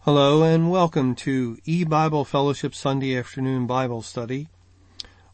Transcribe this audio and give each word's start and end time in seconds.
Hello 0.00 0.42
and 0.42 0.72
welcome 0.72 1.14
to 1.14 1.56
E-Bible 1.64 2.24
Fellowship 2.24 2.74
Sunday 2.74 3.16
Afternoon 3.16 3.68
Bible 3.68 4.02
Study. 4.02 4.48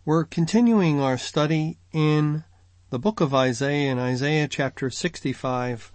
We're 0.05 0.25
continuing 0.25 1.01
our 1.01 1.17
study 1.17 1.79
in 1.93 2.45
the 2.91 2.99
book 2.99 3.23
of 3.23 3.33
Isaiah 3.33 3.91
in 3.91 3.99
Isaiah 3.99 4.49
chapter 4.49 4.91
65 4.91 5.94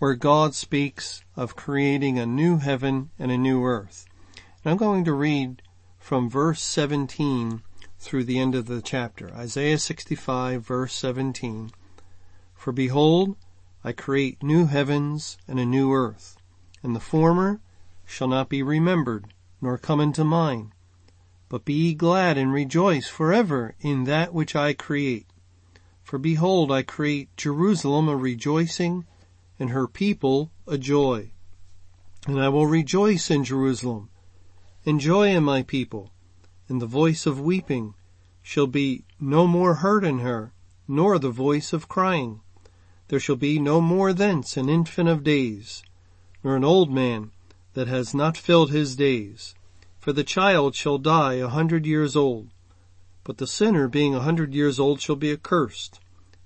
where 0.00 0.14
God 0.14 0.54
speaks 0.54 1.22
of 1.36 1.56
creating 1.56 2.18
a 2.18 2.24
new 2.24 2.56
heaven 2.56 3.10
and 3.18 3.30
a 3.30 3.36
new 3.36 3.62
earth. 3.62 4.06
And 4.64 4.72
I'm 4.72 4.78
going 4.78 5.04
to 5.04 5.12
read 5.12 5.60
from 5.98 6.30
verse 6.30 6.62
17 6.62 7.60
through 7.98 8.24
the 8.24 8.38
end 8.38 8.54
of 8.54 8.64
the 8.64 8.80
chapter. 8.80 9.30
Isaiah 9.34 9.76
65 9.76 10.66
verse 10.66 10.94
17. 10.94 11.70
For 12.54 12.72
behold, 12.72 13.36
I 13.84 13.92
create 13.92 14.42
new 14.42 14.64
heavens 14.64 15.36
and 15.46 15.60
a 15.60 15.66
new 15.66 15.92
earth, 15.92 16.38
and 16.82 16.96
the 16.96 17.00
former 17.00 17.60
shall 18.06 18.28
not 18.28 18.48
be 18.48 18.62
remembered, 18.62 19.34
nor 19.60 19.76
come 19.76 20.00
into 20.00 20.24
mind. 20.24 20.72
But 21.50 21.66
be 21.66 21.74
ye 21.74 21.94
glad 21.94 22.38
and 22.38 22.54
rejoice 22.54 23.08
forever 23.08 23.74
in 23.80 24.04
that 24.04 24.32
which 24.32 24.56
I 24.56 24.72
create. 24.72 25.26
For 26.02 26.16
behold, 26.16 26.72
I 26.72 26.84
create 26.84 27.36
Jerusalem 27.36 28.08
a 28.08 28.16
rejoicing 28.16 29.04
and 29.60 29.70
her 29.70 29.86
people 29.86 30.50
a 30.66 30.78
joy. 30.78 31.30
And 32.26 32.40
I 32.40 32.48
will 32.48 32.66
rejoice 32.66 33.30
in 33.30 33.44
Jerusalem, 33.44 34.08
and 34.86 34.98
joy 34.98 35.28
in 35.28 35.44
my 35.44 35.62
people, 35.62 36.10
and 36.66 36.80
the 36.80 36.86
voice 36.86 37.26
of 37.26 37.38
weeping 37.38 37.94
shall 38.42 38.66
be 38.66 39.04
no 39.20 39.46
more 39.46 39.74
heard 39.74 40.02
in 40.02 40.20
her, 40.20 40.54
nor 40.88 41.18
the 41.18 41.30
voice 41.30 41.74
of 41.74 41.88
crying. 41.88 42.40
There 43.08 43.20
shall 43.20 43.36
be 43.36 43.58
no 43.58 43.82
more 43.82 44.14
thence 44.14 44.56
an 44.56 44.70
infant 44.70 45.10
of 45.10 45.22
days, 45.22 45.82
nor 46.42 46.56
an 46.56 46.64
old 46.64 46.90
man 46.90 47.30
that 47.74 47.86
has 47.86 48.14
not 48.14 48.38
filled 48.38 48.70
his 48.70 48.96
days. 48.96 49.54
For 49.98 50.14
the 50.14 50.24
child 50.24 50.74
shall 50.74 50.96
die 50.96 51.34
a 51.34 51.48
hundred 51.48 51.84
years 51.84 52.16
old, 52.16 52.48
but 53.24 53.36
the 53.36 53.46
sinner 53.46 53.88
being 53.88 54.14
a 54.14 54.22
hundred 54.22 54.54
years 54.54 54.80
old 54.80 55.02
shall 55.02 55.16
be 55.16 55.30
accursed, 55.30 56.00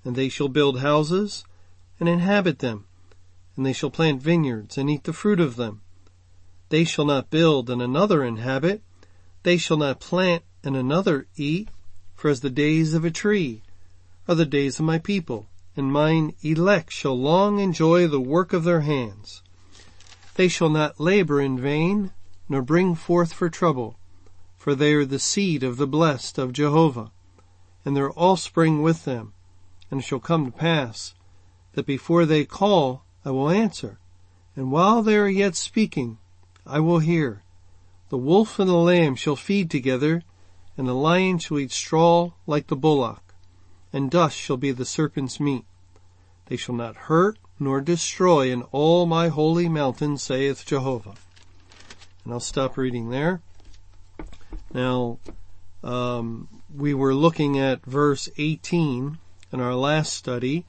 and 0.04 0.16
they 0.16 0.28
shall 0.28 0.48
build 0.48 0.80
houses 0.80 1.44
and 2.00 2.08
inhabit 2.08 2.58
them, 2.58 2.86
and 3.56 3.64
they 3.64 3.72
shall 3.72 3.90
plant 3.90 4.22
vineyards 4.22 4.76
and 4.76 4.90
eat 4.90 5.04
the 5.04 5.12
fruit 5.12 5.40
of 5.40 5.56
them. 5.56 5.80
They 6.70 6.84
shall 6.84 7.04
not 7.04 7.30
build 7.30 7.70
and 7.70 7.80
another 7.80 8.24
inhabit. 8.24 8.82
They 9.42 9.56
shall 9.56 9.76
not 9.76 10.00
plant 10.00 10.42
and 10.62 10.76
another 10.76 11.26
eat. 11.36 11.68
For 12.14 12.30
as 12.30 12.40
the 12.40 12.50
days 12.50 12.94
of 12.94 13.04
a 13.04 13.10
tree 13.10 13.62
are 14.26 14.34
the 14.34 14.46
days 14.46 14.78
of 14.78 14.86
my 14.86 14.98
people, 14.98 15.48
and 15.76 15.92
mine 15.92 16.34
elect 16.42 16.90
shall 16.92 17.18
long 17.18 17.58
enjoy 17.58 18.08
the 18.08 18.20
work 18.20 18.52
of 18.52 18.64
their 18.64 18.80
hands. 18.80 19.42
They 20.36 20.48
shall 20.48 20.70
not 20.70 20.98
labor 20.98 21.40
in 21.40 21.58
vain, 21.58 22.12
nor 22.48 22.62
bring 22.62 22.94
forth 22.94 23.32
for 23.32 23.50
trouble, 23.50 23.98
for 24.56 24.74
they 24.74 24.94
are 24.94 25.04
the 25.04 25.18
seed 25.18 25.62
of 25.62 25.76
the 25.76 25.86
blessed 25.86 26.38
of 26.38 26.52
Jehovah, 26.52 27.12
and 27.84 27.96
their 27.96 28.18
offspring 28.18 28.80
with 28.80 29.04
them. 29.04 29.34
And 29.90 30.00
it 30.00 30.04
shall 30.04 30.20
come 30.20 30.46
to 30.46 30.50
pass 30.50 31.14
that 31.74 31.86
before 31.86 32.24
they 32.24 32.44
call, 32.44 33.03
I 33.24 33.30
will 33.30 33.50
answer, 33.50 33.98
and 34.54 34.70
while 34.70 35.02
they 35.02 35.16
are 35.16 35.28
yet 35.28 35.56
speaking, 35.56 36.18
I 36.66 36.80
will 36.80 36.98
hear. 36.98 37.42
The 38.10 38.18
wolf 38.18 38.58
and 38.58 38.68
the 38.68 38.74
lamb 38.74 39.16
shall 39.16 39.36
feed 39.36 39.70
together, 39.70 40.22
and 40.76 40.86
the 40.86 40.94
lion 40.94 41.38
shall 41.38 41.58
eat 41.58 41.72
straw 41.72 42.32
like 42.46 42.66
the 42.66 42.76
bullock, 42.76 43.34
and 43.92 44.10
dust 44.10 44.36
shall 44.36 44.56
be 44.56 44.72
the 44.72 44.84
serpent's 44.84 45.40
meat. 45.40 45.64
They 46.46 46.56
shall 46.56 46.74
not 46.74 46.96
hurt 46.96 47.38
nor 47.58 47.80
destroy 47.80 48.50
in 48.50 48.62
all 48.72 49.06
my 49.06 49.28
holy 49.28 49.68
mountain, 49.68 50.18
saith 50.18 50.66
Jehovah. 50.66 51.14
And 52.24 52.32
I'll 52.32 52.40
stop 52.40 52.76
reading 52.76 53.10
there. 53.10 53.40
Now, 54.72 55.18
um, 55.82 56.48
we 56.74 56.94
were 56.94 57.14
looking 57.14 57.58
at 57.58 57.84
verse 57.86 58.28
18 58.36 59.18
in 59.52 59.60
our 59.60 59.74
last 59.74 60.12
study, 60.14 60.64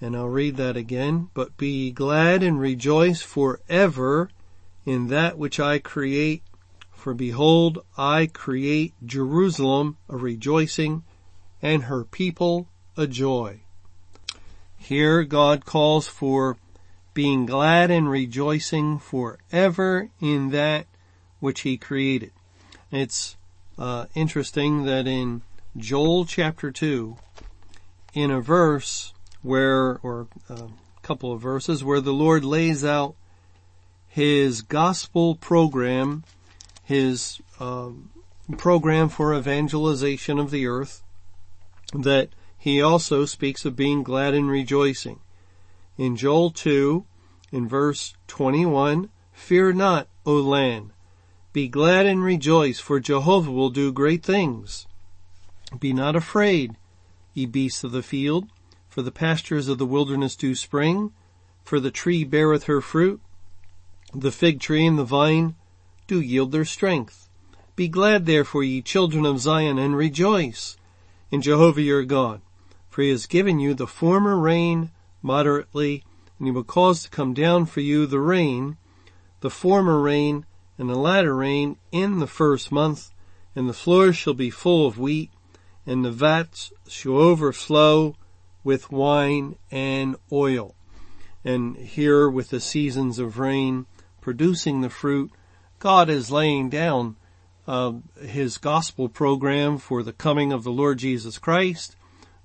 and 0.00 0.16
I'll 0.16 0.28
read 0.28 0.56
that 0.56 0.76
again. 0.76 1.30
But 1.34 1.56
be 1.56 1.90
glad 1.90 2.42
and 2.42 2.58
rejoice 2.58 3.20
forever 3.22 4.30
in 4.84 5.08
that 5.08 5.38
which 5.38 5.60
I 5.60 5.78
create. 5.78 6.42
For 6.92 7.14
behold, 7.14 7.84
I 7.96 8.26
create 8.26 8.94
Jerusalem 9.04 9.96
a 10.08 10.16
rejoicing 10.16 11.02
and 11.62 11.84
her 11.84 12.04
people 12.04 12.68
a 12.96 13.06
joy. 13.06 13.60
Here 14.76 15.24
God 15.24 15.64
calls 15.64 16.08
for 16.08 16.56
being 17.12 17.46
glad 17.46 17.90
and 17.90 18.08
rejoicing 18.08 18.98
forever 18.98 20.10
in 20.20 20.50
that 20.50 20.86
which 21.38 21.62
he 21.62 21.76
created. 21.76 22.32
It's 22.90 23.36
uh, 23.78 24.06
interesting 24.14 24.84
that 24.84 25.06
in 25.06 25.42
Joel 25.76 26.24
chapter 26.24 26.70
2, 26.70 27.16
in 28.14 28.30
a 28.30 28.40
verse, 28.40 29.12
where, 29.42 29.98
or 30.02 30.28
a 30.48 30.68
couple 31.02 31.32
of 31.32 31.40
verses 31.40 31.82
where 31.82 32.00
the 32.00 32.12
Lord 32.12 32.44
lays 32.44 32.84
out 32.84 33.14
his 34.06 34.62
gospel 34.62 35.34
program, 35.36 36.24
his 36.82 37.40
um, 37.58 38.10
program 38.58 39.08
for 39.08 39.34
evangelization 39.34 40.38
of 40.38 40.50
the 40.50 40.66
earth, 40.66 41.02
that 41.94 42.30
he 42.58 42.82
also 42.82 43.24
speaks 43.24 43.64
of 43.64 43.76
being 43.76 44.02
glad 44.02 44.34
and 44.34 44.50
rejoicing. 44.50 45.20
In 45.96 46.16
Joel 46.16 46.50
2, 46.50 47.04
in 47.52 47.68
verse 47.68 48.14
21, 48.26 49.08
Fear 49.32 49.72
not, 49.72 50.08
O 50.26 50.34
land. 50.34 50.90
Be 51.52 51.66
glad 51.66 52.06
and 52.06 52.22
rejoice, 52.22 52.78
for 52.78 53.00
Jehovah 53.00 53.50
will 53.50 53.70
do 53.70 53.92
great 53.92 54.22
things. 54.22 54.86
Be 55.78 55.92
not 55.92 56.14
afraid, 56.14 56.76
ye 57.32 57.46
beasts 57.46 57.82
of 57.82 57.92
the 57.92 58.02
field, 58.02 58.48
for 58.90 59.02
the 59.02 59.12
pastures 59.12 59.68
of 59.68 59.78
the 59.78 59.86
wilderness 59.86 60.34
do 60.34 60.54
spring, 60.54 61.12
for 61.64 61.78
the 61.78 61.92
tree 61.92 62.24
beareth 62.24 62.64
her 62.64 62.80
fruit, 62.80 63.20
the 64.12 64.32
fig 64.32 64.58
tree 64.58 64.84
and 64.84 64.98
the 64.98 65.04
vine 65.04 65.54
do 66.08 66.20
yield 66.20 66.50
their 66.50 66.64
strength. 66.64 67.28
Be 67.76 67.86
glad 67.86 68.26
therefore, 68.26 68.64
ye 68.64 68.82
children 68.82 69.24
of 69.24 69.38
Zion, 69.38 69.78
and 69.78 69.96
rejoice 69.96 70.76
in 71.30 71.40
Jehovah 71.40 71.80
your 71.80 72.04
God, 72.04 72.40
for 72.90 73.02
he 73.02 73.10
has 73.10 73.26
given 73.26 73.60
you 73.60 73.72
the 73.74 73.86
former 73.86 74.36
rain 74.36 74.90
moderately, 75.22 76.02
and 76.38 76.48
he 76.48 76.52
will 76.52 76.64
cause 76.64 77.04
to 77.04 77.10
come 77.10 77.32
down 77.32 77.66
for 77.66 77.80
you 77.80 78.06
the 78.06 78.18
rain, 78.18 78.76
the 79.40 79.50
former 79.50 80.00
rain 80.00 80.44
and 80.76 80.90
the 80.90 80.98
latter 80.98 81.36
rain 81.36 81.76
in 81.92 82.18
the 82.18 82.26
first 82.26 82.72
month, 82.72 83.12
and 83.54 83.68
the 83.68 83.72
floors 83.72 84.16
shall 84.16 84.34
be 84.34 84.50
full 84.50 84.86
of 84.86 84.98
wheat, 84.98 85.30
and 85.86 86.04
the 86.04 86.10
vats 86.10 86.72
shall 86.88 87.18
overflow 87.18 88.16
with 88.62 88.92
wine 88.92 89.56
and 89.70 90.16
oil. 90.32 90.74
And 91.44 91.76
here 91.76 92.28
with 92.28 92.50
the 92.50 92.60
seasons 92.60 93.18
of 93.18 93.38
rain 93.38 93.86
producing 94.20 94.80
the 94.80 94.90
fruit, 94.90 95.30
God 95.78 96.10
is 96.10 96.30
laying 96.30 96.68
down 96.68 97.16
uh, 97.66 97.92
his 98.22 98.58
gospel 98.58 99.08
program 99.08 99.78
for 99.78 100.02
the 100.02 100.12
coming 100.12 100.52
of 100.52 100.64
the 100.64 100.72
Lord 100.72 100.98
Jesus 100.98 101.38
Christ, 101.38 101.96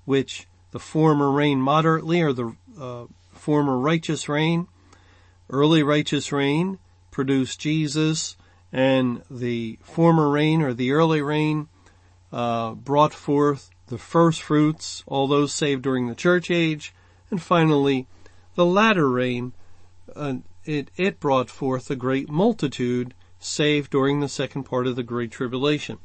which 0.04 0.46
the 0.70 0.78
former 0.78 1.30
rain 1.30 1.60
moderately 1.60 2.22
or 2.22 2.32
the 2.32 2.56
uh, 2.80 3.06
former 3.32 3.78
righteous 3.78 4.28
rain, 4.28 4.68
early 5.50 5.82
righteous 5.82 6.32
rain 6.32 6.78
produced 7.10 7.60
Jesus 7.60 8.36
and 8.72 9.22
the 9.30 9.78
former 9.82 10.30
rain 10.30 10.62
or 10.62 10.74
the 10.74 10.92
early 10.92 11.22
rain 11.22 11.68
uh, 12.32 12.72
brought 12.72 13.14
forth 13.14 13.70
the 13.88 13.98
first 13.98 14.42
fruits, 14.42 15.04
all 15.06 15.26
those 15.26 15.52
saved 15.52 15.82
during 15.82 16.06
the 16.06 16.14
church 16.14 16.50
age, 16.50 16.94
and 17.30 17.40
finally 17.40 18.06
the 18.54 18.66
latter 18.66 19.08
rain, 19.08 19.52
uh, 20.14 20.34
it, 20.64 20.90
it 20.96 21.20
brought 21.20 21.50
forth 21.50 21.90
a 21.90 21.96
great 21.96 22.28
multitude 22.28 23.14
saved 23.38 23.90
during 23.90 24.20
the 24.20 24.28
second 24.28 24.64
part 24.64 24.86
of 24.86 24.96
the 24.96 25.02
Great 25.02 25.30
Tribulation. 25.30 25.98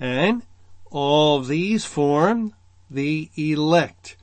And 0.00 0.42
all 0.90 1.38
of 1.38 1.48
these 1.48 1.84
form 1.84 2.54
the 2.88 3.30
elect. 3.36 4.16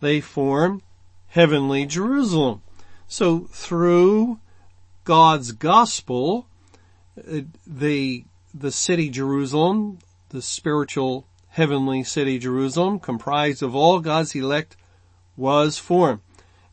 They 0.00 0.20
form 0.20 0.82
heavenly 1.28 1.86
Jerusalem. 1.86 2.62
So 3.08 3.40
through 3.50 4.40
God's 5.04 5.52
gospel, 5.52 6.46
uh, 7.18 7.40
the, 7.66 8.24
the 8.54 8.70
city 8.70 9.08
Jerusalem, 9.08 9.98
the 10.28 10.42
spiritual 10.42 11.26
heavenly 11.60 12.02
city 12.02 12.38
Jerusalem, 12.38 12.98
comprised 12.98 13.62
of 13.62 13.76
all 13.76 14.00
God's 14.00 14.34
elect, 14.34 14.78
was 15.36 15.76
formed. 15.76 16.20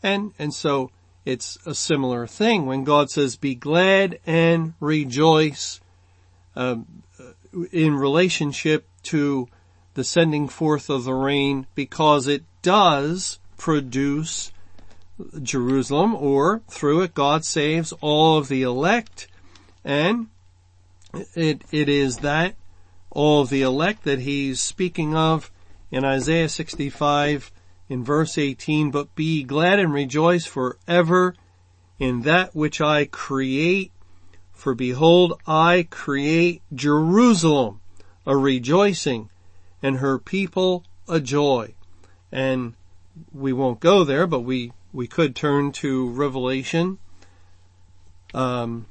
And, 0.02 0.32
and 0.40 0.54
so 0.54 0.92
it's 1.26 1.58
a 1.66 1.76
similar 1.76 2.26
thing 2.26 2.66
when 2.66 2.86
God 2.86 3.10
says, 3.10 3.36
be 3.36 3.54
glad 3.54 4.18
and 4.26 4.76
rejoice, 4.80 5.82
uh, 6.56 6.78
in 7.74 7.96
relationship 7.96 8.88
to 9.04 9.50
the 9.96 10.06
sending 10.06 10.48
forth 10.48 10.90
of 10.90 11.04
the 11.04 11.14
rain 11.14 11.68
because 11.76 12.26
it 12.26 12.44
does 12.62 13.40
produce 13.58 14.54
Jerusalem 15.42 16.16
or 16.16 16.62
through 16.70 17.02
it 17.02 17.14
God 17.14 17.44
saves 17.44 17.92
all 18.00 18.38
of 18.38 18.48
the 18.48 18.62
elect 18.62 19.28
and 19.84 20.28
it, 21.36 21.64
it 21.72 21.90
is 21.90 22.18
that 22.18 22.56
all 23.10 23.46
the 23.46 23.62
elect 23.62 24.04
that 24.04 24.20
he's 24.20 24.62
speaking 24.62 25.16
of 25.16 25.52
in 25.92 26.04
Isaiah 26.04 26.50
65 26.50 27.52
in 27.90 28.04
verse 28.04 28.38
18, 28.38 28.92
but 28.92 29.16
be 29.16 29.44
glad 29.44 29.80
and 29.80 29.94
rejoice 29.94 30.46
forever 30.46 31.36
in 32.00 32.22
that 32.22 32.56
which 32.56 32.82
I 32.82 33.06
create. 33.06 33.92
For 34.52 34.74
behold, 34.74 35.40
I 35.46 35.88
create 35.90 36.62
Jerusalem 36.74 37.80
a 38.26 38.36
rejoicing 38.36 39.30
and 39.82 39.98
her 39.98 40.20
people 40.20 40.84
a 41.08 41.20
joy. 41.20 41.76
And 42.32 42.74
we 43.32 43.54
won't 43.54 43.80
go 43.80 44.04
there, 44.04 44.28
but 44.28 44.42
we, 44.42 44.74
we 44.92 45.08
could 45.08 45.36
turn 45.36 45.72
to 45.74 46.10
Revelation, 46.10 46.98
um, 48.34 48.88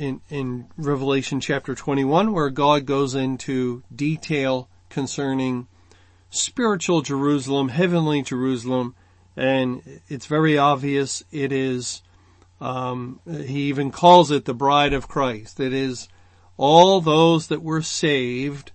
in, 0.00 0.22
in 0.30 0.66
Revelation 0.78 1.40
chapter 1.40 1.74
21 1.74 2.32
where 2.32 2.48
God 2.48 2.86
goes 2.86 3.14
into 3.14 3.82
detail 3.94 4.66
concerning 4.88 5.68
spiritual 6.30 7.02
Jerusalem, 7.02 7.68
heavenly 7.68 8.22
Jerusalem, 8.22 8.94
and 9.36 10.00
it's 10.08 10.24
very 10.24 10.56
obvious 10.56 11.22
it 11.30 11.52
is, 11.52 12.02
um, 12.62 13.20
he 13.26 13.64
even 13.64 13.90
calls 13.90 14.30
it 14.30 14.46
the 14.46 14.54
bride 14.54 14.94
of 14.94 15.06
Christ. 15.06 15.60
It 15.60 15.74
is 15.74 16.08
all 16.56 17.02
those 17.02 17.48
that 17.48 17.62
were 17.62 17.82
saved, 17.82 18.72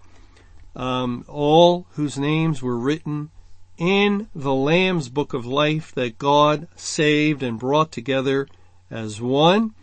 um, 0.76 1.26
all 1.28 1.88
whose 1.94 2.20
names 2.20 2.62
were 2.62 2.78
written 2.78 3.32
in 3.80 4.30
the 4.36 4.54
Lamb's 4.54 5.10
book 5.10 5.34
of 5.34 5.46
life 5.46 5.92
that 5.96 6.20
God 6.20 6.68
saved 6.76 7.42
and 7.42 7.58
brought 7.58 7.92
together 7.92 8.48
as 8.92 9.20
one. 9.20 9.74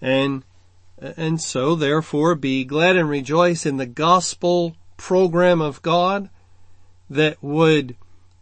And, 0.00 0.44
and 1.16 1.40
so 1.40 1.74
therefore 1.74 2.34
be 2.34 2.64
glad 2.64 2.96
and 2.96 3.08
rejoice 3.08 3.66
in 3.66 3.76
the 3.76 3.86
gospel 3.86 4.76
program 4.96 5.60
of 5.60 5.82
God 5.82 6.30
that 7.10 7.42
would 7.42 7.96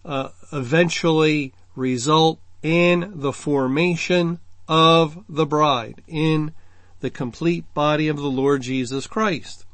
uh, 0.05 0.29
eventually 0.53 1.53
result 1.75 2.39
in 2.63 3.13
the 3.17 3.33
formation 3.33 4.39
of 4.69 5.25
the 5.29 5.47
bride 5.47 6.03
in 6.07 6.53
the 7.01 7.11
complete 7.11 7.65
body 7.75 8.07
of 8.07 8.17
the 8.17 8.31
Lord 8.31 8.63
Jesus 8.63 9.07
Christ. 9.07 9.67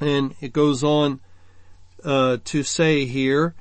And 0.00 0.34
it 0.40 0.52
goes 0.52 0.82
on 0.82 1.20
uh, 2.02 2.38
to 2.44 2.62
say 2.62 3.04
here 3.04 3.54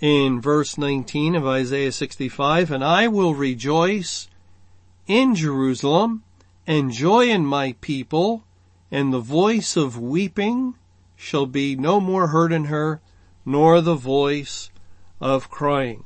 in 0.00 0.40
verse 0.40 0.76
19 0.76 1.36
of 1.36 1.46
Isaiah 1.46 1.92
65, 1.92 2.72
and 2.72 2.82
I 2.82 3.06
will 3.06 3.34
rejoice 3.34 4.28
in 5.06 5.36
Jerusalem 5.36 6.24
and 6.66 6.90
joy 6.90 7.28
in 7.28 7.44
my 7.44 7.74
people, 7.80 8.44
and 8.90 9.12
the 9.12 9.20
voice 9.20 9.76
of 9.76 9.98
weeping 9.98 10.74
shall 11.16 11.46
be 11.46 11.74
no 11.76 12.00
more 12.00 12.28
heard 12.28 12.52
in 12.52 12.66
her, 12.66 13.00
nor 13.44 13.80
the 13.80 13.94
voice 13.94 14.70
of 15.20 15.50
crying. 15.50 16.04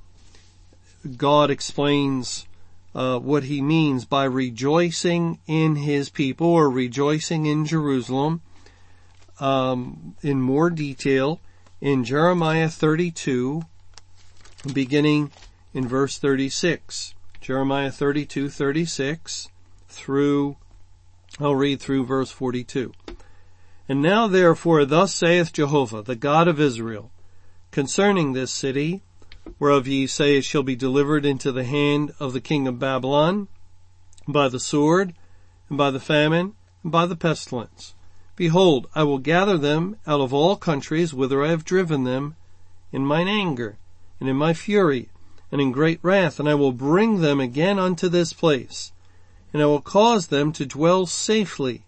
God 1.16 1.50
explains 1.50 2.46
uh, 2.94 3.18
what 3.18 3.44
he 3.44 3.60
means 3.60 4.04
by 4.04 4.24
rejoicing 4.24 5.38
in 5.46 5.76
his 5.76 6.08
people 6.08 6.46
or 6.46 6.70
rejoicing 6.70 7.46
in 7.46 7.66
Jerusalem 7.66 8.40
um, 9.38 10.16
in 10.22 10.40
more 10.40 10.70
detail 10.70 11.40
in 11.80 12.04
Jeremiah 12.04 12.70
32, 12.70 13.62
beginning 14.72 15.30
in 15.74 15.86
verse 15.86 16.18
36. 16.18 17.14
Jeremiah 17.40 17.90
32, 17.90 18.48
36 18.48 19.48
through, 19.96 20.56
I'll 21.40 21.56
read 21.56 21.80
through 21.80 22.04
verse 22.04 22.30
42. 22.30 22.92
And 23.88 24.02
now 24.02 24.26
therefore 24.26 24.84
thus 24.84 25.14
saith 25.14 25.52
Jehovah, 25.52 26.02
the 26.02 26.16
God 26.16 26.48
of 26.48 26.60
Israel, 26.60 27.10
concerning 27.70 28.32
this 28.32 28.50
city, 28.50 29.02
whereof 29.58 29.86
ye 29.86 30.06
say 30.06 30.36
it 30.36 30.44
shall 30.44 30.62
be 30.62 30.76
delivered 30.76 31.24
into 31.24 31.50
the 31.50 31.64
hand 31.64 32.12
of 32.20 32.32
the 32.32 32.40
king 32.40 32.68
of 32.68 32.78
Babylon, 32.78 33.48
by 34.28 34.48
the 34.48 34.60
sword, 34.60 35.14
and 35.68 35.78
by 35.78 35.90
the 35.90 36.00
famine, 36.00 36.54
and 36.82 36.92
by 36.92 37.06
the 37.06 37.16
pestilence. 37.16 37.94
Behold, 38.34 38.86
I 38.94 39.02
will 39.02 39.18
gather 39.18 39.56
them 39.56 39.96
out 40.06 40.20
of 40.20 40.34
all 40.34 40.56
countries 40.56 41.14
whither 41.14 41.42
I 41.44 41.48
have 41.48 41.64
driven 41.64 42.04
them 42.04 42.36
in 42.92 43.06
mine 43.06 43.28
anger, 43.28 43.78
and 44.20 44.28
in 44.28 44.36
my 44.36 44.52
fury, 44.52 45.08
and 45.50 45.60
in 45.60 45.72
great 45.72 46.00
wrath, 46.02 46.40
and 46.40 46.48
I 46.48 46.54
will 46.54 46.72
bring 46.72 47.20
them 47.20 47.40
again 47.40 47.78
unto 47.78 48.08
this 48.08 48.32
place, 48.32 48.92
and 49.52 49.62
I 49.62 49.66
will 49.66 49.80
cause 49.80 50.26
them 50.26 50.52
to 50.52 50.66
dwell 50.66 51.06
safely, 51.06 51.84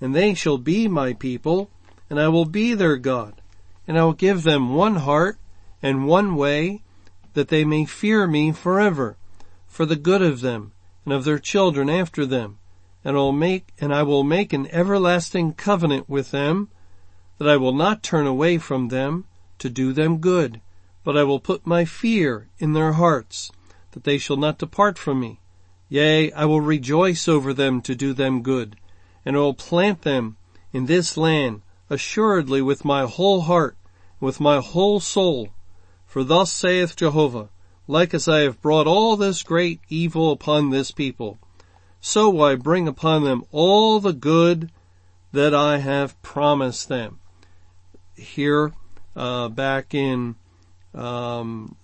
and 0.00 0.14
they 0.14 0.34
shall 0.34 0.58
be 0.58 0.88
my 0.88 1.12
people, 1.12 1.70
and 2.08 2.20
I 2.20 2.28
will 2.28 2.44
be 2.44 2.74
their 2.74 2.96
God, 2.96 3.40
and 3.86 3.98
I 3.98 4.04
will 4.04 4.12
give 4.12 4.42
them 4.42 4.74
one 4.74 4.96
heart 4.96 5.38
and 5.82 6.06
one 6.06 6.36
way 6.36 6.82
that 7.34 7.48
they 7.48 7.64
may 7.64 7.84
fear 7.84 8.26
me 8.26 8.52
forever 8.52 9.16
for 9.66 9.84
the 9.84 9.96
good 9.96 10.22
of 10.22 10.40
them 10.40 10.72
and 11.04 11.12
of 11.12 11.24
their 11.24 11.38
children 11.38 11.90
after 11.90 12.24
them. 12.24 12.58
And 13.04 13.16
I 13.16 13.20
will 13.20 13.32
make, 13.32 13.68
and 13.80 13.94
I 13.94 14.02
will 14.02 14.24
make 14.24 14.52
an 14.52 14.66
everlasting 14.68 15.54
covenant 15.54 16.08
with 16.08 16.30
them 16.30 16.70
that 17.38 17.48
I 17.48 17.56
will 17.56 17.74
not 17.74 18.02
turn 18.02 18.26
away 18.26 18.58
from 18.58 18.88
them 18.88 19.26
to 19.58 19.68
do 19.68 19.92
them 19.92 20.18
good, 20.18 20.60
but 21.02 21.16
I 21.16 21.24
will 21.24 21.40
put 21.40 21.66
my 21.66 21.84
fear 21.84 22.48
in 22.58 22.72
their 22.72 22.92
hearts 22.92 23.50
that 23.90 24.04
they 24.04 24.16
shall 24.16 24.36
not 24.36 24.58
depart 24.58 24.96
from 24.96 25.20
me. 25.20 25.40
Yea, 25.88 26.32
I 26.32 26.44
will 26.46 26.60
rejoice 26.60 27.28
over 27.28 27.52
them 27.52 27.80
to 27.82 27.94
do 27.94 28.12
them 28.12 28.42
good, 28.42 28.76
and 29.24 29.36
I 29.36 29.40
will 29.40 29.54
plant 29.54 30.02
them 30.02 30.36
in 30.72 30.86
this 30.86 31.16
land 31.16 31.62
assuredly 31.90 32.62
with 32.62 32.84
my 32.84 33.04
whole 33.04 33.42
heart, 33.42 33.76
with 34.18 34.40
my 34.40 34.60
whole 34.60 35.00
soul. 35.00 35.50
For 36.06 36.24
thus 36.24 36.52
saith 36.52 36.96
Jehovah, 36.96 37.50
like 37.86 38.14
as 38.14 38.28
I 38.28 38.40
have 38.40 38.62
brought 38.62 38.86
all 38.86 39.16
this 39.16 39.42
great 39.42 39.80
evil 39.88 40.30
upon 40.32 40.70
this 40.70 40.90
people, 40.90 41.38
so 42.00 42.30
will 42.30 42.44
I 42.44 42.54
bring 42.54 42.88
upon 42.88 43.24
them 43.24 43.44
all 43.50 44.00
the 44.00 44.12
good 44.12 44.70
that 45.32 45.54
I 45.54 45.78
have 45.78 46.20
promised 46.22 46.88
them. 46.88 47.18
Here, 48.14 48.72
uh, 49.16 49.48
back 49.48 49.94
in, 49.94 50.36
um, 50.94 51.76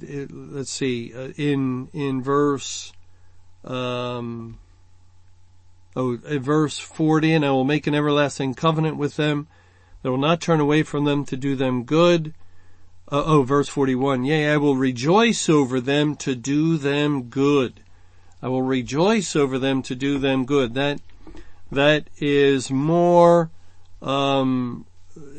let's 0.00 0.70
see, 0.70 1.12
uh, 1.12 1.32
in 1.36 1.88
in 1.92 2.22
verse 2.22 2.92
um, 3.66 4.58
Oh, 5.98 6.18
verse 6.18 6.78
40, 6.78 7.32
and 7.32 7.44
I 7.44 7.50
will 7.52 7.64
make 7.64 7.86
an 7.86 7.94
everlasting 7.94 8.52
covenant 8.52 8.98
with 8.98 9.16
them 9.16 9.46
that 10.02 10.10
will 10.10 10.18
not 10.18 10.42
turn 10.42 10.60
away 10.60 10.82
from 10.82 11.06
them 11.06 11.24
to 11.24 11.38
do 11.38 11.56
them 11.56 11.84
good. 11.84 12.34
Uh, 13.10 13.22
oh, 13.24 13.42
verse 13.44 13.68
41, 13.70 14.24
yea, 14.24 14.52
I 14.52 14.58
will 14.58 14.76
rejoice 14.76 15.48
over 15.48 15.80
them 15.80 16.14
to 16.16 16.34
do 16.34 16.76
them 16.76 17.30
good. 17.30 17.80
I 18.42 18.48
will 18.48 18.60
rejoice 18.60 19.34
over 19.34 19.58
them 19.58 19.82
to 19.84 19.94
do 19.94 20.18
them 20.18 20.44
good. 20.44 20.74
That, 20.74 21.00
that 21.72 22.08
is 22.18 22.70
more, 22.70 23.50
um, 24.02 24.84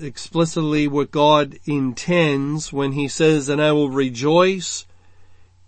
explicitly 0.02 0.88
what 0.88 1.12
God 1.12 1.60
intends 1.66 2.74
when 2.74 2.94
he 2.94 3.08
says, 3.08 3.48
and 3.48 3.62
I 3.62 3.74
will 3.74 3.92
rejoice 3.92 4.88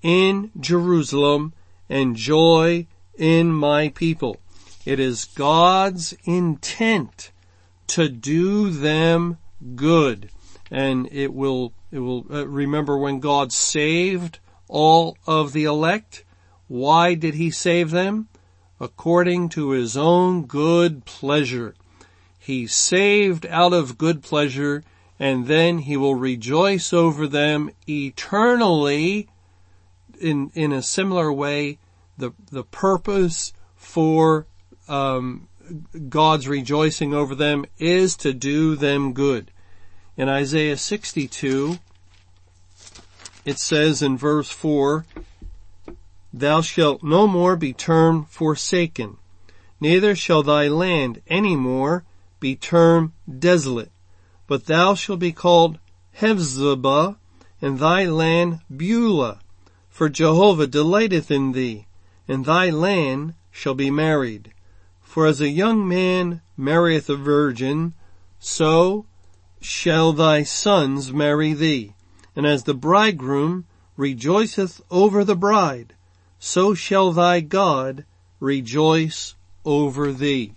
in 0.01 0.49
Jerusalem 0.59 1.53
and 1.89 2.15
joy 2.15 2.85
in 3.17 3.51
my 3.51 3.89
people. 3.89 4.37
It 4.85 4.99
is 4.99 5.25
God's 5.25 6.15
intent 6.23 7.31
to 7.87 8.07
do 8.07 8.69
them 8.69 9.37
good. 9.75 10.29
And 10.71 11.09
it 11.11 11.33
will, 11.33 11.73
it 11.91 11.99
will, 11.99 12.25
uh, 12.31 12.47
remember 12.47 12.97
when 12.97 13.19
God 13.19 13.51
saved 13.51 14.39
all 14.67 15.17
of 15.25 15.51
the 15.51 15.63
elect? 15.63 16.23
Why 16.67 17.15
did 17.15 17.33
he 17.33 17.49
save 17.49 17.89
them? 17.89 18.29
According 18.79 19.49
to 19.49 19.71
his 19.71 19.97
own 19.97 20.45
good 20.45 21.03
pleasure. 21.05 21.75
He 22.37 22.67
saved 22.67 23.45
out 23.47 23.73
of 23.73 23.97
good 23.97 24.23
pleasure 24.23 24.83
and 25.19 25.47
then 25.47 25.79
he 25.79 25.97
will 25.97 26.15
rejoice 26.15 26.93
over 26.93 27.27
them 27.27 27.69
eternally 27.87 29.27
in, 30.19 30.51
in 30.53 30.71
a 30.71 30.81
similar 30.81 31.31
way. 31.31 31.79
The, 32.17 32.31
the 32.51 32.63
purpose 32.63 33.53
for 33.75 34.45
um, 34.87 35.47
God's 36.09 36.47
rejoicing 36.47 37.13
over 37.13 37.35
them 37.35 37.65
is 37.77 38.15
to 38.17 38.33
do 38.33 38.75
them 38.75 39.13
good. 39.13 39.51
In 40.17 40.27
Isaiah 40.27 40.77
62, 40.77 41.79
it 43.45 43.57
says 43.57 44.01
in 44.01 44.17
verse 44.17 44.49
4, 44.49 45.05
thou 46.33 46.61
shalt 46.61 47.01
no 47.01 47.27
more 47.27 47.55
be 47.55 47.73
termed 47.73 48.29
forsaken, 48.29 49.17
neither 49.79 50.15
shall 50.15 50.43
thy 50.43 50.67
land 50.67 51.21
any 51.27 51.55
more 51.55 52.03
be 52.39 52.55
termed 52.55 53.11
desolate, 53.39 53.91
but 54.47 54.65
thou 54.65 54.93
shalt 54.93 55.19
be 55.19 55.31
called 55.31 55.79
Hephzibah, 56.17 57.17
and 57.61 57.79
thy 57.79 58.05
land 58.05 58.59
Beulah, 58.75 59.39
for 59.99 60.07
Jehovah 60.07 60.65
delighteth 60.65 61.29
in 61.29 61.51
thee, 61.51 61.85
and 62.25 62.45
thy 62.45 62.69
land 62.69 63.33
shall 63.51 63.73
be 63.73 63.91
married. 63.91 64.53
For 65.01 65.27
as 65.27 65.41
a 65.41 65.49
young 65.49 65.85
man 65.85 66.39
marrieth 66.55 67.09
a 67.09 67.17
virgin, 67.17 67.93
so 68.39 69.05
shall 69.59 70.13
thy 70.13 70.43
sons 70.43 71.11
marry 71.11 71.51
thee. 71.51 71.95
And 72.33 72.47
as 72.47 72.63
the 72.63 72.73
bridegroom 72.73 73.65
rejoiceth 73.97 74.79
over 74.89 75.25
the 75.25 75.35
bride, 75.35 75.95
so 76.39 76.73
shall 76.73 77.11
thy 77.11 77.41
God 77.41 78.05
rejoice 78.39 79.35
over 79.65 80.13
thee. 80.13 80.53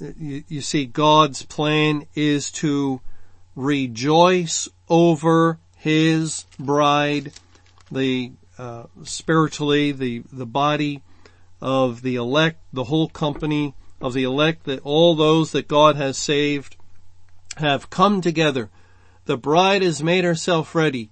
You, 0.00 0.42
you 0.48 0.62
see, 0.62 0.84
God's 0.84 1.44
plan 1.44 2.08
is 2.16 2.50
to 2.62 3.00
rejoice 3.54 4.68
over 4.88 5.60
his 5.76 6.44
bride, 6.58 7.34
the 7.92 8.32
uh, 8.58 8.84
spiritually 9.04 9.92
the 9.92 10.22
the 10.32 10.46
body 10.46 11.02
of 11.60 12.02
the 12.02 12.16
elect, 12.16 12.60
the 12.72 12.84
whole 12.84 13.08
company 13.08 13.74
of 14.00 14.12
the 14.12 14.24
elect, 14.24 14.64
that 14.64 14.80
all 14.80 15.14
those 15.14 15.52
that 15.52 15.68
God 15.68 15.96
has 15.96 16.16
saved 16.16 16.76
have 17.56 17.90
come 17.90 18.20
together. 18.20 18.70
The 19.24 19.36
bride 19.36 19.82
has 19.82 20.02
made 20.02 20.24
herself 20.24 20.74
ready 20.74 21.10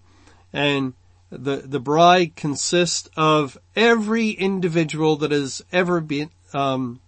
and 0.52 0.94
the, 1.30 1.56
the 1.56 1.80
bride 1.80 2.36
consists 2.36 3.10
of 3.16 3.58
every 3.74 4.30
individual 4.30 5.16
that 5.16 5.32
has 5.32 5.62
ever 5.72 6.00
been, 6.00 6.30
um, 6.54 7.00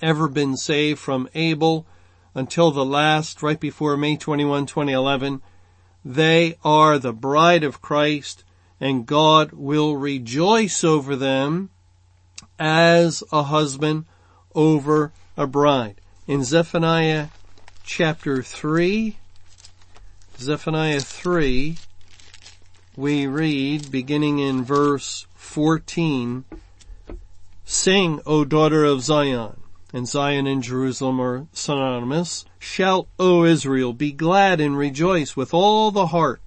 ever 0.00 0.28
been 0.28 0.56
saved 0.56 0.98
from 0.98 1.28
Abel 1.34 1.86
until 2.34 2.70
the 2.70 2.84
last, 2.84 3.42
right 3.42 3.58
before 3.60 3.96
May 3.96 4.16
21, 4.16 4.66
2011. 4.66 5.42
They 6.04 6.56
are 6.64 6.98
the 6.98 7.12
bride 7.12 7.62
of 7.62 7.80
Christ 7.80 8.44
and 8.82 9.06
God 9.06 9.52
will 9.52 9.96
rejoice 9.96 10.82
over 10.82 11.14
them 11.14 11.70
as 12.58 13.22
a 13.30 13.44
husband 13.44 14.06
over 14.56 15.12
a 15.36 15.46
bride. 15.46 16.00
In 16.26 16.42
Zephaniah 16.42 17.28
chapter 17.84 18.42
3, 18.42 19.16
Zephaniah 20.36 20.98
3, 20.98 21.76
we 22.96 23.28
read, 23.28 23.92
beginning 23.92 24.40
in 24.40 24.64
verse 24.64 25.28
14, 25.36 26.44
Sing, 27.64 28.20
O 28.26 28.44
daughter 28.44 28.84
of 28.84 29.02
Zion, 29.02 29.60
and 29.92 30.08
Zion 30.08 30.48
and 30.48 30.60
Jerusalem 30.60 31.20
are 31.20 31.46
synonymous. 31.52 32.46
Shout, 32.58 33.06
O 33.16 33.44
Israel, 33.44 33.92
be 33.92 34.10
glad 34.10 34.60
and 34.60 34.76
rejoice 34.76 35.36
with 35.36 35.54
all 35.54 35.92
the 35.92 36.08
heart, 36.08 36.42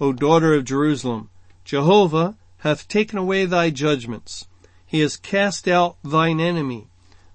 O 0.00 0.12
daughter 0.12 0.54
of 0.54 0.64
Jerusalem. 0.64 1.30
Jehovah 1.64 2.36
hath 2.58 2.88
taken 2.88 3.18
away 3.18 3.44
thy 3.44 3.70
judgments. 3.70 4.46
He 4.86 5.00
has 5.00 5.16
cast 5.16 5.66
out 5.66 5.96
thine 6.04 6.40
enemy. 6.40 6.88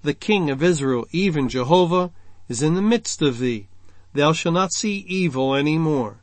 The 0.03 0.13
King 0.13 0.50
of 0.50 0.62
Israel, 0.62 1.05
even 1.12 1.50
Jehovah, 1.50 2.12
is 2.48 2.62
in 2.62 2.75
the 2.75 2.81
midst 2.81 3.22
of 3.22 3.39
thee. 3.39 3.67
Thou 4.13 4.34
shalt 4.34 4.53
not 4.53 4.74
see 4.74 5.05
evil 5.07 5.53
any 5.53 5.77
more. 5.77 6.22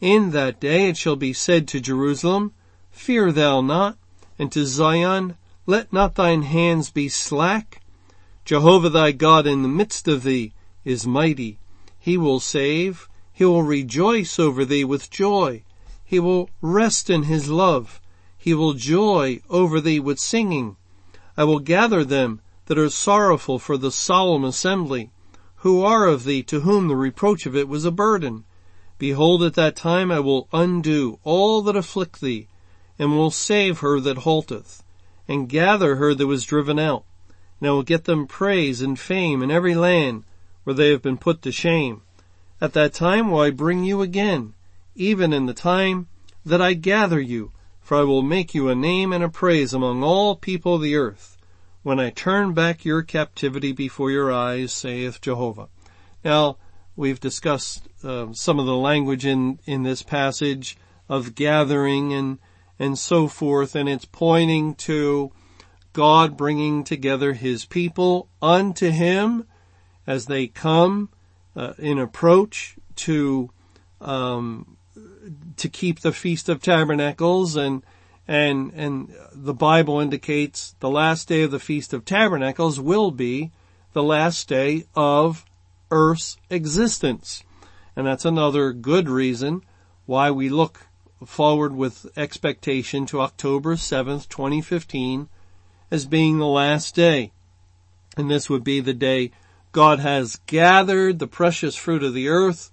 In 0.00 0.30
that 0.30 0.60
day 0.60 0.88
it 0.88 0.96
shall 0.96 1.16
be 1.16 1.32
said 1.32 1.66
to 1.68 1.80
Jerusalem, 1.80 2.52
Fear 2.90 3.32
thou 3.32 3.60
not, 3.60 3.98
and 4.38 4.52
to 4.52 4.64
Zion, 4.64 5.36
Let 5.66 5.92
not 5.92 6.14
thine 6.14 6.42
hands 6.42 6.90
be 6.90 7.08
slack. 7.08 7.82
Jehovah 8.44 8.90
thy 8.90 9.12
God 9.12 9.46
in 9.46 9.62
the 9.62 9.68
midst 9.68 10.06
of 10.06 10.22
thee 10.22 10.52
is 10.84 11.06
mighty. 11.06 11.58
He 11.98 12.16
will 12.16 12.40
save. 12.40 13.08
He 13.32 13.44
will 13.44 13.64
rejoice 13.64 14.38
over 14.38 14.64
thee 14.64 14.84
with 14.84 15.10
joy. 15.10 15.62
He 16.08 16.20
will 16.20 16.48
rest 16.62 17.10
in 17.10 17.24
his 17.24 17.50
love. 17.50 18.00
He 18.38 18.54
will 18.54 18.74
joy 18.74 19.40
over 19.50 19.80
thee 19.80 19.98
with 19.98 20.20
singing. 20.20 20.76
I 21.36 21.42
will 21.42 21.58
gather 21.58 22.04
them 22.04 22.40
that 22.66 22.78
are 22.78 22.90
sorrowful 22.90 23.58
for 23.58 23.76
the 23.76 23.90
solemn 23.90 24.44
assembly, 24.44 25.10
who 25.56 25.82
are 25.82 26.06
of 26.06 26.22
thee 26.22 26.44
to 26.44 26.60
whom 26.60 26.86
the 26.86 26.94
reproach 26.94 27.44
of 27.44 27.56
it 27.56 27.66
was 27.66 27.84
a 27.84 27.90
burden. 27.90 28.44
Behold, 28.98 29.42
at 29.42 29.54
that 29.54 29.74
time 29.74 30.12
I 30.12 30.20
will 30.20 30.46
undo 30.52 31.18
all 31.24 31.60
that 31.62 31.74
afflict 31.74 32.20
thee, 32.20 32.46
and 33.00 33.10
will 33.10 33.32
save 33.32 33.80
her 33.80 33.98
that 33.98 34.18
halteth, 34.18 34.84
and 35.26 35.48
gather 35.48 35.96
her 35.96 36.14
that 36.14 36.26
was 36.28 36.44
driven 36.44 36.78
out. 36.78 37.04
And 37.58 37.68
I 37.68 37.72
will 37.72 37.82
get 37.82 38.04
them 38.04 38.28
praise 38.28 38.80
and 38.80 38.96
fame 38.96 39.42
in 39.42 39.50
every 39.50 39.74
land 39.74 40.22
where 40.62 40.74
they 40.74 40.90
have 40.90 41.02
been 41.02 41.18
put 41.18 41.42
to 41.42 41.50
shame. 41.50 42.02
At 42.60 42.74
that 42.74 42.94
time 42.94 43.30
will 43.30 43.40
I 43.40 43.50
bring 43.50 43.82
you 43.82 44.02
again, 44.02 44.54
even 44.96 45.32
in 45.32 45.46
the 45.46 45.54
time 45.54 46.08
that 46.44 46.60
I 46.60 46.74
gather 46.74 47.20
you, 47.20 47.52
for 47.80 47.96
I 47.96 48.02
will 48.02 48.22
make 48.22 48.54
you 48.54 48.68
a 48.68 48.74
name 48.74 49.12
and 49.12 49.22
a 49.22 49.28
praise 49.28 49.72
among 49.72 50.02
all 50.02 50.34
people 50.34 50.74
of 50.74 50.82
the 50.82 50.96
earth, 50.96 51.36
when 51.82 52.00
I 52.00 52.10
turn 52.10 52.52
back 52.52 52.84
your 52.84 53.02
captivity 53.02 53.72
before 53.72 54.10
your 54.10 54.32
eyes, 54.32 54.72
saith 54.72 55.20
Jehovah. 55.20 55.68
Now, 56.24 56.56
we've 56.96 57.20
discussed 57.20 57.86
uh, 58.02 58.32
some 58.32 58.58
of 58.58 58.66
the 58.66 58.76
language 58.76 59.24
in, 59.24 59.60
in 59.66 59.84
this 59.84 60.02
passage 60.02 60.76
of 61.08 61.34
gathering 61.34 62.12
and, 62.12 62.38
and 62.78 62.98
so 62.98 63.28
forth, 63.28 63.76
and 63.76 63.88
it's 63.88 64.04
pointing 64.04 64.74
to 64.74 65.30
God 65.92 66.36
bringing 66.36 66.82
together 66.82 67.34
His 67.34 67.64
people 67.64 68.28
unto 68.42 68.90
Him 68.90 69.46
as 70.06 70.26
they 70.26 70.46
come 70.46 71.10
uh, 71.54 71.74
in 71.78 71.98
approach 71.98 72.76
to 72.96 73.50
um, 74.00 74.75
to 75.56 75.68
keep 75.68 76.00
the 76.00 76.12
Feast 76.12 76.48
of 76.48 76.62
Tabernacles 76.62 77.56
and 77.56 77.82
and 78.28 78.72
and 78.74 79.14
the 79.32 79.54
Bible 79.54 80.00
indicates 80.00 80.74
the 80.80 80.90
last 80.90 81.28
day 81.28 81.42
of 81.42 81.50
the 81.50 81.60
Feast 81.60 81.92
of 81.92 82.04
Tabernacles 82.04 82.80
will 82.80 83.10
be 83.10 83.52
the 83.92 84.02
last 84.02 84.48
day 84.48 84.84
of 84.94 85.44
Earth's 85.90 86.36
existence. 86.50 87.44
And 87.94 88.06
that's 88.06 88.24
another 88.24 88.72
good 88.72 89.08
reason 89.08 89.62
why 90.04 90.30
we 90.30 90.48
look 90.48 90.86
forward 91.24 91.74
with 91.74 92.06
expectation 92.16 93.06
to 93.06 93.20
October 93.20 93.76
7th, 93.76 94.28
2015 94.28 95.28
as 95.90 96.04
being 96.04 96.38
the 96.38 96.46
last 96.46 96.94
day. 96.94 97.32
And 98.16 98.30
this 98.30 98.50
would 98.50 98.64
be 98.64 98.80
the 98.80 98.92
day 98.92 99.30
God 99.72 100.00
has 100.00 100.40
gathered 100.46 101.18
the 101.18 101.26
precious 101.26 101.76
fruit 101.76 102.02
of 102.02 102.14
the 102.14 102.28
earth 102.28 102.70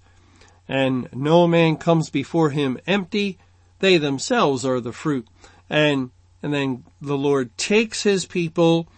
and 0.68 1.08
no 1.12 1.46
man 1.46 1.76
comes 1.76 2.10
before 2.10 2.50
him 2.50 2.78
empty. 2.86 3.38
They 3.80 3.98
themselves 3.98 4.64
are 4.64 4.80
the 4.80 4.92
fruit. 4.92 5.26
And, 5.68 6.10
and 6.42 6.52
then 6.52 6.84
the 7.00 7.18
Lord 7.18 7.56
takes 7.56 8.02
his 8.02 8.24
people 8.24 8.88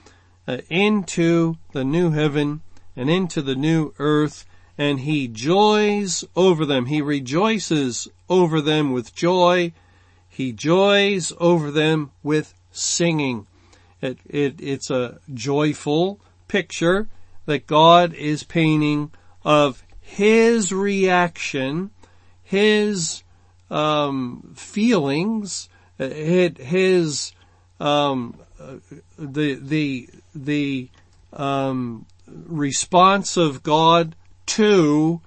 uh, 0.46 0.58
into 0.68 1.56
the 1.72 1.84
new 1.84 2.10
heaven 2.10 2.60
and 2.94 3.10
into 3.10 3.42
the 3.42 3.56
new 3.56 3.94
earth 3.98 4.44
and 4.78 5.00
he 5.00 5.26
joys 5.28 6.24
over 6.34 6.66
them. 6.66 6.86
He 6.86 7.00
rejoices 7.00 8.08
over 8.28 8.60
them 8.60 8.92
with 8.92 9.14
joy. 9.14 9.72
He 10.28 10.52
joys 10.52 11.32
over 11.38 11.70
them 11.70 12.10
with 12.22 12.54
singing. 12.72 13.46
It, 14.02 14.18
it, 14.26 14.60
it's 14.60 14.90
a 14.90 15.18
joyful 15.32 16.20
picture 16.48 17.08
that 17.46 17.66
God 17.66 18.12
is 18.12 18.42
painting 18.42 19.12
of 19.44 19.82
his 20.06 20.72
reaction, 20.72 21.90
his 22.44 23.24
um, 23.70 24.52
feelings, 24.56 25.68
his 25.98 27.32
um, 27.80 28.36
the 29.18 29.54
the 29.54 30.08
the 30.32 30.88
um, 31.32 32.06
response 32.28 33.36
of 33.36 33.64
God 33.64 34.14
to 34.46 35.20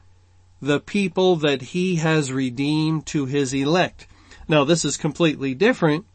the 0.62 0.79
people 0.79 1.36
that 1.36 1.62
he 1.62 1.98
has 1.98 2.31
redeemed 2.31 3.05
to 3.07 3.25
his 3.25 3.53
elect. 3.53 4.07
Now 4.48 4.63
this 4.63 4.86
is 4.86 4.95
completely 4.95 5.53
different 5.53 6.05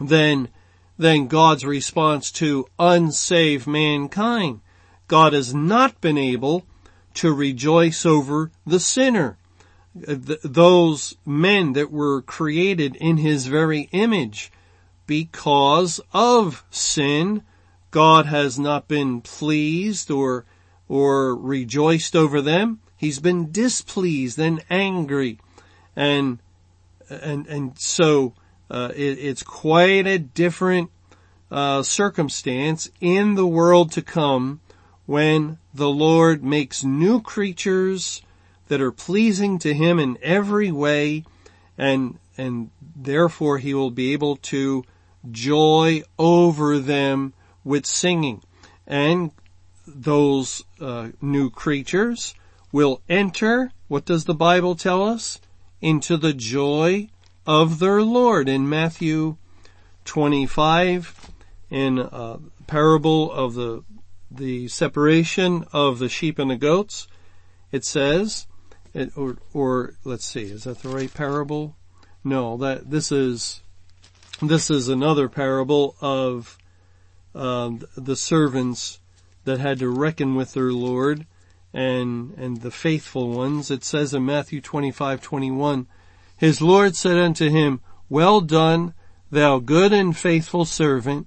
than 0.00 0.48
than 0.96 1.26
God's 1.26 1.64
response 1.66 2.30
to 2.32 2.68
unsaved 2.78 3.66
mankind. 3.66 4.60
God 5.08 5.32
has 5.32 5.52
not 5.52 6.00
been 6.00 6.16
able 6.16 6.64
to 7.14 7.32
rejoice 7.32 8.06
over 8.06 8.50
the 8.66 8.80
sinner. 8.80 9.36
those 9.92 11.16
men 11.26 11.72
that 11.72 11.90
were 11.90 12.22
created 12.22 12.94
in 12.96 13.16
his 13.16 13.46
very 13.46 13.88
image. 13.92 14.52
Because 15.06 16.00
of 16.12 16.64
sin, 16.70 17.42
God 17.90 18.26
has 18.26 18.58
not 18.58 18.86
been 18.86 19.20
pleased 19.20 20.10
or, 20.10 20.44
or 20.88 21.34
rejoiced 21.34 22.14
over 22.14 22.40
them. 22.40 22.80
He's 22.96 23.18
been 23.18 23.50
displeased 23.50 24.38
and 24.38 24.62
angry. 24.70 25.38
And, 25.96 26.38
and, 27.08 27.46
and 27.48 27.78
so, 27.78 28.34
uh, 28.70 28.92
it, 28.94 29.18
it's 29.18 29.42
quite 29.42 30.06
a 30.06 30.18
different 30.18 30.90
uh, 31.50 31.82
circumstance 31.82 32.88
in 33.00 33.34
the 33.34 33.46
world 33.46 33.90
to 33.92 34.02
come 34.02 34.60
when 35.10 35.58
the 35.74 35.88
Lord 35.88 36.44
makes 36.44 36.84
new 36.84 37.20
creatures 37.20 38.22
that 38.68 38.80
are 38.80 38.92
pleasing 38.92 39.58
to 39.58 39.74
Him 39.74 39.98
in 39.98 40.16
every 40.22 40.70
way 40.70 41.24
and, 41.76 42.20
and 42.38 42.70
therefore 42.94 43.58
He 43.58 43.74
will 43.74 43.90
be 43.90 44.12
able 44.12 44.36
to 44.36 44.84
joy 45.28 46.04
over 46.16 46.78
them 46.78 47.32
with 47.64 47.86
singing. 47.86 48.40
And 48.86 49.32
those 49.84 50.62
uh, 50.80 51.08
new 51.20 51.50
creatures 51.50 52.32
will 52.70 53.02
enter, 53.08 53.72
what 53.88 54.04
does 54.04 54.26
the 54.26 54.34
Bible 54.34 54.76
tell 54.76 55.02
us? 55.02 55.40
Into 55.80 56.18
the 56.18 56.34
joy 56.34 57.08
of 57.44 57.80
their 57.80 58.00
Lord 58.00 58.48
in 58.48 58.68
Matthew 58.68 59.38
25 60.04 61.32
in 61.68 61.98
a 61.98 62.38
parable 62.68 63.32
of 63.32 63.54
the 63.54 63.82
the 64.30 64.68
separation 64.68 65.64
of 65.72 65.98
the 65.98 66.08
sheep 66.08 66.38
and 66.38 66.50
the 66.50 66.56
goats. 66.56 67.08
It 67.72 67.84
says, 67.84 68.46
it, 68.94 69.16
or, 69.16 69.38
or 69.52 69.94
let's 70.04 70.24
see, 70.24 70.44
is 70.44 70.64
that 70.64 70.80
the 70.80 70.88
right 70.88 71.12
parable? 71.12 71.76
No, 72.22 72.56
that 72.58 72.90
this 72.90 73.10
is 73.10 73.62
this 74.42 74.70
is 74.70 74.88
another 74.88 75.28
parable 75.28 75.96
of 76.00 76.58
uh, 77.34 77.72
the 77.96 78.16
servants 78.16 79.00
that 79.44 79.58
had 79.60 79.78
to 79.78 79.88
reckon 79.88 80.34
with 80.34 80.52
their 80.52 80.72
Lord 80.72 81.26
and 81.72 82.34
and 82.36 82.60
the 82.60 82.70
faithful 82.70 83.30
ones. 83.30 83.70
It 83.70 83.84
says 83.84 84.12
in 84.12 84.26
Matthew 84.26 84.60
twenty 84.60 84.90
five 84.90 85.22
twenty 85.22 85.50
one, 85.50 85.86
his 86.36 86.60
Lord 86.60 86.96
said 86.96 87.16
unto 87.16 87.48
him, 87.48 87.80
Well 88.08 88.40
done, 88.40 88.94
thou 89.30 89.58
good 89.58 89.92
and 89.92 90.16
faithful 90.16 90.64
servant. 90.64 91.26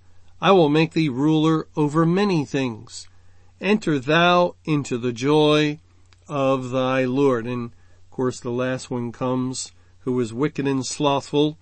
I 0.41 0.51
will 0.51 0.69
make 0.69 0.93
thee 0.93 1.09
ruler 1.09 1.67
over 1.75 2.05
many 2.05 2.45
things. 2.45 3.07
Enter 3.61 3.99
thou 3.99 4.55
into 4.65 4.97
the 4.97 5.13
joy 5.13 5.79
of 6.27 6.71
thy 6.71 7.05
Lord. 7.05 7.45
And 7.45 7.65
of 7.65 8.11
course 8.11 8.39
the 8.39 8.49
last 8.49 8.89
one 8.89 9.11
comes, 9.11 9.71
who 9.99 10.13
was 10.13 10.33
wicked 10.33 10.67
and 10.67 10.83
slothful, 10.83 11.57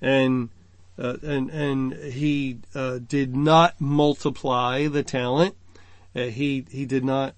and 0.00 0.50
uh, 0.96 1.16
and 1.22 1.50
and 1.50 1.94
he 1.94 2.58
uh, 2.74 2.98
did 2.98 3.34
not 3.34 3.80
multiply 3.80 4.86
the 4.86 5.02
talent. 5.02 5.56
Uh, 6.14 6.24
he 6.24 6.66
he 6.70 6.86
did 6.86 7.04
not 7.04 7.34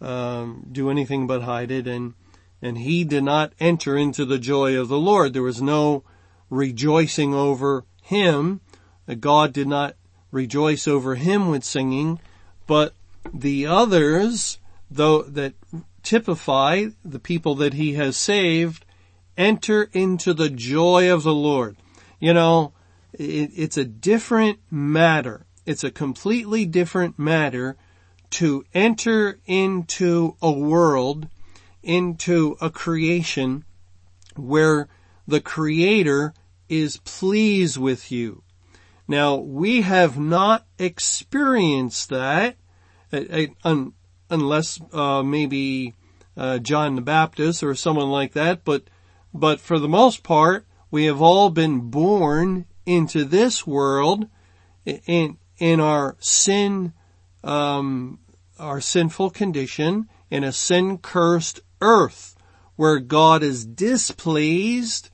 um, 0.00 0.66
do 0.70 0.90
anything 0.90 1.26
but 1.26 1.42
hide 1.42 1.70
it, 1.70 1.88
and 1.88 2.14
and 2.62 2.78
he 2.78 3.02
did 3.04 3.24
not 3.24 3.52
enter 3.58 3.96
into 3.96 4.24
the 4.24 4.38
joy 4.38 4.78
of 4.78 4.88
the 4.88 4.98
Lord. 4.98 5.32
There 5.32 5.42
was 5.42 5.62
no 5.62 6.04
rejoicing 6.50 7.34
over 7.34 7.84
him. 8.02 8.60
God 9.20 9.52
did 9.52 9.66
not 9.66 9.96
rejoice 10.36 10.86
over 10.86 11.14
him 11.14 11.48
with 11.48 11.64
singing, 11.64 12.20
but 12.66 12.94
the 13.32 13.66
others, 13.66 14.58
though 14.90 15.22
that 15.22 15.54
typify 16.02 16.84
the 17.02 17.18
people 17.18 17.54
that 17.54 17.72
he 17.72 17.94
has 17.94 18.16
saved, 18.16 18.84
enter 19.36 19.88
into 19.92 20.34
the 20.34 20.50
joy 20.50 21.12
of 21.12 21.22
the 21.22 21.34
Lord. 21.34 21.76
You 22.20 22.34
know, 22.34 22.72
it, 23.12 23.50
it's 23.56 23.78
a 23.78 23.84
different 23.84 24.58
matter. 24.70 25.46
It's 25.64 25.84
a 25.84 25.90
completely 25.90 26.66
different 26.66 27.18
matter 27.18 27.76
to 28.30 28.64
enter 28.74 29.38
into 29.46 30.36
a 30.42 30.52
world, 30.52 31.28
into 31.82 32.56
a 32.60 32.68
creation 32.68 33.64
where 34.36 34.88
the 35.26 35.40
creator 35.40 36.34
is 36.68 36.98
pleased 36.98 37.78
with 37.78 38.12
you. 38.12 38.42
Now, 39.08 39.36
we 39.36 39.82
have 39.82 40.18
not 40.18 40.66
experienced 40.78 42.08
that, 42.10 42.56
uh, 43.12 43.46
uh, 43.64 43.84
unless 44.28 44.80
uh, 44.92 45.22
maybe 45.22 45.94
uh, 46.36 46.58
John 46.58 46.96
the 46.96 47.02
Baptist 47.02 47.62
or 47.62 47.74
someone 47.74 48.10
like 48.10 48.32
that, 48.32 48.64
but, 48.64 48.84
but 49.32 49.60
for 49.60 49.78
the 49.78 49.88
most 49.88 50.22
part, 50.22 50.66
we 50.90 51.04
have 51.04 51.22
all 51.22 51.50
been 51.50 51.90
born 51.90 52.66
into 52.84 53.24
this 53.24 53.66
world 53.66 54.26
in, 54.84 55.38
in 55.58 55.80
our 55.80 56.16
sin, 56.18 56.92
um, 57.44 58.18
our 58.58 58.80
sinful 58.80 59.30
condition 59.30 60.08
in 60.30 60.44
a 60.44 60.52
sin 60.52 60.98
cursed 60.98 61.60
earth 61.80 62.36
where 62.76 62.98
God 62.98 63.42
is 63.42 63.64
displeased 63.64 65.10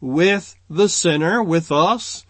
with 0.00 0.54
the 0.68 0.88
sinner, 0.88 1.42
with 1.42 1.72
us, 1.72 2.25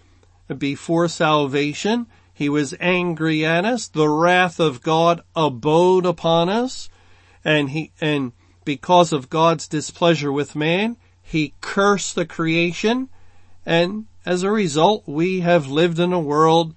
before 0.59 1.09
salvation. 1.09 2.07
He 2.33 2.49
was 2.49 2.75
angry 2.81 3.45
at 3.45 3.65
us. 3.65 3.89
The 3.89 4.09
wrath 4.09 4.61
of 4.61 4.83
God 4.83 5.23
abode 5.35 6.05
upon 6.05 6.49
us. 6.49 6.89
And 7.45 7.71
he, 7.71 7.93
and 8.01 8.33
because 8.65 9.13
of 9.13 9.31
God's 9.31 9.69
displeasure 9.69 10.31
with 10.31 10.55
man, 10.55 10.97
he 11.23 11.55
cursed 11.61 12.15
the 12.15 12.27
creation. 12.27 13.09
And 13.65 14.07
as 14.25 14.43
a 14.43 14.51
result, 14.51 15.05
we 15.07 15.41
have 15.41 15.69
lived 15.69 15.99
in 15.99 16.13
a 16.13 16.21
world 16.21 16.75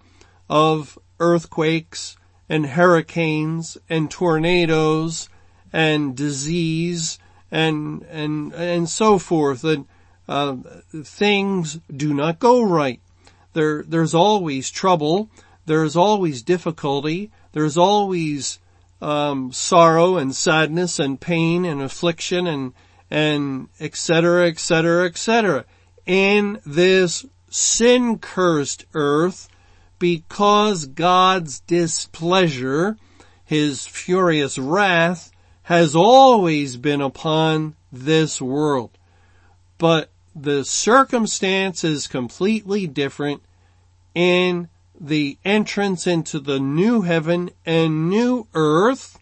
of 0.49 0.97
earthquakes 1.19 2.15
and 2.47 2.65
hurricanes 2.65 3.77
and 3.89 4.09
tornadoes 4.09 5.29
and 5.73 6.15
disease 6.15 7.19
and, 7.51 8.03
and, 8.03 8.53
and 8.53 8.89
so 8.89 9.17
forth. 9.19 9.63
And, 9.63 9.85
uh, 10.27 10.57
things 11.03 11.79
do 11.95 12.13
not 12.13 12.39
go 12.39 12.61
right. 12.61 13.01
There, 13.59 13.83
there's 13.83 14.15
always 14.15 14.69
trouble. 14.69 15.29
There's 15.65 15.97
always 15.97 16.43
difficulty. 16.43 17.29
There's 17.51 17.75
always 17.75 18.57
um, 19.01 19.51
sorrow 19.51 20.15
and 20.15 20.33
sadness 20.33 20.97
and 20.97 21.19
pain 21.19 21.65
and 21.65 21.81
affliction 21.81 22.47
and 22.47 22.71
and 23.11 23.67
etc. 23.81 24.47
etc. 24.47 25.05
etc. 25.07 25.65
In 26.05 26.61
this 26.65 27.25
sin 27.49 28.19
cursed 28.19 28.85
earth, 28.93 29.49
because 29.97 30.85
God's 30.85 31.59
displeasure, 31.59 32.95
His 33.43 33.85
furious 33.85 34.57
wrath, 34.57 35.33
has 35.63 35.97
always 35.97 36.77
been 36.77 37.01
upon 37.01 37.75
this 37.91 38.41
world. 38.41 38.97
But 39.77 40.11
the 40.33 40.63
circumstance 40.63 41.83
is 41.83 42.07
completely 42.07 42.87
different 42.87 43.41
in 44.13 44.69
the 44.99 45.37
entrance 45.45 46.05
into 46.05 46.39
the 46.39 46.59
new 46.59 47.01
heaven 47.01 47.49
and 47.65 48.09
new 48.09 48.47
earth 48.53 49.17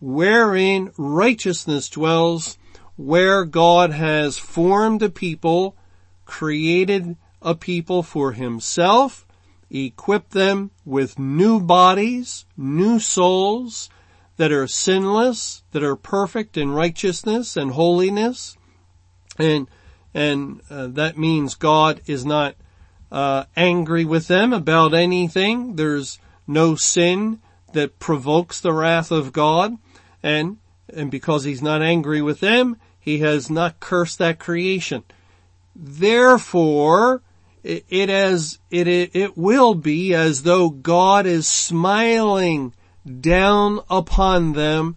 wherein 0.00 0.92
righteousness 0.96 1.88
dwells, 1.88 2.56
where 2.96 3.44
God 3.44 3.90
has 3.90 4.38
formed 4.38 5.02
a 5.02 5.08
people, 5.08 5.76
created 6.24 7.16
a 7.42 7.54
people 7.54 8.02
for 8.02 8.32
himself, 8.32 9.26
equipped 9.70 10.30
them 10.32 10.70
with 10.84 11.18
new 11.18 11.60
bodies, 11.60 12.44
new 12.56 12.98
souls 12.98 13.88
that 14.36 14.52
are 14.52 14.66
sinless, 14.66 15.62
that 15.72 15.82
are 15.82 15.96
perfect 15.96 16.56
in 16.56 16.70
righteousness 16.70 17.56
and 17.56 17.72
holiness, 17.72 18.56
and 19.38 19.68
and 20.14 20.60
uh, 20.70 20.86
that 20.86 21.18
means 21.18 21.54
God 21.54 22.00
is 22.06 22.24
not 22.24 22.54
uh, 23.10 23.44
angry 23.56 24.04
with 24.04 24.28
them 24.28 24.52
about 24.52 24.94
anything. 24.94 25.76
There's 25.76 26.18
no 26.46 26.74
sin 26.74 27.40
that 27.72 27.98
provokes 27.98 28.60
the 28.60 28.72
wrath 28.72 29.10
of 29.10 29.32
God, 29.32 29.76
and 30.22 30.58
and 30.94 31.10
because 31.10 31.44
He's 31.44 31.62
not 31.62 31.82
angry 31.82 32.22
with 32.22 32.40
them, 32.40 32.76
He 32.98 33.18
has 33.18 33.50
not 33.50 33.80
cursed 33.80 34.18
that 34.18 34.38
creation. 34.38 35.04
Therefore, 35.74 37.22
it, 37.62 37.84
it 37.88 38.10
as 38.10 38.58
it, 38.70 38.88
it 38.88 39.10
it 39.14 39.36
will 39.36 39.74
be 39.74 40.14
as 40.14 40.42
though 40.42 40.70
God 40.70 41.26
is 41.26 41.46
smiling 41.46 42.74
down 43.20 43.80
upon 43.88 44.52
them 44.52 44.96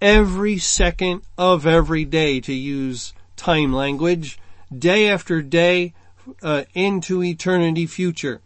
every 0.00 0.58
second 0.58 1.22
of 1.38 1.66
every 1.66 2.04
day, 2.04 2.40
to 2.40 2.52
use 2.52 3.12
time 3.36 3.72
language, 3.72 4.38
day 4.76 5.08
after 5.08 5.40
day, 5.42 5.94
uh, 6.42 6.64
into 6.74 7.22
eternity 7.22 7.86
future. 7.86 8.40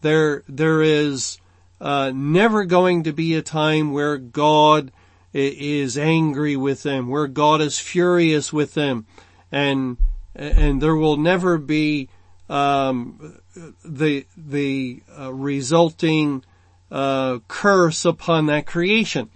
There, 0.00 0.42
there 0.48 0.82
is 0.82 1.38
uh, 1.80 2.12
never 2.14 2.64
going 2.64 3.04
to 3.04 3.12
be 3.12 3.34
a 3.34 3.42
time 3.42 3.92
where 3.92 4.18
God 4.18 4.92
is 5.32 5.96
angry 5.96 6.56
with 6.56 6.82
them, 6.82 7.08
where 7.08 7.26
God 7.26 7.60
is 7.60 7.78
furious 7.78 8.52
with 8.52 8.74
them, 8.74 9.06
and 9.52 9.96
and 10.34 10.80
there 10.80 10.96
will 10.96 11.16
never 11.16 11.58
be 11.58 12.08
um, 12.48 13.38
the 13.84 14.26
the 14.36 15.02
uh, 15.18 15.32
resulting 15.32 16.44
uh, 16.90 17.38
curse 17.46 18.04
upon 18.04 18.46
that 18.46 18.66
creation, 18.66 19.30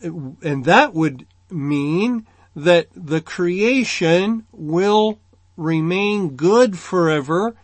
and 0.00 0.64
that 0.64 0.94
would 0.94 1.26
mean 1.50 2.26
that 2.54 2.88
the 2.94 3.20
creation 3.20 4.46
will 4.52 5.18
remain 5.56 6.36
good 6.36 6.78
forever, 6.78 7.54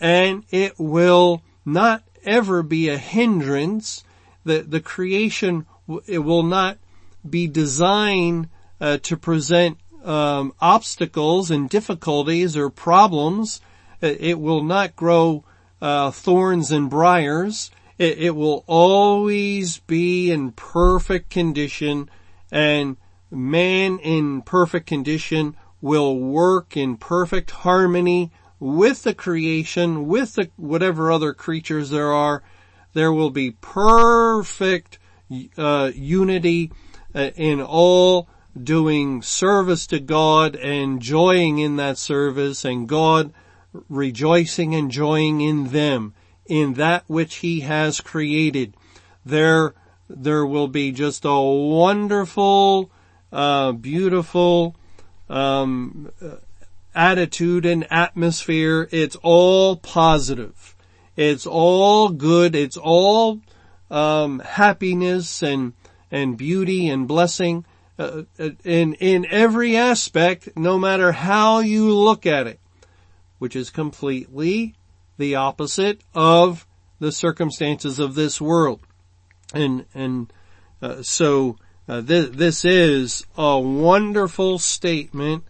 and 0.00 0.44
it 0.50 0.78
will 0.78 1.42
not 1.64 2.02
ever 2.24 2.62
be 2.62 2.88
a 2.88 2.98
hindrance. 2.98 4.04
The 4.44 4.60
the 4.60 4.80
creation 4.80 5.66
it 6.06 6.20
will 6.20 6.42
not 6.42 6.78
be 7.28 7.46
designed 7.46 8.48
uh, 8.80 8.98
to 8.98 9.16
present 9.16 9.78
um, 10.04 10.54
obstacles 10.60 11.50
and 11.50 11.68
difficulties 11.68 12.56
or 12.56 12.70
problems. 12.70 13.60
It, 14.00 14.40
will 14.40 14.62
not 14.62 14.96
grow 14.96 15.44
uh, 15.82 16.10
thorns 16.10 16.70
and 16.70 16.88
briars. 16.88 17.70
It, 17.98 18.18
it 18.18 18.30
will 18.34 18.64
always 18.66 19.78
be 19.80 20.30
in 20.30 20.52
perfect 20.52 21.28
condition, 21.28 22.08
and 22.50 22.96
man 23.30 23.98
in 23.98 24.40
perfect 24.40 24.86
condition 24.86 25.54
will 25.80 26.18
work 26.18 26.76
in 26.76 26.96
perfect 26.96 27.50
harmony 27.50 28.30
with 28.58 29.02
the 29.02 29.14
creation, 29.14 30.06
with 30.06 30.34
the, 30.34 30.50
whatever 30.56 31.10
other 31.10 31.32
creatures 31.32 31.90
there 31.90 32.12
are. 32.12 32.42
There 32.92 33.12
will 33.12 33.30
be 33.30 33.52
perfect 33.52 34.98
uh, 35.56 35.92
unity 35.94 36.72
uh, 37.14 37.30
in 37.36 37.60
all 37.60 38.28
doing 38.60 39.22
service 39.22 39.86
to 39.86 40.00
God 40.00 40.56
and 40.56 40.72
enjoying 40.72 41.58
in 41.58 41.76
that 41.76 41.98
service 41.98 42.64
and 42.64 42.88
God 42.88 43.32
rejoicing 43.88 44.74
and 44.74 44.90
joying 44.90 45.40
in 45.40 45.68
them, 45.68 46.14
in 46.46 46.74
that 46.74 47.04
which 47.06 47.36
He 47.36 47.60
has 47.60 48.00
created. 48.00 48.76
There, 49.24 49.74
there 50.08 50.44
will 50.44 50.68
be 50.68 50.92
just 50.92 51.24
a 51.24 51.40
wonderful, 51.40 52.90
uh, 53.32 53.72
beautiful, 53.72 54.76
um, 55.30 56.10
attitude 56.94 57.64
and 57.64 57.90
atmosphere. 57.90 58.88
It's 58.90 59.16
all 59.22 59.76
positive. 59.76 60.76
It's 61.16 61.46
all 61.46 62.10
good. 62.10 62.54
It's 62.54 62.76
all, 62.76 63.40
um, 63.90 64.40
happiness 64.40 65.42
and, 65.42 65.72
and 66.10 66.36
beauty 66.36 66.88
and 66.88 67.08
blessing 67.08 67.64
uh, 68.00 68.22
uh, 68.38 68.48
in 68.64 68.94
in 68.94 69.26
every 69.26 69.76
aspect, 69.76 70.48
no 70.56 70.78
matter 70.78 71.12
how 71.12 71.58
you 71.58 71.94
look 71.94 72.24
at 72.24 72.46
it, 72.46 72.58
which 73.38 73.54
is 73.54 73.68
completely 73.68 74.74
the 75.18 75.34
opposite 75.34 76.00
of 76.14 76.66
the 76.98 77.12
circumstances 77.12 77.98
of 77.98 78.14
this 78.14 78.40
world, 78.40 78.80
and 79.52 79.84
and 79.92 80.32
uh, 80.80 81.02
so 81.02 81.56
uh, 81.90 82.00
this 82.00 82.28
this 82.30 82.64
is 82.64 83.26
a 83.36 83.58
wonderful 83.58 84.60
statement. 84.60 85.42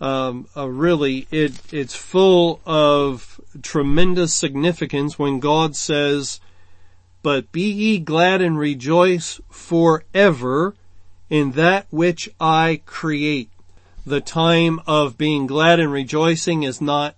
Um, 0.00 0.46
uh, 0.56 0.68
really, 0.68 1.26
it 1.32 1.60
it's 1.72 1.96
full 1.96 2.60
of 2.64 3.40
tremendous 3.60 4.32
significance 4.32 5.18
when 5.18 5.40
God 5.40 5.74
says 5.74 6.38
but 7.24 7.50
be 7.50 7.72
ye 7.72 7.98
glad 7.98 8.40
and 8.40 8.56
rejoice 8.56 9.40
forever 9.50 10.76
in 11.28 11.52
that 11.52 11.86
which 11.90 12.28
I 12.38 12.82
create. 12.84 13.50
The 14.06 14.20
time 14.20 14.78
of 14.86 15.18
being 15.18 15.48
glad 15.48 15.80
and 15.80 15.90
rejoicing 15.90 16.62
is 16.62 16.82
not 16.82 17.16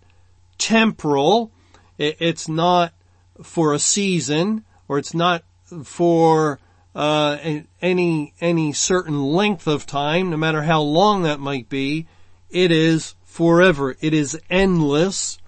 temporal. 0.56 1.50
It's 1.98 2.48
not 2.48 2.94
for 3.42 3.74
a 3.74 3.78
season 3.78 4.64
or 4.86 4.96
it's 4.96 5.12
not 5.12 5.42
for 5.82 6.60
uh, 6.96 7.60
any 7.80 8.34
any 8.40 8.72
certain 8.72 9.22
length 9.22 9.68
of 9.68 9.86
time, 9.86 10.30
no 10.30 10.36
matter 10.36 10.62
how 10.62 10.80
long 10.80 11.22
that 11.22 11.38
might 11.38 11.68
be. 11.68 12.08
It 12.50 12.72
is 12.72 13.14
forever. 13.22 13.96
It 14.00 14.14
is 14.14 14.40
endless. 14.48 15.38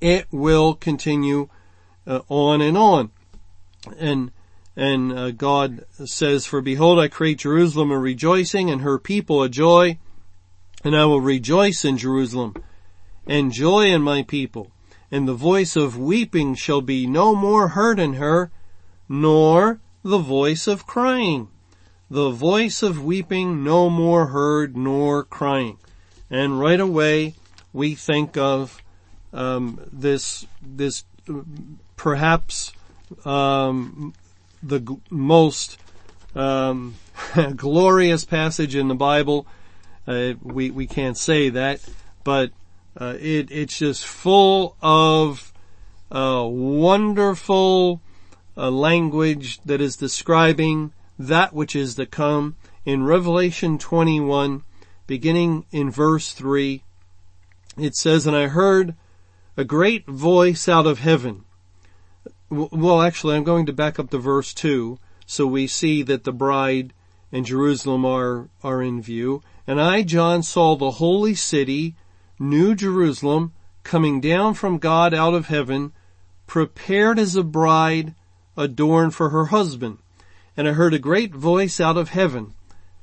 It 0.00 0.26
will 0.30 0.74
continue 0.74 1.48
uh, 2.06 2.20
on 2.28 2.60
and 2.60 2.76
on 2.76 3.10
and 3.98 4.32
and 4.78 5.12
uh, 5.12 5.30
God 5.30 5.86
says, 6.04 6.44
"For 6.44 6.60
behold, 6.60 6.98
I 6.98 7.08
create 7.08 7.38
Jerusalem 7.38 7.90
a 7.90 7.98
rejoicing, 7.98 8.70
and 8.70 8.82
her 8.82 8.98
people 8.98 9.42
a 9.42 9.48
joy, 9.48 9.98
and 10.84 10.94
I 10.94 11.06
will 11.06 11.20
rejoice 11.20 11.84
in 11.84 11.96
Jerusalem, 11.96 12.54
and 13.26 13.52
joy 13.52 13.86
in 13.86 14.02
my 14.02 14.22
people, 14.22 14.70
and 15.10 15.26
the 15.26 15.34
voice 15.34 15.76
of 15.76 15.98
weeping 15.98 16.54
shall 16.54 16.82
be 16.82 17.06
no 17.06 17.34
more 17.34 17.68
heard 17.68 17.98
in 17.98 18.14
her, 18.14 18.50
nor 19.08 19.80
the 20.06 20.18
voice 20.18 20.66
of 20.66 20.86
crying, 20.86 21.48
the 22.08 22.30
voice 22.30 22.82
of 22.82 23.04
weeping 23.04 23.64
no 23.64 23.90
more 23.90 24.26
heard 24.26 24.76
nor 24.76 25.24
crying." 25.24 25.78
And 26.30 26.58
right 26.58 26.80
away, 26.80 27.34
we 27.72 27.94
think 27.94 28.36
of 28.36 28.82
um, 29.32 29.80
this 29.92 30.46
this 30.62 31.04
perhaps 31.96 32.72
um, 33.24 34.14
the 34.62 34.80
g- 34.80 35.00
most 35.10 35.78
um, 36.34 36.94
glorious 37.56 38.24
passage 38.24 38.74
in 38.74 38.88
the 38.88 38.94
Bible. 38.94 39.46
Uh, 40.06 40.34
we 40.42 40.70
we 40.70 40.86
can't 40.86 41.16
say 41.16 41.48
that, 41.50 41.80
but 42.24 42.50
uh, 42.98 43.16
it 43.20 43.50
it's 43.50 43.78
just 43.78 44.06
full 44.06 44.76
of 44.80 45.52
uh, 46.10 46.46
wonderful 46.48 48.00
uh, 48.56 48.70
language 48.70 49.60
that 49.64 49.80
is 49.80 49.96
describing 49.96 50.92
that 51.18 51.52
which 51.52 51.74
is 51.76 51.94
to 51.96 52.06
come. 52.06 52.56
In 52.84 53.04
Revelation 53.04 53.78
21, 53.78 54.62
beginning 55.06 55.66
in 55.72 55.90
verse 55.90 56.32
3, 56.32 56.82
it 57.76 57.94
says, 57.96 58.26
And 58.26 58.36
I 58.36 58.46
heard 58.46 58.94
a 59.56 59.64
great 59.64 60.06
voice 60.06 60.68
out 60.68 60.86
of 60.86 61.00
heaven, 61.00 61.44
well, 62.48 63.02
actually, 63.02 63.36
I'm 63.36 63.44
going 63.44 63.66
to 63.66 63.72
back 63.72 63.98
up 63.98 64.10
to 64.10 64.18
verse 64.18 64.54
2, 64.54 64.98
so 65.26 65.46
we 65.46 65.66
see 65.66 66.02
that 66.02 66.24
the 66.24 66.32
bride 66.32 66.92
and 67.32 67.44
Jerusalem 67.44 68.04
are, 68.04 68.48
are 68.62 68.82
in 68.82 69.02
view. 69.02 69.42
And 69.66 69.80
I, 69.80 70.02
John, 70.02 70.44
saw 70.44 70.76
the 70.76 70.92
holy 70.92 71.34
city, 71.34 71.96
New 72.38 72.76
Jerusalem, 72.76 73.52
coming 73.82 74.20
down 74.20 74.54
from 74.54 74.78
God 74.78 75.12
out 75.12 75.34
of 75.34 75.46
heaven, 75.46 75.92
prepared 76.46 77.18
as 77.18 77.34
a 77.34 77.42
bride 77.42 78.14
adorned 78.56 79.14
for 79.14 79.30
her 79.30 79.46
husband. 79.46 79.98
And 80.56 80.68
I 80.68 80.72
heard 80.72 80.94
a 80.94 80.98
great 80.98 81.34
voice 81.34 81.80
out 81.80 81.96
of 81.96 82.10
heaven, 82.10 82.54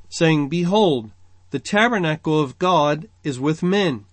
saying, 0.09 0.49
Behold, 0.49 1.11
the 1.51 1.59
tabernacle 1.59 2.39
of 2.39 2.57
God 2.57 3.09
is 3.23 3.39
with 3.39 3.61
men, 3.61 4.05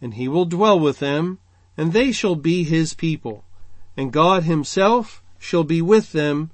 and 0.00 0.14
he 0.14 0.28
will 0.28 0.44
dwell 0.44 0.78
with 0.78 0.98
them, 0.98 1.38
and 1.76 1.92
they 1.92 2.10
shall 2.10 2.34
be 2.34 2.64
his 2.64 2.94
people 2.94 3.44
and 3.98 4.12
God 4.12 4.44
himself 4.44 5.24
shall 5.40 5.64
be 5.64 5.82
with 5.82 6.12
them 6.12 6.52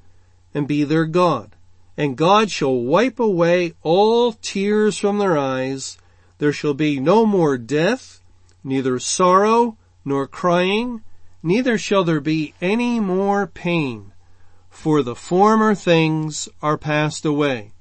and 0.54 0.66
be 0.66 0.82
their 0.82 1.04
God. 1.04 1.54
And 1.94 2.16
God 2.16 2.50
shall 2.50 2.74
wipe 2.74 3.20
away 3.20 3.74
all 3.82 4.32
tears 4.32 4.96
from 4.96 5.18
their 5.18 5.36
eyes. 5.36 5.98
There 6.38 6.54
shall 6.54 6.72
be 6.72 6.98
no 6.98 7.26
more 7.26 7.58
death, 7.58 8.22
neither 8.64 8.98
sorrow 8.98 9.76
nor 10.06 10.26
crying, 10.26 11.04
neither 11.42 11.76
shall 11.76 12.02
there 12.02 12.22
be 12.22 12.54
any 12.62 12.98
more 12.98 13.46
pain, 13.46 14.13
for 14.74 15.02
the 15.02 15.14
former 15.14 15.74
things 15.74 16.48
are 16.60 16.76
passed 16.76 17.24
away. 17.24 17.72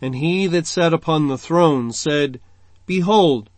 And 0.00 0.16
he 0.16 0.46
that 0.48 0.66
sat 0.66 0.92
upon 0.92 1.28
the 1.28 1.38
throne 1.38 1.92
said, 1.92 2.40
Behold, 2.84 3.48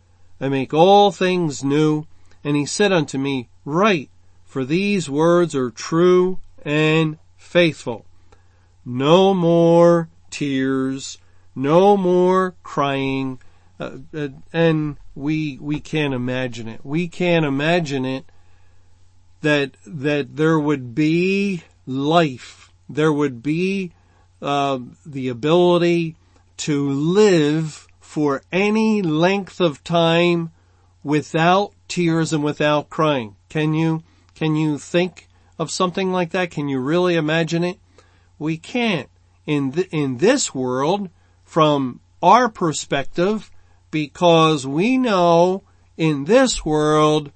I 0.40 0.49
make 0.49 0.75
all 0.75 1.11
things 1.11 1.64
new. 1.64 2.07
And 2.44 2.55
he 2.55 2.66
said 2.66 2.92
unto 2.92 3.16
me, 3.18 3.49
Write, 3.64 4.11
for 4.44 4.64
these 4.64 5.09
words 5.09 5.55
are 5.55 5.70
true 5.70 6.38
and 6.62 7.18
faithful. 7.37 8.05
No 8.85 9.33
more 9.33 10.11
tears, 10.31 11.18
no 11.57 11.97
more 11.97 12.55
crying, 12.62 13.40
uh, 13.81 13.97
uh, 14.14 14.29
and 14.53 14.99
we 15.14 15.59
we 15.59 15.81
can't 15.81 16.14
imagine 16.14 16.68
it. 16.68 16.85
We 16.85 17.09
can't 17.09 17.47
imagine 17.47 18.05
it 18.05 18.27
that 19.40 19.73
that 19.87 20.37
there 20.37 20.61
would 20.61 20.94
be 20.94 21.64
life, 21.87 22.63
there 22.88 23.12
would 23.12 23.42
be 23.42 23.92
uh, 24.42 24.79
the 25.07 25.29
ability 25.29 26.16
to 26.57 26.88
live 26.88 27.87
for 28.01 28.42
any 28.53 29.03
length 29.03 29.61
of 29.61 29.83
time 29.83 30.53
without 31.03 31.73
tears 31.88 32.33
and 32.33 32.44
without 32.44 32.90
crying. 32.90 33.37
Can 33.49 33.75
you? 33.75 34.03
Can 34.35 34.57
you 34.57 34.79
think 34.79 35.29
of 35.59 35.70
something 35.70 36.12
like 36.12 36.31
that? 36.31 36.51
Can 36.51 36.68
you 36.68 36.81
really 36.81 37.16
imagine 37.16 37.64
it? 37.64 37.79
We 38.38 38.57
can't. 38.57 39.09
In, 39.47 39.73
th- 39.73 39.88
in 39.92 40.18
this 40.18 40.55
world, 40.55 41.11
from 41.44 42.01
our 42.23 42.49
perspective, 42.49 43.51
because 43.90 44.66
we 44.66 44.97
know 44.97 45.62
in 45.97 46.25
this 46.25 46.64
world, 46.64 47.31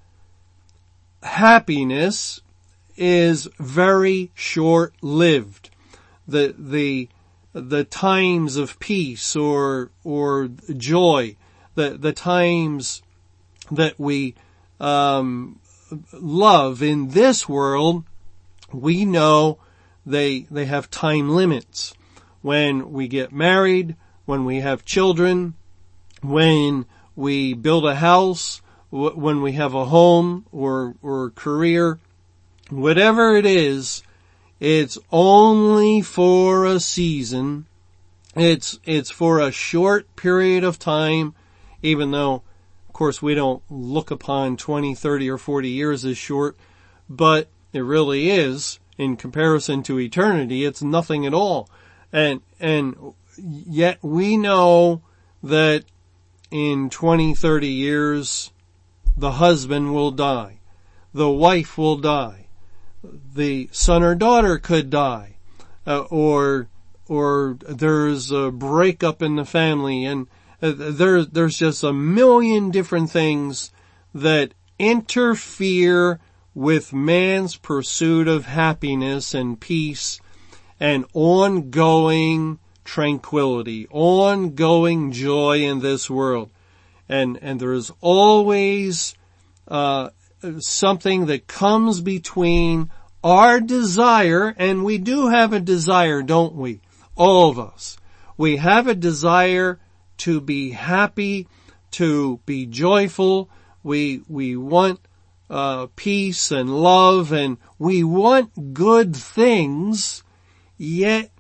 happiness 1.23 2.41
is 2.99 3.49
very 3.59 4.31
short-lived. 4.35 5.71
The, 6.27 6.55
the, 6.59 7.09
the 7.53 7.85
times 7.85 8.57
of 8.57 8.79
peace 8.79 9.35
or, 9.35 9.91
or 10.05 10.49
joy, 10.77 11.37
the, 11.75 11.91
the 11.91 12.13
times 12.13 13.03
that 13.71 13.99
we, 13.99 14.35
um, 14.81 15.59
love 16.13 16.83
in 16.83 17.11
this 17.11 17.49
world, 17.49 18.05
we 18.73 19.05
know 19.05 19.59
they, 20.05 20.41
they 20.51 20.67
have 20.67 20.91
time 20.91 21.31
limits. 21.31 21.95
When 22.43 22.93
we 22.93 23.09
get 23.09 23.33
married, 23.33 23.97
when 24.25 24.45
we 24.45 24.61
have 24.61 24.85
children, 24.85 25.55
when 26.23 26.87
we 27.17 27.55
build 27.55 27.87
a 27.87 27.97
house, 27.97 28.61
when 28.91 29.43
we 29.43 29.53
have 29.53 29.75
a 29.75 29.87
home 29.87 30.47
or, 30.53 30.95
or 31.03 31.31
career, 31.31 31.99
whatever 32.71 33.37
it 33.37 33.47
is, 33.47 34.03
it's 34.61 34.99
only 35.11 36.03
for 36.03 36.65
a 36.65 36.81
season. 36.81 37.67
It's, 38.35 38.79
it's 38.85 39.11
for 39.11 39.41
a 39.41 39.53
short 39.53 40.15
period 40.17 40.65
of 40.65 40.79
time, 40.79 41.35
even 41.83 42.11
though, 42.11 42.43
of 42.89 42.93
course, 42.93 43.23
we 43.23 43.35
don't 43.35 43.63
look 43.71 44.11
upon 44.11 44.57
20, 44.57 44.95
30, 44.95 45.31
or 45.31 45.39
40 45.39 45.69
years 45.69 46.05
as 46.05 46.19
short, 46.19 46.57
but 47.09 47.49
it 47.73 47.81
really 47.81 48.31
is 48.31 48.79
in 48.97 49.17
comparison 49.17 49.83
to 49.85 50.01
eternity. 50.01 50.65
It's 50.65 50.83
nothing 50.83 51.25
at 51.25 51.35
all. 51.35 51.71
And, 52.13 52.41
and 52.59 52.97
yet 53.37 53.99
we 54.03 54.37
know 54.37 55.03
that 55.43 55.85
in 56.51 56.91
20, 56.91 57.35
30 57.35 57.69
years, 57.69 58.53
the 59.17 59.33
husband 59.33 59.95
will 59.95 60.11
die. 60.11 60.61
The 61.15 61.31
wife 61.31 61.79
will 61.79 61.97
die. 61.97 62.48
The 63.03 63.69
son 63.73 64.03
or 64.03 64.15
daughter 64.15 64.59
could 64.59 64.91
die. 64.91 65.37
Uh, 65.87 66.01
or, 66.11 66.69
or 67.09 67.57
there's 67.67 68.31
a 68.31 68.51
breakup 68.51 69.23
in 69.23 69.37
the 69.37 69.45
family 69.45 70.05
and 70.05 70.27
uh, 70.61 70.73
there, 70.77 71.25
there's 71.25 71.57
just 71.57 71.83
a 71.83 71.93
million 71.93 72.71
different 72.71 73.11
things 73.11 73.71
that 74.15 74.53
interfere 74.79 76.21
with 76.55 76.93
man's 76.93 77.57
pursuit 77.57 78.29
of 78.29 78.45
happiness 78.45 79.33
and 79.33 79.61
peace 79.61 80.21
and 80.81 81.05
ongoing 81.15 82.59
tranquility, 82.85 83.87
ongoing 83.91 85.13
joy 85.13 85.63
in 85.63 85.81
this 85.81 86.11
world 86.11 86.51
and 87.09 87.39
and 87.41 87.61
there 87.61 87.73
is 87.73 87.91
always 88.01 89.15
uh, 89.67 90.11
something 90.61 91.27
that 91.27 91.47
comes 91.47 92.01
between 92.01 92.91
our 93.23 93.61
desire, 93.61 94.55
and 94.57 94.85
we 94.85 94.99
do 94.99 95.29
have 95.29 95.53
a 95.53 95.61
desire, 95.61 96.23
don't 96.23 96.55
we? 96.55 96.81
All 97.17 97.51
of 97.51 97.59
us. 97.59 97.97
We 98.37 98.57
have 98.57 98.87
a 98.87 98.95
desire 98.95 99.81
to 100.19 100.41
be 100.41 100.71
happy, 100.71 101.49
to 101.93 102.41
be 102.47 102.67
joyful. 102.67 103.51
We 103.83 104.23
we 104.29 104.57
want 104.57 105.01
uh, 105.51 105.89
peace 105.97 106.53
and 106.53 106.71
love, 106.71 107.33
and 107.33 107.59
we 107.79 108.05
want 108.05 108.75
good 108.75 109.17
things. 109.17 110.23
Yet 110.77 111.31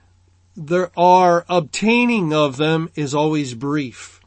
there 0.56 0.90
are 0.96 1.44
obtaining 1.48 2.32
of 2.32 2.56
them 2.56 2.90
is 2.96 3.14
always 3.14 3.54
brief 3.54 4.18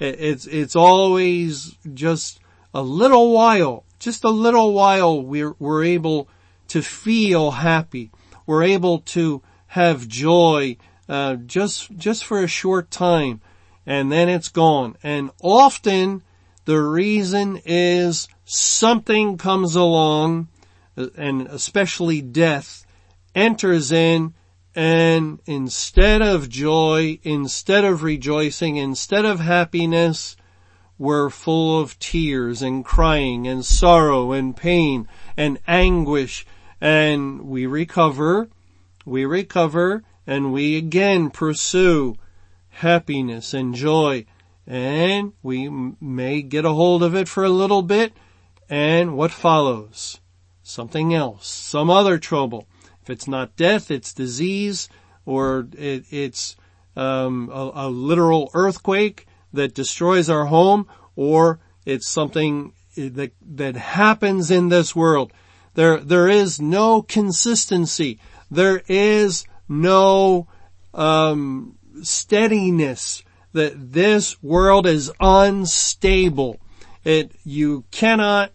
it's, 0.00 0.46
it's 0.46 0.76
always 0.76 1.76
just 1.94 2.40
a 2.72 2.82
little 2.82 3.32
while, 3.32 3.84
just 3.98 4.24
a 4.24 4.30
little 4.30 4.72
while 4.72 5.20
we're, 5.22 5.54
we're 5.58 5.84
able 5.84 6.28
to 6.68 6.82
feel 6.82 7.50
happy. 7.50 8.10
We're 8.46 8.64
able 8.64 9.00
to 9.00 9.42
have 9.68 10.08
joy, 10.08 10.76
uh, 11.08 11.36
just, 11.36 11.96
just 11.96 12.24
for 12.24 12.42
a 12.42 12.48
short 12.48 12.90
time 12.90 13.40
and 13.88 14.12
then 14.12 14.28
it's 14.28 14.50
gone. 14.50 14.96
And 15.02 15.30
often 15.40 16.22
the 16.66 16.78
reason 16.78 17.62
is 17.64 18.28
something 18.44 19.38
comes 19.38 19.74
along 19.74 20.48
and 21.16 21.46
especially 21.46 22.20
death 22.20 22.84
enters 23.34 23.90
in 23.90 24.34
and 24.74 25.40
instead 25.46 26.20
of 26.20 26.50
joy, 26.50 27.18
instead 27.22 27.84
of 27.84 28.02
rejoicing, 28.02 28.76
instead 28.76 29.24
of 29.24 29.40
happiness, 29.40 30.36
we're 30.98 31.30
full 31.30 31.80
of 31.80 31.98
tears 31.98 32.60
and 32.60 32.84
crying 32.84 33.46
and 33.46 33.64
sorrow 33.64 34.32
and 34.32 34.56
pain 34.56 35.08
and 35.36 35.58
anguish 35.66 36.44
and 36.80 37.42
we 37.42 37.66
recover, 37.66 38.48
we 39.04 39.24
recover 39.24 40.02
and 40.26 40.52
we 40.52 40.76
again 40.76 41.30
pursue 41.30 42.16
happiness 42.68 43.54
and 43.54 43.74
joy 43.74 44.26
and 44.66 45.32
we 45.42 45.68
may 46.00 46.42
get 46.42 46.64
a 46.64 46.72
hold 46.72 47.02
of 47.02 47.14
it 47.14 47.28
for 47.28 47.44
a 47.44 47.48
little 47.48 47.82
bit 47.82 48.12
and 48.68 49.16
what 49.16 49.30
follows? 49.30 50.20
Something 50.62 51.14
else, 51.14 51.46
some 51.46 51.88
other 51.88 52.18
trouble. 52.18 52.66
If 53.02 53.08
it's 53.08 53.26
not 53.26 53.56
death, 53.56 53.90
it's 53.90 54.12
disease, 54.12 54.90
or 55.24 55.66
it, 55.78 56.04
it's 56.10 56.56
um, 56.94 57.48
a, 57.50 57.70
a 57.74 57.88
literal 57.88 58.50
earthquake 58.52 59.26
that 59.52 59.74
destroys 59.74 60.28
our 60.28 60.46
home, 60.46 60.86
or 61.16 61.60
it's 61.84 62.08
something 62.08 62.72
that 62.96 63.32
that 63.40 63.76
happens 63.76 64.50
in 64.50 64.68
this 64.68 64.94
world. 64.94 65.32
There 65.74 65.98
there 65.98 66.28
is 66.28 66.60
no 66.60 67.02
consistency. 67.02 68.18
There 68.50 68.82
is 68.88 69.44
no 69.68 70.48
um, 70.94 71.78
steadiness. 72.02 73.22
That 73.52 73.92
this 73.92 74.40
world 74.42 74.86
is 74.86 75.10
unstable. 75.18 76.60
It 77.04 77.32
you 77.44 77.84
cannot 77.90 78.52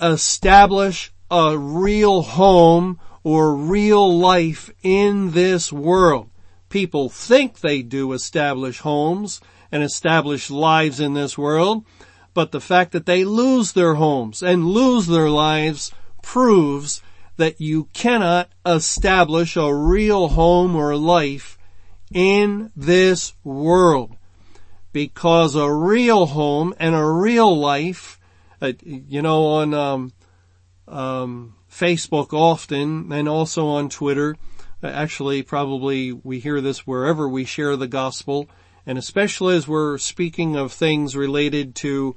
establish 0.00 1.12
a 1.30 1.56
real 1.56 2.22
home 2.22 3.00
or 3.24 3.54
real 3.54 4.18
life 4.18 4.70
in 4.82 5.32
this 5.32 5.72
world. 5.72 6.28
People 6.68 7.08
think 7.08 7.60
they 7.60 7.82
do 7.82 8.12
establish 8.12 8.80
homes 8.80 9.40
and 9.76 9.84
establish 9.84 10.50
lives 10.50 11.00
in 11.00 11.12
this 11.12 11.36
world, 11.36 11.84
but 12.32 12.50
the 12.50 12.62
fact 12.62 12.92
that 12.92 13.04
they 13.04 13.24
lose 13.24 13.72
their 13.72 13.94
homes 13.96 14.42
and 14.42 14.64
lose 14.64 15.06
their 15.06 15.28
lives 15.28 15.92
proves 16.22 17.02
that 17.36 17.60
you 17.60 17.84
cannot 17.92 18.48
establish 18.64 19.54
a 19.54 19.74
real 19.74 20.28
home 20.28 20.74
or 20.74 20.96
life 20.96 21.58
in 22.10 22.72
this 22.74 23.34
world. 23.44 24.16
Because 24.94 25.54
a 25.54 25.70
real 25.70 26.24
home 26.24 26.74
and 26.78 26.94
a 26.94 27.04
real 27.04 27.54
life, 27.54 28.18
uh, 28.62 28.72
you 28.82 29.20
know, 29.20 29.44
on 29.44 29.74
um, 29.74 30.12
um, 30.88 31.54
Facebook 31.70 32.32
often 32.32 33.12
and 33.12 33.28
also 33.28 33.66
on 33.66 33.90
Twitter. 33.90 34.36
Uh, 34.82 34.86
actually, 34.86 35.42
probably 35.42 36.12
we 36.12 36.38
hear 36.38 36.62
this 36.62 36.86
wherever 36.86 37.28
we 37.28 37.44
share 37.44 37.76
the 37.76 37.86
gospel 37.86 38.48
and 38.86 38.96
especially 38.96 39.56
as 39.56 39.66
we're 39.66 39.98
speaking 39.98 40.56
of 40.56 40.72
things 40.72 41.16
related 41.16 41.74
to 41.74 42.16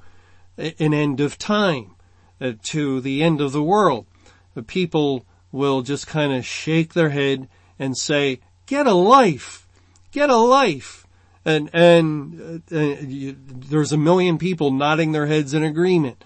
an 0.57 0.93
end 0.93 1.19
of 1.19 1.37
time, 1.37 1.95
uh, 2.39 2.53
to 2.63 3.01
the 3.01 3.23
end 3.23 3.41
of 3.41 3.51
the 3.51 3.63
world. 3.63 4.05
The 4.53 4.63
people 4.63 5.25
will 5.51 5.81
just 5.81 6.07
kind 6.07 6.31
of 6.33 6.45
shake 6.45 6.93
their 6.93 7.09
head 7.09 7.47
and 7.77 7.97
say, 7.97 8.39
get 8.65 8.87
a 8.87 8.93
life, 8.93 9.67
get 10.11 10.29
a 10.29 10.37
life. 10.37 11.07
And, 11.45 11.69
and 11.73 12.61
uh, 12.71 12.75
uh, 12.75 12.97
you, 12.99 13.35
there's 13.39 13.91
a 13.91 13.97
million 13.97 14.37
people 14.37 14.71
nodding 14.71 15.11
their 15.11 15.25
heads 15.25 15.53
in 15.53 15.63
agreement. 15.63 16.23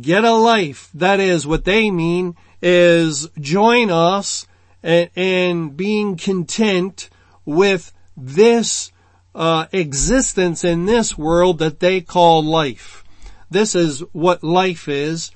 Get 0.00 0.24
a 0.24 0.32
life. 0.32 0.90
That 0.94 1.18
is 1.18 1.46
what 1.46 1.64
they 1.64 1.90
mean 1.90 2.36
is 2.62 3.28
join 3.40 3.90
us 3.90 4.46
in, 4.82 5.70
being 5.70 6.16
content 6.16 7.08
with 7.44 7.92
this 8.16 8.92
uh, 9.34 9.66
existence 9.72 10.64
in 10.64 10.86
this 10.86 11.16
world 11.16 11.58
that 11.58 11.80
they 11.80 12.00
call 12.00 12.42
life. 12.42 13.04
This 13.50 13.74
is 13.74 14.00
what 14.12 14.42
life 14.42 14.88
is. 14.88 15.30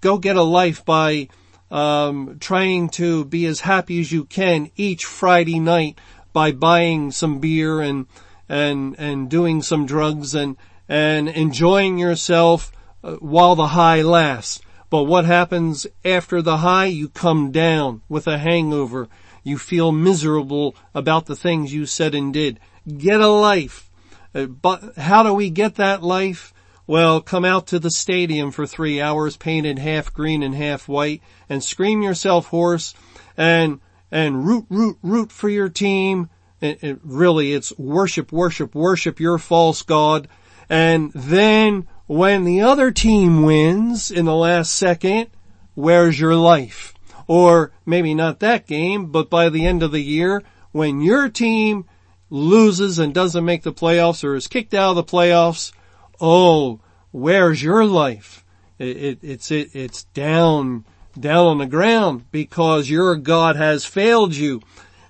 Go 0.00 0.18
get 0.18 0.36
a 0.36 0.42
life 0.42 0.84
by 0.84 1.28
um, 1.70 2.38
trying 2.40 2.88
to 2.90 3.24
be 3.24 3.46
as 3.46 3.60
happy 3.60 4.00
as 4.00 4.10
you 4.12 4.24
can 4.24 4.70
each 4.76 5.04
Friday 5.04 5.58
night 5.58 5.98
by 6.32 6.52
buying 6.52 7.10
some 7.10 7.40
beer 7.40 7.80
and 7.80 8.06
and 8.48 8.96
and 8.98 9.28
doing 9.28 9.60
some 9.60 9.84
drugs 9.84 10.34
and 10.34 10.56
and 10.88 11.28
enjoying 11.28 11.98
yourself 11.98 12.72
uh, 13.04 13.16
while 13.16 13.54
the 13.54 13.68
high 13.68 14.02
lasts. 14.02 14.60
But 14.90 15.04
what 15.04 15.26
happens 15.26 15.86
after 16.04 16.40
the 16.40 16.58
high? 16.58 16.86
You 16.86 17.08
come 17.08 17.50
down 17.50 18.00
with 18.08 18.26
a 18.26 18.38
hangover. 18.38 19.08
You 19.42 19.58
feel 19.58 19.92
miserable 19.92 20.74
about 20.94 21.26
the 21.26 21.36
things 21.36 21.74
you 21.74 21.84
said 21.84 22.14
and 22.14 22.32
did. 22.32 22.58
Get 22.96 23.20
a 23.20 23.28
life. 23.28 23.90
Uh, 24.34 24.46
but 24.46 24.96
how 24.96 25.22
do 25.22 25.34
we 25.34 25.50
get 25.50 25.76
that 25.76 26.02
life? 26.02 26.54
Well, 26.86 27.20
come 27.20 27.44
out 27.44 27.66
to 27.68 27.78
the 27.78 27.90
stadium 27.90 28.50
for 28.50 28.66
three 28.66 29.00
hours 29.00 29.36
painted 29.36 29.78
half 29.78 30.12
green 30.12 30.42
and 30.42 30.54
half 30.54 30.88
white 30.88 31.22
and 31.48 31.62
scream 31.62 32.00
yourself 32.00 32.46
hoarse 32.46 32.94
and, 33.36 33.80
and 34.10 34.46
root, 34.46 34.64
root, 34.70 34.96
root 35.02 35.30
for 35.30 35.50
your 35.50 35.68
team. 35.68 36.30
It, 36.62 36.82
it 36.82 37.00
really, 37.02 37.52
it's 37.52 37.76
worship, 37.78 38.32
worship, 38.32 38.74
worship 38.74 39.20
your 39.20 39.36
false 39.38 39.82
God. 39.82 40.28
And 40.70 41.12
then 41.12 41.86
when 42.06 42.44
the 42.44 42.62
other 42.62 42.90
team 42.90 43.42
wins 43.42 44.10
in 44.10 44.24
the 44.24 44.34
last 44.34 44.72
second, 44.72 45.28
where's 45.74 46.18
your 46.18 46.36
life? 46.36 46.94
Or 47.26 47.72
maybe 47.84 48.14
not 48.14 48.40
that 48.40 48.66
game, 48.66 49.12
but 49.12 49.28
by 49.28 49.50
the 49.50 49.66
end 49.66 49.82
of 49.82 49.92
the 49.92 50.02
year, 50.02 50.42
when 50.72 51.02
your 51.02 51.28
team 51.28 51.84
loses 52.30 52.98
and 52.98 53.14
doesn't 53.14 53.44
make 53.44 53.62
the 53.62 53.72
playoffs 53.72 54.24
or 54.24 54.34
is 54.34 54.46
kicked 54.46 54.74
out 54.74 54.90
of 54.90 54.96
the 54.96 55.04
playoffs, 55.04 55.72
oh, 56.20 56.80
where's 57.10 57.62
your 57.62 57.84
life? 57.84 58.44
It, 58.78 58.96
it, 58.96 59.18
it's, 59.22 59.50
it, 59.50 59.74
it's 59.74 60.04
down, 60.04 60.84
down 61.18 61.46
on 61.46 61.58
the 61.58 61.66
ground 61.66 62.30
because 62.30 62.90
your 62.90 63.16
God 63.16 63.56
has 63.56 63.84
failed 63.84 64.34
you. 64.34 64.62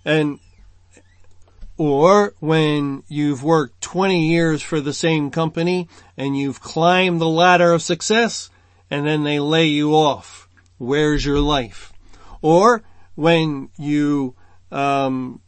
And, 0.04 0.38
or 1.76 2.34
when 2.40 3.02
you've 3.08 3.44
worked 3.44 3.80
20 3.82 4.28
years 4.28 4.62
for 4.62 4.80
the 4.80 4.92
same 4.92 5.30
company 5.30 5.88
and 6.16 6.36
you've 6.36 6.60
climbed 6.60 7.20
the 7.20 7.28
ladder 7.28 7.72
of 7.72 7.82
success 7.82 8.50
and 8.90 9.06
then 9.06 9.24
they 9.24 9.38
lay 9.38 9.66
you 9.66 9.92
off. 9.92 10.48
Where's 10.78 11.24
your 11.24 11.40
life? 11.40 11.92
Or 12.40 12.82
when 13.14 13.68
you, 13.76 14.34
um, 14.70 15.40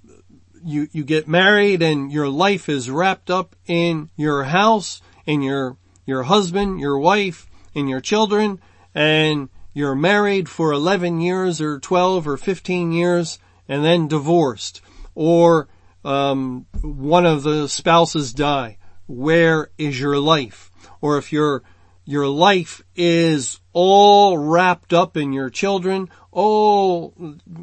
you, 0.64 0.88
you 0.92 1.05
get 1.05 1.29
married 1.29 1.83
and 1.83 2.12
your 2.12 2.29
life 2.29 2.68
is 2.68 2.90
wrapped 2.90 3.31
up 3.31 3.57
in 3.66 4.11
your 4.16 4.44
house, 4.44 5.01
and 5.27 5.44
your, 5.44 5.77
your 6.07 6.25
husband, 6.25 6.81
your 6.81 6.99
wife, 6.99 7.46
and 7.75 7.88
your 7.88 8.01
children, 8.01 8.61
and 8.94 9.49
you're 9.73 9.94
married 9.94 10.49
for 10.49 10.73
11 10.73 11.20
years 11.20 11.61
or 11.61 11.79
12 11.79 12.27
or 12.27 12.37
15 12.37 12.92
years 12.92 13.38
and 13.68 13.85
then 13.85 14.09
divorced. 14.09 14.81
Or 15.14 15.68
um, 16.05 16.66
one 16.83 17.27
of 17.27 17.42
the 17.42 17.68
spouses 17.68 18.33
die. 18.33 18.79
Where 19.07 19.70
is 19.79 20.01
your 20.01 20.18
life? 20.18 20.70
Or 21.01 21.18
if 21.18 21.33
your 21.33 21.62
your 22.11 22.27
life 22.27 22.83
is 22.96 23.61
all 23.73 24.37
wrapped 24.37 24.92
up 24.92 25.16
in 25.16 25.33
your 25.33 25.51
children 25.51 26.09
oh 26.33 27.12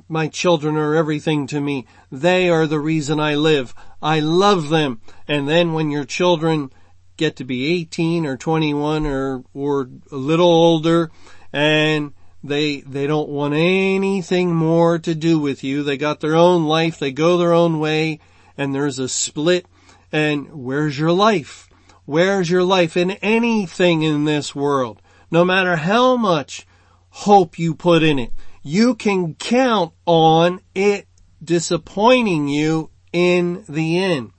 my 0.08 0.28
children 0.28 0.78
are 0.78 0.96
everything 0.96 1.48
to 1.48 1.60
me 1.60 1.86
they 2.12 2.50
are 2.50 2.68
the 2.68 2.80
reason 2.80 3.20
I 3.20 3.36
live 3.36 3.74
I 4.02 4.20
love 4.20 4.70
them 4.70 5.02
and 5.28 5.48
then 5.48 5.74
when 5.74 5.92
your 5.92 6.06
children 6.06 6.72
get 7.18 7.36
to 7.38 7.44
be 7.44 7.66
18 7.82 8.26
or 8.26 8.38
21 8.38 9.06
or 9.06 9.44
or 9.54 9.90
a 10.12 10.16
little 10.16 10.48
older 10.52 11.12
and 11.52 12.14
they, 12.44 12.82
they 12.82 13.08
don't 13.08 13.30
want 13.30 13.54
anything 13.54 14.54
more 14.54 15.00
to 15.00 15.16
do 15.16 15.40
with 15.40 15.64
you. 15.64 15.84
They 15.84 15.98
got 15.98 16.20
their 16.20 16.36
own 16.36 16.66
life. 16.66 17.00
They 17.00 17.12
go 17.12 17.38
their 17.38 17.54
own 17.54 17.80
way 17.80 18.20
and 18.58 18.74
there's 18.74 19.00
a 19.00 19.10
split. 19.10 19.66
And 20.12 20.64
where's 20.64 20.98
your 20.98 21.12
life? 21.12 21.67
Where's 22.08 22.50
your 22.50 22.64
life 22.64 22.96
in 22.96 23.12
anything 23.12 24.02
in 24.02 24.24
this 24.24 24.56
world? 24.56 25.02
No 25.30 25.44
matter 25.44 25.76
how 25.76 26.16
much 26.16 26.66
hope 27.10 27.60
you 27.60 27.76
put 27.76 28.02
in 28.02 28.18
it, 28.18 28.32
you 28.64 28.96
can 28.96 29.36
count 29.36 29.92
on 30.06 30.62
it 30.74 31.06
disappointing 31.44 32.48
you 32.48 32.92
in 33.12 33.66
the 33.68 34.00
end. 34.02 34.32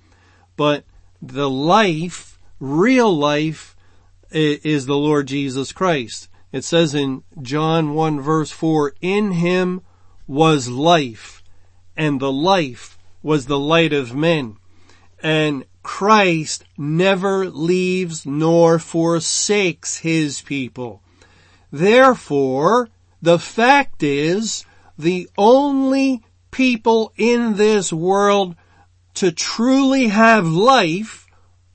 But 0.57 0.87
the 1.21 1.51
life, 1.51 2.39
real 2.59 3.15
life, 3.15 3.77
is 4.31 4.87
the 4.87 4.97
Lord 4.97 5.29
Jesus 5.29 5.71
Christ. 5.71 6.31
It 6.51 6.65
says 6.65 6.95
in 6.95 7.23
John 7.43 7.93
1 7.93 8.23
verse 8.23 8.51
4, 8.51 8.95
in 9.03 9.33
him 9.33 9.83
was 10.27 10.71
life 10.71 11.43
and 11.99 12.19
the 12.19 12.33
life 12.33 12.97
was 13.23 13.45
the 13.45 13.59
light 13.59 13.93
of 13.93 14.15
men. 14.15 14.57
And 15.23 15.67
Christ 15.89 16.65
never 16.77 17.49
leaves 17.49 18.27
nor 18.27 18.79
forsakes 18.79 19.97
his 19.97 20.43
people. 20.43 21.03
Therefore, 21.73 22.91
the 23.23 23.39
fact 23.39 24.03
is 24.03 24.67
the 24.99 25.31
only 25.39 26.23
people 26.51 27.15
in 27.17 27.57
this 27.57 27.91
world 27.91 28.55
to 29.15 29.33
truly 29.33 30.09
have 30.09 30.47
life 30.47 31.27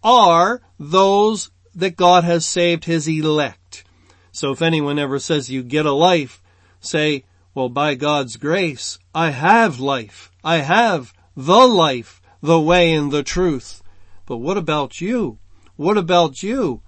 are 0.04 0.62
those 0.80 1.50
that 1.74 1.98
God 1.98 2.24
has 2.24 2.46
saved 2.46 2.86
his 2.86 3.08
elect. 3.08 3.84
So 4.32 4.52
if 4.52 4.62
anyone 4.62 5.00
ever 5.00 5.18
says 5.18 5.50
you 5.50 5.64
get 5.64 5.88
a 5.88 5.92
life, 5.92 6.40
say, 6.80 7.26
well, 7.56 7.68
by 7.68 7.96
God's 7.96 8.38
grace, 8.38 9.00
I 9.14 9.32
have 9.32 9.80
life. 9.80 10.32
I 10.44 10.58
have 10.58 11.14
the 11.36 11.68
life, 11.68 12.22
the 12.44 12.62
way 12.62 12.94
and 12.94 13.12
the 13.12 13.24
truth. 13.24 13.83
But 14.26 14.38
what 14.38 14.58
about 14.58 15.02
you? 15.02 15.38
What 15.76 15.98
about 15.98 16.44
you? 16.44 16.82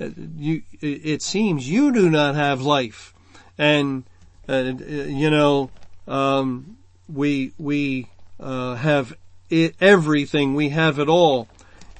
Uh, 0.00 0.10
you, 0.36 0.62
it 0.80 1.22
seems 1.22 1.68
you 1.68 1.92
do 1.92 2.08
not 2.10 2.34
have 2.34 2.62
life. 2.62 3.14
And, 3.58 4.04
uh, 4.48 4.72
you 4.82 5.30
know, 5.30 5.70
um, 6.08 6.78
we, 7.08 7.52
we, 7.58 8.08
uh, 8.38 8.74
have 8.76 9.14
it, 9.50 9.74
everything. 9.80 10.54
We 10.54 10.70
have 10.70 10.98
it 10.98 11.08
all. 11.08 11.48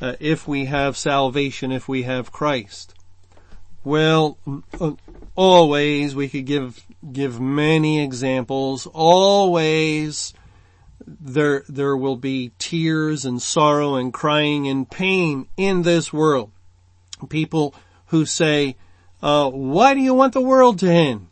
Uh, 0.00 0.14
if 0.18 0.48
we 0.48 0.64
have 0.64 0.96
salvation, 0.96 1.72
if 1.72 1.86
we 1.86 2.04
have 2.04 2.32
Christ. 2.32 2.94
Well, 3.84 4.38
uh, 4.80 4.92
always 5.34 6.14
we 6.14 6.28
could 6.28 6.44
give 6.44 6.84
give 7.12 7.40
many 7.40 8.02
examples. 8.02 8.86
Always 8.86 10.34
there 11.06 11.64
there 11.68 11.96
will 11.96 12.16
be 12.16 12.52
tears 12.58 13.24
and 13.24 13.40
sorrow 13.40 13.94
and 13.94 14.12
crying 14.12 14.68
and 14.68 14.90
pain 14.90 15.46
in 15.56 15.82
this 15.82 16.12
world. 16.12 16.50
People 17.28 17.74
who 18.06 18.24
say, 18.24 18.76
uh, 19.22 19.50
"Why 19.50 19.94
do 19.94 20.00
you 20.00 20.14
want 20.14 20.32
the 20.32 20.40
world 20.40 20.78
to 20.80 20.90
end?" 20.90 21.28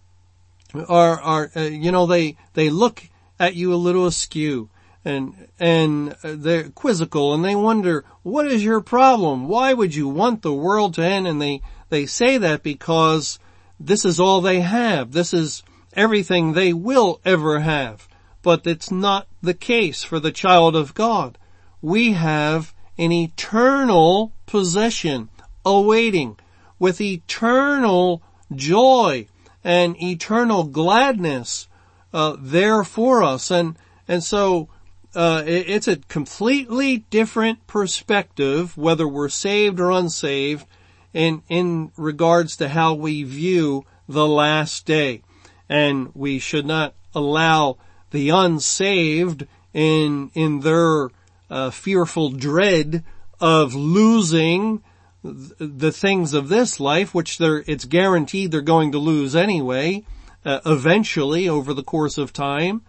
Are 0.75 1.21
are 1.21 1.51
uh, 1.57 1.61
you 1.61 1.93
know 1.93 2.07
they 2.07 2.37
they 2.55 2.71
look 2.71 3.03
at 3.39 3.55
you 3.55 3.73
a 3.73 3.77
little 3.77 4.07
askew 4.07 4.69
and 5.05 5.49
and 5.59 6.15
they're 6.23 6.71
quizzical 6.71 7.33
and 7.33 7.45
they 7.45 7.55
wonder 7.55 8.05
what 8.23 8.47
is 8.47 8.65
your 8.65 8.81
problem? 8.81 9.49
Why 9.49 9.73
would 9.73 9.95
you 9.95 10.09
want 10.09 10.43
the 10.43 10.53
world 10.53 10.95
to 10.95 11.03
end? 11.03 11.27
And 11.27 11.41
they 11.41 11.63
they 11.89 12.07
say 12.07 12.39
that 12.39 12.63
because 12.63 13.39
this 13.81 14.05
is 14.05 14.21
all 14.21 14.41
they 14.41 14.61
have. 14.61 15.13
This 15.13 15.33
is 15.33 15.63
everything 15.95 16.53
they 16.53 16.73
will 16.73 17.21
ever 17.25 17.61
have. 17.61 18.08
But 18.49 18.67
it's 18.67 18.91
not 18.91 19.29
the 19.43 19.53
case 19.53 20.03
for 20.05 20.19
the 20.19 20.33
child 20.33 20.75
of 20.75 20.95
God. 20.95 21.37
We 21.83 22.13
have 22.13 22.73
an 22.97 23.13
eternal 23.13 24.33
possession 24.47 25.29
awaiting 25.67 26.39
with 26.79 26.99
eternal 26.99 28.23
joy 28.51 29.27
and 29.63 30.03
eternal 30.03 30.65
gladness 30.65 31.69
uh, 32.15 32.37
there 32.41 32.85
for 32.85 33.23
us. 33.23 33.51
And 33.51 33.77
and 34.09 34.25
so 34.25 34.71
uh, 35.15 35.43
it, 35.47 35.69
it's 35.69 35.89
a 35.89 35.97
completely 35.97 37.05
different 37.11 37.67
perspective, 37.67 38.79
whether 38.79 39.07
we're 39.07 39.29
saved 39.29 39.79
or 39.79 39.91
unsaved, 39.91 40.67
in, 41.13 41.43
in 41.51 41.93
regards 41.99 42.57
to 42.57 42.71
how 42.71 42.95
we 42.95 43.25
view 43.25 43.85
the 44.09 44.27
last 44.27 44.87
day. 44.87 45.21
And 45.69 46.13
we 46.15 46.39
should 46.39 46.65
not 46.65 46.95
allow 47.15 47.77
the 48.11 48.31
unsaved 48.31 49.47
in, 49.73 50.31
in 50.35 50.61
their 50.61 51.11
uh, 51.51 51.71
fearful 51.71 52.31
dread 52.31 53.05
of 53.41 53.75
losing 53.75 54.83
the 55.23 55.93
things 55.93 56.33
of 56.33 56.49
this 56.49 56.81
life, 56.81 57.15
which 57.15 57.39
they're, 57.39 57.65
it's 57.67 57.85
guaranteed 57.85 58.51
they're 58.51 58.61
going 58.61 58.93
to 58.93 58.99
lose 58.99 59.35
anyway, 59.35 60.05
uh, 60.45 60.61
eventually 60.65 61.49
over 61.49 61.75
the 61.75 61.83
course 61.83 62.19
of 62.19 62.33
time. 62.33 62.83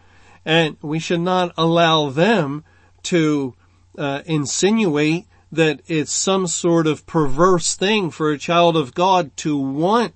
And 0.45 0.77
we 0.81 0.99
should 0.99 1.21
not 1.21 1.53
allow 1.57 2.09
them 2.09 2.63
to 3.03 3.55
uh, 3.97 4.21
insinuate 4.25 5.25
that 5.51 5.81
it's 5.87 6.11
some 6.11 6.47
sort 6.47 6.87
of 6.87 7.05
perverse 7.05 7.75
thing 7.75 8.11
for 8.11 8.31
a 8.31 8.37
child 8.37 8.77
of 8.77 8.93
God 8.93 9.35
to 9.37 9.57
want 9.57 10.13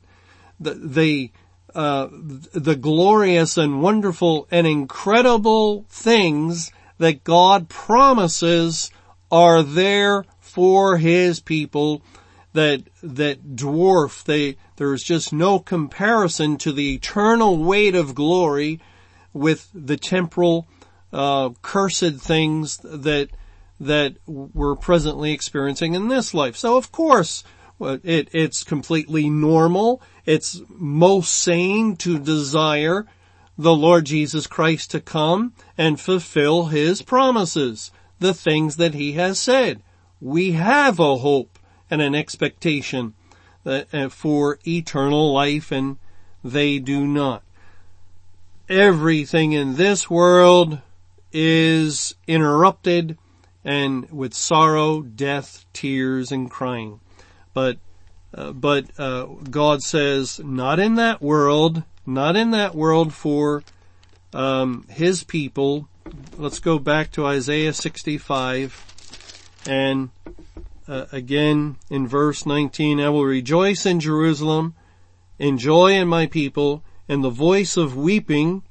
the, 0.60 0.76
the, 0.76 1.32
uh, 1.76 2.08
the 2.12 2.76
glorious 2.76 3.58
and 3.58 3.82
wonderful 3.82 4.48
and 4.52 4.68
incredible 4.68 5.86
things 5.90 6.72
that 6.98 7.24
God 7.24 7.70
promises 7.70 8.92
are 9.32 9.64
there 9.64 10.26
for 10.40 10.98
His 10.98 11.40
people 11.40 12.04
that, 12.54 12.84
that 13.02 13.56
dwarf, 13.56 14.24
they, 14.24 14.58
there's 14.76 15.04
just 15.04 15.34
no 15.34 15.60
comparison 15.60 16.58
to 16.58 16.72
the 16.72 16.94
eternal 16.94 17.58
weight 17.58 17.96
of 17.96 18.14
glory 18.14 18.80
with 19.34 19.70
the 19.74 19.98
temporal, 19.98 20.68
uh, 21.12 21.50
cursed 21.64 22.18
things 22.18 22.78
that, 22.84 23.30
that 23.80 24.18
we're 24.28 24.76
presently 24.76 25.32
experiencing 25.32 25.96
in 25.96 26.08
this 26.08 26.34
life. 26.34 26.56
So 26.56 26.78
of 26.78 26.92
course, 26.92 27.44
it, 27.80 28.30
it's 28.32 28.64
completely 28.64 29.30
normal. 29.30 30.02
It's 30.26 30.62
most 30.70 31.34
sane 31.34 31.96
to 31.98 32.18
desire 32.20 33.06
the 33.58 33.76
Lord 33.76 34.06
Jesus 34.06 34.48
Christ 34.48 34.92
to 34.92 35.00
come 35.00 35.54
and 35.78 36.00
fulfill 36.00 36.66
His 36.66 37.02
promises, 37.02 37.92
the 38.20 38.34
things 38.34 38.78
that 38.78 38.94
He 38.94 39.14
has 39.14 39.40
said. 39.40 39.84
We 40.22 40.54
have 40.54 41.00
a 41.00 41.18
hope 41.18 41.60
and 41.92 42.02
an 42.02 42.16
expectation 42.16 43.14
uh, 43.66 44.10
for 44.10 44.60
eternal 44.66 45.34
life 45.34 45.72
and 45.72 45.98
they 46.44 46.80
do 46.80 47.06
not. 47.06 47.44
Everything 48.70 49.52
in 49.52 49.76
this 49.76 50.10
world 50.10 50.80
is 51.32 52.16
interrupted 52.28 53.18
and 53.64 54.10
with 54.12 54.34
sorrow, 54.34 55.02
death, 55.02 55.66
tears, 55.74 56.32
and 56.32 56.50
crying. 56.50 57.00
But, 57.54 57.78
uh, 58.34 58.52
but, 58.52 58.86
uh, 59.00 59.26
God 59.50 59.84
says, 59.84 60.40
not 60.40 60.80
in 60.80 60.96
that 60.96 61.22
world, 61.22 61.84
not 62.06 62.36
in 62.36 62.52
that 62.52 62.74
world 62.74 63.14
for, 63.14 63.64
um, 64.34 64.86
His 64.90 65.24
people. 65.24 65.88
Let's 66.38 66.60
go 66.60 66.80
back 66.80 67.12
to 67.12 67.26
Isaiah 67.26 67.74
65 67.74 68.86
and, 69.68 70.10
uh, 70.88 71.06
again 71.12 71.78
in 71.90 72.08
verse 72.08 72.46
19, 72.46 73.00
I 73.00 73.10
will 73.10 73.24
rejoice 73.24 73.86
in 73.86 74.00
Jerusalem, 74.00 74.74
in 75.40 75.58
joy 75.58 75.94
in 75.94 76.08
my 76.08 76.26
people, 76.26 76.84
and 77.08 77.24
the 77.24 77.30
voice 77.30 77.78
of 77.78 77.96
weeping 77.96 78.64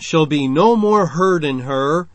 shall 0.00 0.26
be 0.26 0.48
no 0.48 0.76
more 0.76 1.06
heard 1.06 1.44
in 1.44 1.60
her, 1.60 2.08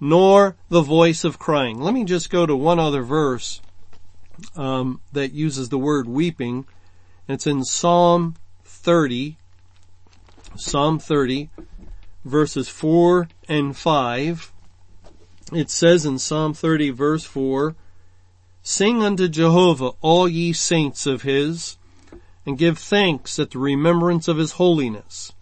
nor 0.00 0.56
the 0.68 0.82
voice 0.82 1.24
of 1.24 1.38
crying. 1.38 1.80
Let 1.80 1.94
me 1.94 2.04
just 2.04 2.30
go 2.30 2.46
to 2.46 2.56
one 2.56 2.78
other 2.78 3.02
verse 3.02 3.60
um, 4.56 5.00
that 5.12 5.32
uses 5.32 5.68
the 5.68 5.78
word 5.78 6.08
weeping. 6.08 6.66
It's 7.28 7.46
in 7.46 7.64
Psalm 7.64 8.36
30, 8.64 9.36
Psalm 10.56 10.98
30, 10.98 11.50
verses 12.24 12.68
4 12.68 13.28
and 13.48 13.76
5. 13.76 14.52
It 15.52 15.70
says 15.70 16.06
in 16.06 16.18
Psalm 16.18 16.54
30 16.54 16.90
verse 16.90 17.24
4, 17.24 17.74
Sing 18.62 19.02
unto 19.02 19.26
Jehovah 19.28 19.92
all 20.00 20.28
ye 20.28 20.52
saints 20.52 21.06
of 21.06 21.22
his, 21.22 21.76
and 22.44 22.58
give 22.58 22.78
thanks 22.78 23.38
at 23.38 23.50
the 23.50 23.58
remembrance 23.58 24.28
of 24.28 24.36
his 24.36 24.52
holiness. 24.52 25.32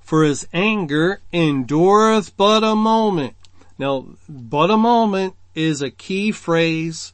For 0.00 0.24
his 0.24 0.46
anger 0.52 1.20
endureth 1.32 2.36
but 2.36 2.64
a 2.64 2.74
moment, 2.74 3.34
now, 3.78 4.06
but 4.28 4.70
a 4.70 4.76
moment 4.76 5.34
is 5.54 5.82
a 5.82 5.90
key 5.90 6.32
phrase 6.32 7.12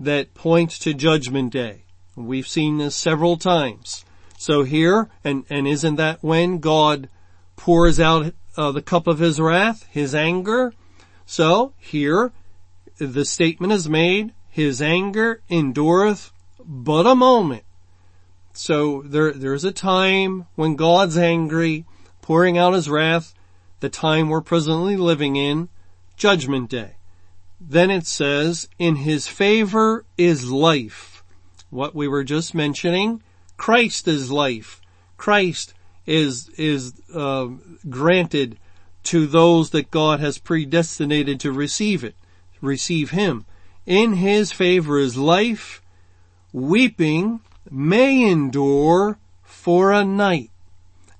that 0.00 0.34
points 0.34 0.78
to 0.80 0.94
judgment 0.94 1.52
day. 1.52 1.84
We've 2.16 2.48
seen 2.48 2.78
this 2.78 2.96
several 2.96 3.36
times. 3.36 4.04
So 4.38 4.64
here, 4.64 5.10
and, 5.22 5.44
and 5.50 5.68
isn't 5.68 5.96
that 5.96 6.24
when 6.24 6.58
God 6.58 7.10
pours 7.56 8.00
out 8.00 8.32
uh, 8.56 8.72
the 8.72 8.82
cup 8.82 9.06
of 9.06 9.18
his 9.18 9.38
wrath, 9.38 9.86
his 9.90 10.14
anger? 10.14 10.72
So 11.26 11.74
here, 11.76 12.32
the 12.98 13.24
statement 13.26 13.74
is 13.74 13.88
made, 13.88 14.32
his 14.48 14.80
anger 14.80 15.42
endureth 15.50 16.32
but 16.64 17.06
a 17.06 17.14
moment. 17.14 17.64
So 18.52 19.02
there, 19.02 19.32
there's 19.32 19.64
a 19.64 19.72
time 19.72 20.46
when 20.54 20.74
God's 20.74 21.16
angry, 21.18 21.84
pouring 22.22 22.58
out 22.58 22.72
his 22.72 22.88
wrath, 22.88 23.34
the 23.80 23.88
time 23.88 24.28
we're 24.28 24.40
presently 24.40 24.96
living 24.96 25.36
in, 25.36 25.68
judgment 26.16 26.70
day. 26.70 26.96
Then 27.60 27.90
it 27.90 28.06
says, 28.06 28.68
in 28.78 28.96
his 28.96 29.28
favor 29.28 30.04
is 30.16 30.50
life. 30.50 31.22
What 31.68 31.94
we 31.94 32.08
were 32.08 32.24
just 32.24 32.54
mentioning, 32.54 33.22
Christ 33.56 34.08
is 34.08 34.30
life. 34.30 34.80
Christ 35.18 35.74
is, 36.06 36.48
is, 36.56 36.94
uh, 37.14 37.48
granted 37.88 38.58
to 39.04 39.26
those 39.26 39.70
that 39.70 39.90
God 39.90 40.20
has 40.20 40.38
predestinated 40.38 41.38
to 41.40 41.52
receive 41.52 42.02
it, 42.02 42.16
receive 42.60 43.10
him. 43.10 43.44
In 43.86 44.14
his 44.14 44.52
favor 44.52 44.98
is 44.98 45.16
life. 45.16 45.82
Weeping 46.52 47.40
may 47.70 48.28
endure 48.28 49.18
for 49.42 49.92
a 49.92 50.04
night. 50.04 50.50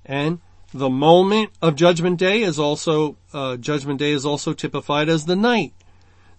And 0.05 0.41
the 0.73 0.91
moment 0.91 1.51
of 1.61 1.77
judgment 1.77 2.19
day 2.19 2.43
is 2.43 2.59
also, 2.59 3.17
uh, 3.33 3.57
judgment 3.57 3.99
day 3.99 4.13
is 4.13 4.25
also 4.25 4.53
typified 4.53 5.09
as 5.09 5.27
the 5.27 5.37
night. 5.37 5.75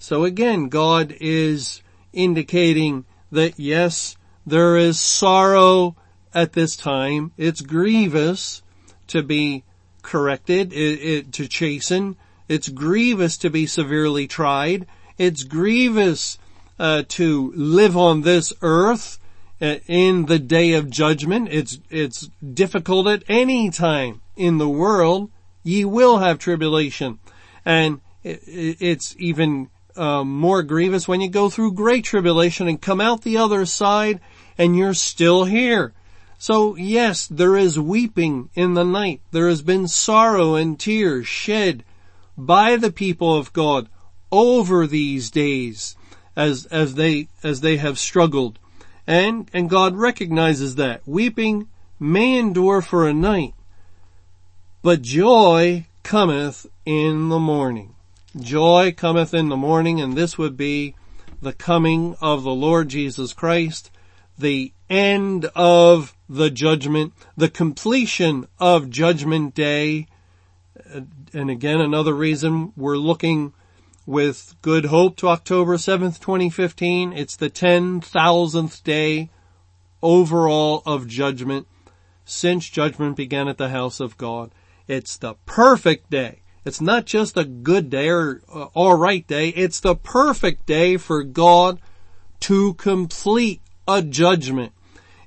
So 0.01 0.23
again, 0.23 0.69
God 0.69 1.15
is 1.21 1.83
indicating 2.11 3.05
that 3.31 3.59
yes, 3.59 4.17
there 4.47 4.75
is 4.75 4.99
sorrow 4.99 5.95
at 6.33 6.53
this 6.53 6.75
time. 6.75 7.33
It's 7.37 7.61
grievous 7.61 8.63
to 9.07 9.21
be 9.21 9.63
corrected, 10.01 10.73
it, 10.73 10.77
it, 10.77 11.33
to 11.33 11.47
chasten. 11.47 12.17
It's 12.49 12.67
grievous 12.67 13.37
to 13.37 13.51
be 13.51 13.67
severely 13.67 14.25
tried. 14.25 14.87
It's 15.19 15.43
grievous 15.43 16.39
uh, 16.79 17.03
to 17.09 17.53
live 17.55 17.95
on 17.95 18.21
this 18.21 18.51
earth 18.63 19.19
in 19.59 20.25
the 20.25 20.39
day 20.39 20.73
of 20.73 20.89
judgment. 20.89 21.49
It's, 21.51 21.79
it's 21.91 22.27
difficult 22.41 23.05
at 23.05 23.23
any 23.29 23.69
time 23.69 24.21
in 24.35 24.57
the 24.57 24.67
world. 24.67 25.29
Ye 25.61 25.85
will 25.85 26.17
have 26.17 26.39
tribulation. 26.39 27.19
And 27.63 28.01
it's 28.23 29.15
even 29.19 29.69
uh, 29.97 30.23
more 30.23 30.63
grievous 30.63 31.07
when 31.07 31.21
you 31.21 31.29
go 31.29 31.49
through 31.49 31.73
great 31.73 32.03
tribulation 32.03 32.67
and 32.67 32.81
come 32.81 33.01
out 33.01 33.21
the 33.21 33.37
other 33.37 33.65
side 33.65 34.19
and 34.57 34.77
you're 34.77 34.93
still 34.93 35.45
here. 35.45 35.93
So 36.37 36.75
yes, 36.75 37.27
there 37.27 37.55
is 37.55 37.79
weeping 37.79 38.49
in 38.53 38.73
the 38.73 38.83
night. 38.83 39.21
There 39.31 39.47
has 39.47 39.61
been 39.61 39.87
sorrow 39.87 40.55
and 40.55 40.79
tears 40.79 41.27
shed 41.27 41.83
by 42.37 42.77
the 42.77 42.91
people 42.91 43.35
of 43.35 43.53
God 43.53 43.89
over 44.31 44.87
these 44.87 45.29
days 45.29 45.95
as, 46.35 46.65
as 46.67 46.95
they, 46.95 47.27
as 47.43 47.61
they 47.61 47.77
have 47.77 47.99
struggled 47.99 48.57
and, 49.07 49.49
and 49.53 49.69
God 49.69 49.95
recognizes 49.95 50.75
that. 50.75 51.01
Weeping 51.05 51.67
may 51.99 52.37
endure 52.37 52.81
for 52.81 53.07
a 53.07 53.13
night, 53.13 53.53
but 54.81 55.01
joy 55.01 55.85
cometh 56.03 56.65
in 56.85 57.29
the 57.29 57.39
morning. 57.39 57.90
Joy 58.39 58.93
cometh 58.95 59.33
in 59.33 59.49
the 59.49 59.57
morning, 59.57 59.99
and 59.99 60.15
this 60.15 60.37
would 60.37 60.55
be 60.55 60.95
the 61.41 61.51
coming 61.51 62.15
of 62.21 62.43
the 62.43 62.53
Lord 62.53 62.87
Jesus 62.87 63.33
Christ, 63.33 63.91
the 64.37 64.71
end 64.89 65.45
of 65.55 66.15
the 66.29 66.49
judgment, 66.49 67.13
the 67.35 67.49
completion 67.49 68.47
of 68.57 68.89
judgment 68.89 69.53
day. 69.53 70.07
Uh, 70.93 71.01
and 71.33 71.49
again, 71.49 71.81
another 71.81 72.13
reason 72.13 72.71
we're 72.77 72.97
looking 72.97 73.53
with 74.05 74.55
good 74.61 74.85
hope 74.85 75.17
to 75.17 75.27
October 75.27 75.75
7th, 75.75 76.19
2015. 76.19 77.11
It's 77.11 77.35
the 77.35 77.49
10,000th 77.49 78.83
day 78.83 79.29
overall 80.01 80.83
of 80.85 81.07
judgment 81.07 81.67
since 82.23 82.69
judgment 82.69 83.17
began 83.17 83.47
at 83.47 83.57
the 83.57 83.69
house 83.69 83.99
of 83.99 84.17
God. 84.17 84.51
It's 84.87 85.17
the 85.17 85.35
perfect 85.45 86.09
day. 86.09 86.41
It's 86.63 86.81
not 86.81 87.05
just 87.05 87.37
a 87.37 87.43
good 87.43 87.89
day 87.89 88.09
or 88.09 88.41
uh, 88.53 88.67
alright 88.75 89.25
day. 89.25 89.49
It's 89.49 89.79
the 89.79 89.95
perfect 89.95 90.65
day 90.65 90.97
for 90.97 91.23
God 91.23 91.79
to 92.41 92.73
complete 92.75 93.61
a 93.87 94.01
judgment. 94.01 94.73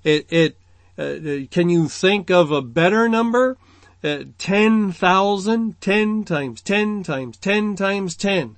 It, 0.04 0.32
it, 0.32 0.58
uh, 0.96 1.46
can 1.50 1.68
you 1.68 1.88
think 1.88 2.30
of 2.30 2.52
a 2.52 2.62
better 2.62 3.08
number? 3.08 3.56
Uh, 4.02 4.24
10,000, 4.38 5.80
10 5.80 6.24
times 6.24 6.60
10 6.60 7.02
times 7.02 7.36
10 7.38 7.74
times 7.74 8.16
10. 8.16 8.56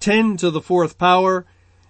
10 0.00 0.36
to 0.38 0.50
the 0.50 0.62
fourth 0.62 0.96
power 0.96 1.44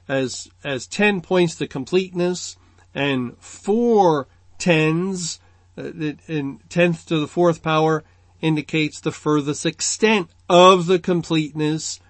as, 0.08 0.48
as 0.64 0.88
10 0.88 1.20
points 1.20 1.54
to 1.54 1.68
completeness 1.68 2.56
and 2.94 3.38
four 3.38 4.26
tens 4.58 5.38
uh, 5.78 5.84
in 6.26 6.58
tenth 6.68 7.06
to 7.06 7.20
the 7.20 7.28
fourth 7.28 7.62
power 7.62 8.02
indicates 8.40 9.00
the 9.00 9.12
furthest 9.12 9.66
extent 9.66 10.30
of 10.48 10.86
the 10.86 10.98
completeness, 10.98 12.00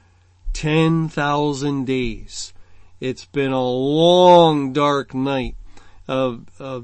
10,000 0.53 1.85
days. 1.85 2.53
It's 3.01 3.24
been 3.24 3.53
a 3.53 3.68
long 3.68 4.72
dark 4.72 5.14
night, 5.14 5.57
a, 6.09 6.39
a 6.59 6.83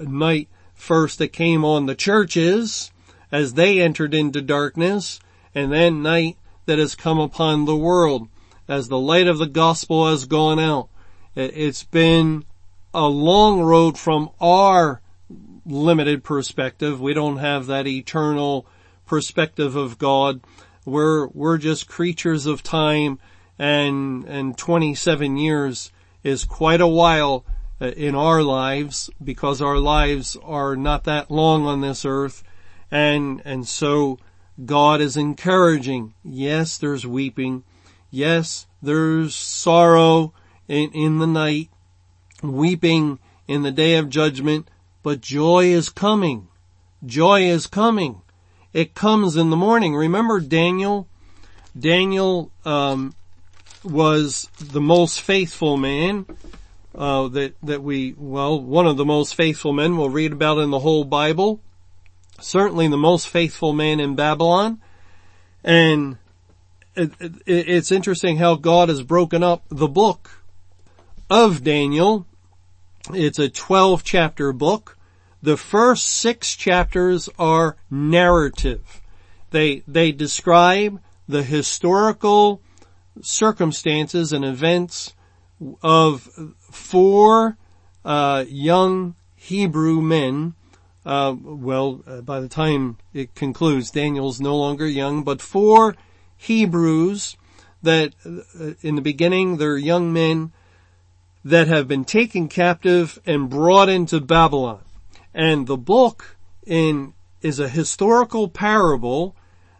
night 0.00 0.48
first 0.74 1.18
that 1.18 1.32
came 1.32 1.64
on 1.64 1.86
the 1.86 1.94
churches 1.94 2.92
as 3.32 3.54
they 3.54 3.80
entered 3.80 4.14
into 4.14 4.40
darkness 4.40 5.20
and 5.54 5.72
then 5.72 6.02
night 6.02 6.36
that 6.66 6.78
has 6.78 6.94
come 6.94 7.18
upon 7.18 7.64
the 7.64 7.76
world 7.76 8.28
as 8.68 8.88
the 8.88 8.98
light 8.98 9.26
of 9.26 9.38
the 9.38 9.46
gospel 9.46 10.08
has 10.08 10.26
gone 10.26 10.60
out. 10.60 10.88
It's 11.34 11.84
been 11.84 12.44
a 12.92 13.06
long 13.06 13.60
road 13.60 13.98
from 13.98 14.30
our 14.40 15.00
limited 15.64 16.24
perspective. 16.24 17.00
We 17.00 17.14
don't 17.14 17.38
have 17.38 17.66
that 17.66 17.86
eternal 17.86 18.66
perspective 19.08 19.74
of 19.74 19.98
God. 19.98 20.40
We're, 20.84 21.26
we're 21.28 21.58
just 21.58 21.88
creatures 21.88 22.46
of 22.46 22.62
time 22.62 23.18
and, 23.58 24.24
and 24.24 24.56
27 24.56 25.36
years 25.36 25.90
is 26.22 26.44
quite 26.44 26.80
a 26.80 26.86
while 26.86 27.44
uh, 27.80 27.86
in 27.86 28.14
our 28.14 28.42
lives 28.42 29.10
because 29.22 29.60
our 29.60 29.78
lives 29.78 30.36
are 30.42 30.76
not 30.76 31.04
that 31.04 31.30
long 31.30 31.66
on 31.66 31.80
this 31.80 32.04
earth. 32.04 32.44
And, 32.90 33.42
and 33.44 33.66
so 33.66 34.18
God 34.64 35.00
is 35.00 35.16
encouraging. 35.16 36.14
Yes, 36.22 36.78
there's 36.78 37.06
weeping. 37.06 37.64
Yes, 38.10 38.66
there's 38.80 39.34
sorrow 39.34 40.32
in, 40.66 40.90
in 40.92 41.18
the 41.18 41.26
night, 41.26 41.70
weeping 42.42 43.18
in 43.46 43.62
the 43.62 43.72
day 43.72 43.96
of 43.96 44.08
judgment, 44.08 44.70
but 45.02 45.20
joy 45.20 45.66
is 45.66 45.88
coming. 45.88 46.48
Joy 47.04 47.42
is 47.42 47.66
coming. 47.66 48.22
It 48.72 48.94
comes 48.94 49.36
in 49.36 49.50
the 49.50 49.56
morning. 49.56 49.94
Remember 49.94 50.40
Daniel? 50.40 51.08
Daniel, 51.78 52.50
um, 52.64 53.14
was 53.84 54.48
the 54.60 54.80
most 54.80 55.20
faithful 55.20 55.76
man, 55.76 56.26
uh, 56.94 57.28
that, 57.28 57.54
that 57.62 57.82
we, 57.82 58.14
well, 58.18 58.60
one 58.60 58.86
of 58.86 58.96
the 58.96 59.04
most 59.04 59.34
faithful 59.34 59.72
men 59.72 59.96
we'll 59.96 60.10
read 60.10 60.32
about 60.32 60.58
in 60.58 60.70
the 60.70 60.80
whole 60.80 61.04
Bible. 61.04 61.60
Certainly 62.40 62.88
the 62.88 62.96
most 62.96 63.28
faithful 63.28 63.72
man 63.72 64.00
in 64.00 64.16
Babylon. 64.16 64.80
And 65.64 66.18
it, 66.94 67.12
it, 67.20 67.42
it's 67.46 67.92
interesting 67.92 68.36
how 68.36 68.56
God 68.56 68.88
has 68.88 69.02
broken 69.02 69.42
up 69.42 69.64
the 69.68 69.88
book 69.88 70.42
of 71.30 71.62
Daniel. 71.62 72.26
It's 73.14 73.38
a 73.38 73.48
12 73.48 74.04
chapter 74.04 74.52
book. 74.52 74.97
The 75.42 75.56
first 75.56 76.06
six 76.06 76.56
chapters 76.56 77.28
are 77.38 77.76
narrative. 77.90 79.00
They, 79.50 79.82
they 79.86 80.12
describe 80.12 81.00
the 81.28 81.42
historical 81.42 82.60
circumstances 83.22 84.32
and 84.32 84.44
events 84.44 85.14
of 85.82 86.22
four 86.70 87.56
uh, 88.04 88.44
young 88.48 89.14
Hebrew 89.36 90.00
men. 90.00 90.54
Uh, 91.04 91.34
well, 91.40 92.02
uh, 92.06 92.20
by 92.20 92.40
the 92.40 92.48
time 92.48 92.98
it 93.14 93.34
concludes, 93.34 93.90
Daniel's 93.90 94.40
no 94.40 94.56
longer 94.56 94.86
young, 94.86 95.22
but 95.22 95.40
four 95.40 95.96
Hebrews 96.36 97.36
that 97.82 98.14
uh, 98.26 98.72
in 98.82 98.96
the 98.96 99.02
beginning 99.02 99.56
they're 99.56 99.78
young 99.78 100.12
men 100.12 100.52
that 101.44 101.68
have 101.68 101.88
been 101.88 102.04
taken 102.04 102.48
captive 102.48 103.18
and 103.24 103.48
brought 103.48 103.88
into 103.88 104.20
Babylon. 104.20 104.82
And 105.38 105.68
the 105.68 105.76
book 105.76 106.36
in 106.66 107.14
is 107.42 107.60
a 107.60 107.68
historical 107.68 108.48
parable 108.48 109.36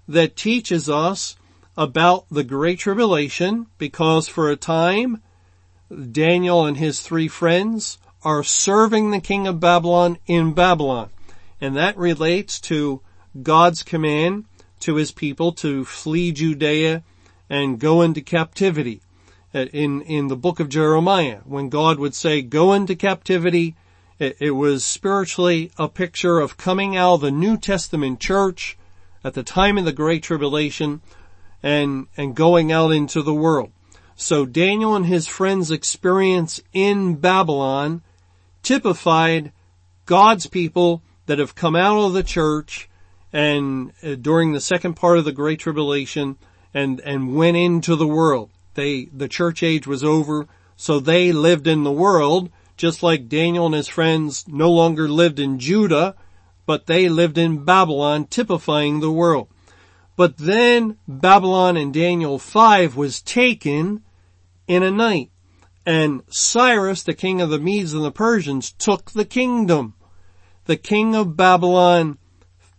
that 0.06 0.36
teaches 0.36 0.88
us 0.88 1.34
about 1.76 2.26
the 2.30 2.44
Great 2.44 2.78
Tribulation 2.78 3.66
because 3.76 4.28
for 4.28 4.48
a 4.48 4.56
time 4.56 5.20
Daniel 6.12 6.64
and 6.64 6.76
his 6.76 7.00
three 7.00 7.26
friends 7.26 7.98
are 8.22 8.44
serving 8.44 9.10
the 9.10 9.20
king 9.20 9.48
of 9.48 9.58
Babylon 9.58 10.18
in 10.26 10.52
Babylon. 10.52 11.10
And 11.60 11.74
that 11.74 11.96
relates 11.96 12.60
to 12.60 13.00
God's 13.42 13.82
command 13.82 14.44
to 14.78 14.94
his 14.94 15.10
people 15.10 15.50
to 15.54 15.84
flee 15.84 16.30
Judea 16.30 17.02
and 17.50 17.80
go 17.80 18.02
into 18.02 18.20
captivity. 18.20 19.00
Uh, 19.52 19.64
in, 19.72 20.02
in 20.02 20.28
the 20.28 20.36
book 20.36 20.60
of 20.60 20.68
Jeremiah, 20.68 21.40
when 21.44 21.68
God 21.68 21.98
would 21.98 22.14
say, 22.14 22.42
go 22.42 22.74
into 22.74 22.94
captivity, 22.94 23.74
it, 24.18 24.36
it 24.40 24.50
was 24.52 24.84
spiritually 24.84 25.70
a 25.78 25.88
picture 25.88 26.40
of 26.40 26.56
coming 26.56 26.96
out 26.96 27.14
of 27.14 27.20
the 27.22 27.30
New 27.30 27.56
Testament 27.56 28.20
church 28.20 28.76
at 29.24 29.34
the 29.34 29.42
time 29.42 29.78
of 29.78 29.84
the 29.84 29.92
Great 29.92 30.22
Tribulation 30.22 31.00
and, 31.62 32.06
and 32.16 32.34
going 32.34 32.72
out 32.72 32.90
into 32.90 33.22
the 33.22 33.34
world. 33.34 33.70
So 34.16 34.46
Daniel 34.46 34.96
and 34.96 35.06
his 35.06 35.28
friends' 35.28 35.70
experience 35.70 36.60
in 36.72 37.16
Babylon 37.16 38.02
typified 38.62 39.52
God's 40.06 40.46
people 40.46 41.02
that 41.26 41.38
have 41.38 41.54
come 41.54 41.76
out 41.76 41.98
of 41.98 42.14
the 42.14 42.22
church 42.22 42.88
and 43.32 43.92
uh, 44.02 44.14
during 44.14 44.52
the 44.52 44.60
second 44.60 44.94
part 44.94 45.18
of 45.18 45.24
the 45.24 45.32
Great 45.32 45.60
Tribulation 45.60 46.36
and, 46.74 47.00
and 47.00 47.34
went 47.34 47.56
into 47.56 47.94
the 47.94 48.06
world. 48.06 48.50
They, 48.74 49.04
the 49.06 49.28
church 49.28 49.62
age 49.62 49.86
was 49.86 50.02
over, 50.02 50.48
so 50.76 51.00
they 51.00 51.32
lived 51.32 51.66
in 51.66 51.82
the 51.82 51.92
world, 51.92 52.50
just 52.78 53.02
like 53.02 53.28
Daniel 53.28 53.66
and 53.66 53.74
his 53.74 53.88
friends 53.88 54.46
no 54.48 54.70
longer 54.70 55.08
lived 55.08 55.38
in 55.38 55.58
Judah, 55.58 56.14
but 56.64 56.86
they 56.86 57.08
lived 57.08 57.36
in 57.36 57.64
Babylon, 57.64 58.24
typifying 58.24 59.00
the 59.00 59.10
world. 59.10 59.48
But 60.16 60.38
then 60.38 60.96
Babylon 61.06 61.76
in 61.76 61.92
Daniel 61.92 62.38
5 62.38 62.96
was 62.96 63.20
taken 63.20 64.02
in 64.66 64.82
a 64.82 64.90
night. 64.90 65.30
And 65.84 66.22
Cyrus, 66.28 67.02
the 67.02 67.14
king 67.14 67.40
of 67.40 67.50
the 67.50 67.58
Medes 67.58 67.94
and 67.94 68.04
the 68.04 68.10
Persians, 68.10 68.72
took 68.72 69.10
the 69.10 69.24
kingdom. 69.24 69.94
The 70.66 70.76
king 70.76 71.14
of 71.14 71.36
Babylon 71.36 72.18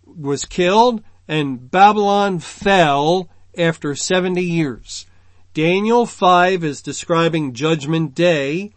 was 0.05 0.45
killed 0.45 1.03
and 1.27 1.69
Babylon 1.69 2.39
fell 2.39 3.29
after 3.57 3.95
70 3.95 4.41
years. 4.41 5.05
Daniel 5.53 6.05
5 6.05 6.63
is 6.63 6.81
describing 6.81 7.53
judgment 7.53 8.13
day 8.13 8.71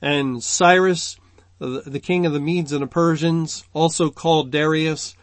and 0.00 0.42
Cyrus, 0.42 1.16
the 1.58 2.00
king 2.00 2.26
of 2.26 2.32
the 2.32 2.40
Medes 2.40 2.72
and 2.72 2.82
the 2.82 2.86
Persians, 2.86 3.64
also 3.72 4.10
called 4.10 4.50
Darius, 4.50 5.16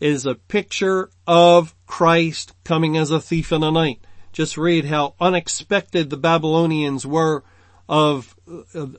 is 0.00 0.26
a 0.26 0.34
picture 0.34 1.10
of 1.26 1.74
Christ 1.86 2.54
coming 2.64 2.96
as 2.96 3.10
a 3.10 3.20
thief 3.20 3.52
in 3.52 3.60
the 3.60 3.70
night. 3.70 4.00
Just 4.32 4.58
read 4.58 4.84
how 4.84 5.14
unexpected 5.20 6.10
the 6.10 6.16
Babylonians 6.16 7.06
were 7.06 7.42
of 7.88 8.36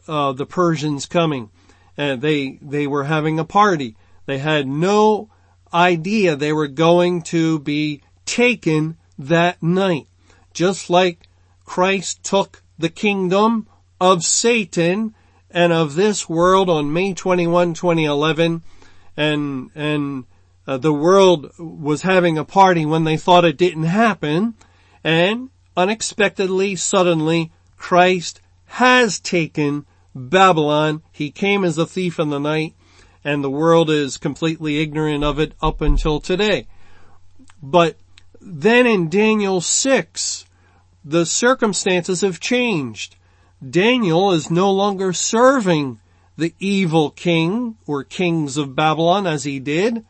uh, 0.07 0.31
the 0.31 0.45
Persians 0.45 1.05
coming. 1.05 1.49
Uh, 1.97 2.15
they 2.15 2.57
they 2.61 2.87
were 2.87 3.03
having 3.03 3.37
a 3.37 3.45
party. 3.45 3.95
They 4.25 4.37
had 4.37 4.67
no 4.67 5.29
idea 5.73 6.35
they 6.35 6.53
were 6.53 6.67
going 6.67 7.21
to 7.23 7.59
be 7.59 8.01
taken 8.25 8.97
that 9.19 9.61
night. 9.61 10.07
Just 10.53 10.89
like 10.89 11.27
Christ 11.65 12.23
took 12.23 12.63
the 12.79 12.89
kingdom 12.89 13.67
of 13.99 14.23
Satan 14.23 15.13
and 15.57 15.73
of 15.73 15.95
this 15.95 16.29
world 16.29 16.69
on 16.69 16.93
May 16.93 17.15
21, 17.15 17.73
2011 17.73 18.61
and 19.17 19.71
and 19.73 20.25
uh, 20.67 20.77
the 20.77 20.93
world 20.93 21.51
was 21.57 22.03
having 22.03 22.37
a 22.37 22.45
party 22.45 22.85
when 22.85 23.05
they 23.05 23.17
thought 23.17 23.43
it 23.43 23.57
didn't 23.57 23.85
happen 23.85 24.53
and 25.03 25.49
unexpectedly, 25.75 26.75
suddenly, 26.75 27.51
Christ 27.75 28.39
has 28.65 29.19
taken 29.19 29.87
Babylon. 30.13 31.01
He 31.11 31.31
came 31.31 31.63
as 31.63 31.79
a 31.79 31.87
thief 31.87 32.19
in 32.19 32.29
the 32.29 32.39
night 32.39 32.75
and 33.23 33.43
the 33.43 33.49
world 33.49 33.89
is 33.89 34.17
completely 34.17 34.79
ignorant 34.79 35.23
of 35.23 35.39
it 35.39 35.53
up 35.59 35.81
until 35.81 36.19
today. 36.19 36.67
But 37.63 37.97
then 38.39 38.85
in 38.85 39.09
Daniel 39.09 39.59
6, 39.59 40.45
the 41.03 41.25
circumstances 41.25 42.21
have 42.21 42.39
changed. 42.39 43.15
Daniel 43.67 44.31
is 44.31 44.51
no 44.51 44.71
longer 44.71 45.13
serving 45.13 45.99
the 46.37 46.53
evil 46.59 47.09
king 47.09 47.77
or 47.87 48.03
kings 48.03 48.57
of 48.57 48.75
Babylon 48.75 49.25
as 49.25 49.43
he 49.43 49.59
did. 49.59 50.05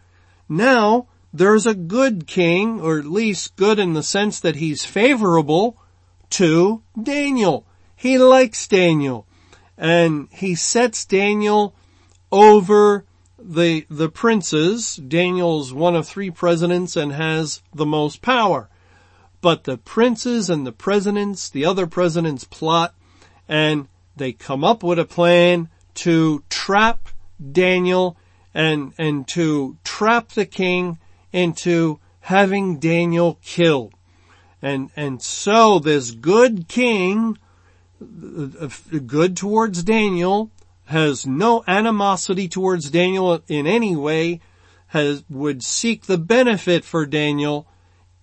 Now, 0.50 1.08
there's 1.34 1.66
a 1.66 1.76
good 1.76 2.28
king, 2.28 2.82
or 2.82 3.00
at 3.00 3.06
least 3.06 3.56
good 3.56 3.80
in 3.80 3.94
the 3.94 4.04
sense 4.04 4.40
that 4.40 4.58
he's 4.58 4.86
favorable 4.86 5.78
to 6.32 6.82
Daniel. 7.02 7.66
He 7.96 8.18
likes 8.18 8.68
Daniel. 8.68 9.26
And 9.78 10.28
he 10.32 10.56
sets 10.56 11.06
Daniel 11.06 11.74
over 12.32 13.06
the, 13.40 13.86
the 13.90 14.10
princes. 14.10 14.96
Daniel's 14.96 15.74
one 15.74 15.96
of 15.96 16.08
three 16.08 16.32
presidents 16.32 16.96
and 16.96 17.14
has 17.14 17.62
the 17.74 17.86
most 17.86 18.22
power. 18.22 18.70
But 19.40 19.64
the 19.66 19.78
princes 19.78 20.50
and 20.50 20.66
the 20.66 20.72
presidents, 20.72 21.50
the 21.50 21.64
other 21.64 21.88
presidents 21.88 22.44
plot 22.44 22.96
and 23.48 23.88
they 24.16 24.34
come 24.34 24.64
up 24.64 24.84
with 24.84 25.00
a 25.00 25.06
plan 25.06 25.70
to 25.96 26.44
trap 26.50 27.10
Daniel 27.52 28.18
and, 28.54 28.94
and 28.98 29.28
to 29.28 29.78
trap 29.84 30.30
the 30.30 30.46
king 30.46 30.98
into 31.32 32.00
having 32.22 32.80
Daniel 32.80 33.40
killed. 33.44 33.94
And, 34.62 34.90
and 34.96 35.22
so 35.22 35.80
this 35.80 36.12
good 36.12 36.68
king, 36.68 37.38
good 39.06 39.38
towards 39.38 39.84
Daniel, 39.84 40.52
has 40.86 41.28
no 41.28 41.64
animosity 41.68 42.48
towards 42.48 42.90
Daniel 42.90 43.42
in 43.48 43.68
any 43.68 43.96
way, 43.96 44.40
has, 44.88 45.24
would 45.30 45.64
seek 45.64 46.06
the 46.06 46.18
benefit 46.18 46.84
for 46.84 47.06
Daniel, 47.06 47.68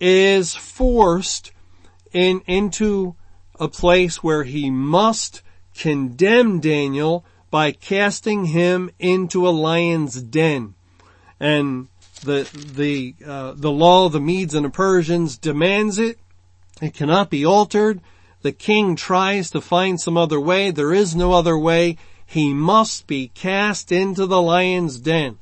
is 0.01 0.55
forced 0.55 1.53
in, 2.13 2.41
into 2.47 3.15
a 3.59 3.69
place 3.69 4.23
where 4.23 4.45
he 4.45 4.71
must 4.71 5.43
condemn 5.75 6.61
Daniel 6.61 7.25
by 7.51 7.73
casting 7.73 8.47
him 8.47 8.91
into 8.99 9.49
a 9.49 9.51
lion's 9.51 10.21
den. 10.21 10.75
And 11.39 11.89
the, 12.23 12.49
the, 12.75 13.15
uh, 13.25 13.53
the 13.57 13.71
law 13.71 14.07
of 14.07 14.13
the 14.13 14.21
Medes 14.21 14.55
and 14.55 14.65
the 14.65 14.71
Persians 14.71 15.39
demands 15.39 15.99
it. 15.99 16.19
It 16.83 16.95
cannot 16.95 17.31
be 17.31 17.45
altered. 17.45 18.01
The 18.43 18.53
king 18.53 18.97
tries 18.97 19.51
to 19.51 19.61
find 19.61 20.01
some 20.01 20.17
other 20.17 20.41
way. 20.41 20.71
There 20.71 20.93
is 20.93 21.15
no 21.15 21.33
other 21.33 21.57
way. 21.57 21.97
He 22.27 22.53
must 22.53 23.07
be 23.07 23.29
cast 23.29 23.93
into 23.93 24.27
the 24.27 24.43
lion's 24.43 24.99
den. 24.99 25.39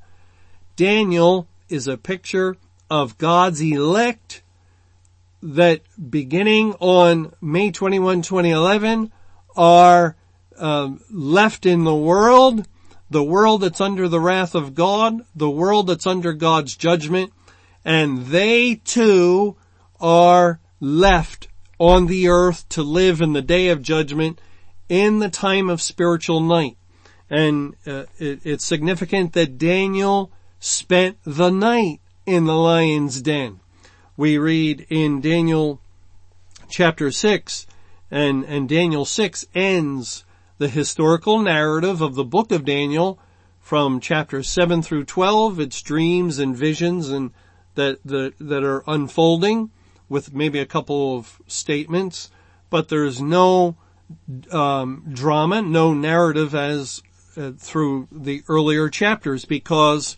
Daniel 0.76 1.48
is 1.68 1.88
a 1.88 1.96
picture 1.96 2.56
of 2.90 3.18
God's 3.18 3.60
elect 3.60 4.42
that 5.43 5.82
beginning 6.11 6.74
on 6.74 7.34
May 7.40 7.70
21, 7.70 8.22
2011 8.22 9.12
are 9.57 10.16
um, 10.59 11.01
left 11.11 11.66
in 11.66 11.84
the 11.84 11.95
world, 11.95 12.66
the 13.11 13.24
world 13.24 13.62
that's 13.62 13.80
under 13.80 14.09
the 14.09 14.20
wrath 14.20 14.55
of 14.55 14.74
God, 14.74 15.20
the 15.34 15.51
world 15.51 15.88
that's 15.88 16.07
under 16.07 16.32
God's 16.32 16.76
judgment, 16.76 17.32
and 17.84 18.26
they 18.26 18.76
too 18.76 19.57
are 20.01 20.61
left 20.80 21.49
on 21.78 22.07
the 22.07 22.28
earth 22.28 22.68
to 22.70 22.82
live 22.82 23.20
in 23.20 23.32
the 23.32 23.43
day 23.43 23.68
of 23.68 23.82
judgment 23.82 24.40
in 24.88 25.18
the 25.18 25.30
time 25.30 25.68
of 25.68 25.82
spiritual 25.82 26.40
night. 26.40 26.76
And 27.28 27.74
uh, 27.86 28.05
it, 28.18 28.40
it's 28.45 28.64
significant 28.64 29.32
that 29.32 29.59
Daniel 29.59 30.30
spent 30.61 31.18
the 31.24 31.51
night 31.51 32.01
in 32.26 32.45
the 32.45 32.55
lion's 32.55 33.20
den. 33.22 33.59
We 34.23 34.39
read 34.39 34.87
in 34.89 35.20
Daniel 35.20 35.81
chapter 36.68 37.11
6 37.11 37.66
and, 38.09 38.45
and 38.45 38.68
Daniel 38.68 39.05
6 39.05 39.47
ends 39.53 40.25
the 40.59 40.68
historical 40.68 41.41
narrative 41.41 42.01
of 42.01 42.14
the 42.14 42.23
book 42.23 42.53
of 42.53 42.64
Daniel 42.64 43.18
from 43.59 43.99
chapter 43.99 44.45
7 44.45 44.81
through 44.81 45.07
12. 45.07 45.59
It's 45.59 45.83
dreams 45.83 46.39
and 46.39 46.55
visions 46.55 47.09
and 47.09 47.33
that, 47.75 47.99
that, 48.05 48.35
that 48.39 48.62
are 48.62 48.85
unfolding 48.87 49.73
with 50.09 50.33
maybe 50.33 50.61
a 50.61 50.66
couple 50.66 51.16
of 51.16 51.43
statements, 51.49 52.31
but 52.70 52.91
there's 52.91 53.20
no 53.20 53.75
um, 54.53 55.05
drama, 55.12 55.62
no 55.62 55.95
narrative 55.95 56.55
as 56.55 57.03
uh, 57.37 57.51
through 57.59 58.07
the 58.12 58.45
earlier 58.47 58.89
chapters 58.89 59.45
because 59.45 60.14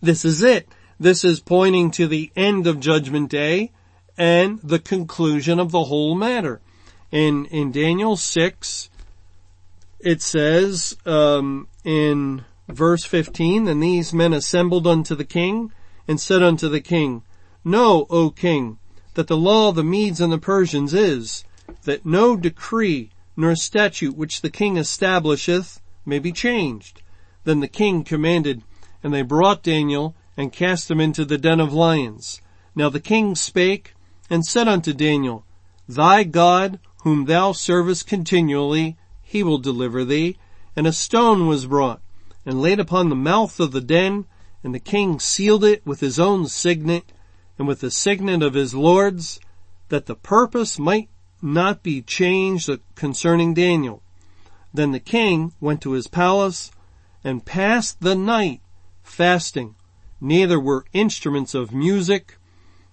this 0.00 0.24
is 0.24 0.44
it. 0.44 0.68
This 1.00 1.24
is 1.24 1.38
pointing 1.38 1.92
to 1.92 2.08
the 2.08 2.32
end 2.34 2.66
of 2.66 2.80
Judgment 2.80 3.30
Day 3.30 3.70
and 4.16 4.58
the 4.62 4.80
conclusion 4.80 5.60
of 5.60 5.70
the 5.70 5.84
whole 5.84 6.16
matter. 6.16 6.60
In 7.12 7.46
in 7.46 7.70
Daniel 7.70 8.16
six, 8.16 8.90
it 10.00 10.20
says 10.20 10.96
um, 11.06 11.68
in 11.84 12.44
verse 12.68 13.04
fifteen, 13.04 13.68
and 13.68 13.80
these 13.80 14.12
men 14.12 14.32
assembled 14.32 14.88
unto 14.88 15.14
the 15.14 15.24
king 15.24 15.72
and 16.08 16.20
said 16.20 16.42
unto 16.42 16.68
the 16.68 16.80
king, 16.80 17.22
Know, 17.64 18.06
O 18.10 18.30
king, 18.30 18.78
that 19.14 19.28
the 19.28 19.36
law 19.36 19.68
of 19.68 19.76
the 19.76 19.84
Medes 19.84 20.20
and 20.20 20.32
the 20.32 20.38
Persians 20.38 20.92
is 20.94 21.44
that 21.84 22.04
no 22.04 22.36
decree 22.36 23.10
nor 23.36 23.54
statute 23.54 24.16
which 24.16 24.40
the 24.40 24.50
king 24.50 24.76
establisheth 24.76 25.80
may 26.04 26.18
be 26.18 26.32
changed. 26.32 27.02
Then 27.44 27.60
the 27.60 27.68
king 27.68 28.02
commanded, 28.02 28.62
and 29.02 29.14
they 29.14 29.22
brought 29.22 29.62
Daniel 29.62 30.16
and 30.38 30.52
cast 30.52 30.88
him 30.88 31.00
into 31.00 31.24
the 31.24 31.36
den 31.36 31.58
of 31.58 31.74
lions. 31.74 32.40
Now 32.76 32.88
the 32.88 33.00
king 33.00 33.34
spake 33.34 33.94
and 34.30 34.46
said 34.46 34.68
unto 34.68 34.94
Daniel, 34.94 35.44
Thy 35.88 36.22
God, 36.22 36.78
whom 37.02 37.24
thou 37.24 37.50
servest 37.50 38.06
continually, 38.06 38.96
he 39.20 39.42
will 39.42 39.58
deliver 39.58 40.04
thee. 40.04 40.38
And 40.76 40.86
a 40.86 40.92
stone 40.92 41.48
was 41.48 41.66
brought 41.66 42.00
and 42.46 42.62
laid 42.62 42.78
upon 42.78 43.08
the 43.08 43.16
mouth 43.16 43.58
of 43.58 43.72
the 43.72 43.80
den, 43.80 44.26
and 44.62 44.72
the 44.72 44.78
king 44.78 45.18
sealed 45.18 45.64
it 45.64 45.84
with 45.84 45.98
his 45.98 46.20
own 46.20 46.46
signet 46.46 47.12
and 47.58 47.66
with 47.66 47.80
the 47.80 47.90
signet 47.90 48.40
of 48.40 48.54
his 48.54 48.74
lords, 48.74 49.40
that 49.88 50.06
the 50.06 50.14
purpose 50.14 50.78
might 50.78 51.08
not 51.42 51.82
be 51.82 52.00
changed 52.00 52.70
concerning 52.94 53.54
Daniel. 53.54 54.02
Then 54.72 54.92
the 54.92 55.00
king 55.00 55.52
went 55.60 55.82
to 55.82 55.92
his 55.92 56.06
palace 56.06 56.70
and 57.24 57.44
passed 57.44 58.00
the 58.00 58.14
night 58.14 58.60
fasting. 59.02 59.74
Neither 60.20 60.58
were 60.58 60.84
instruments 60.92 61.54
of 61.54 61.72
music 61.72 62.36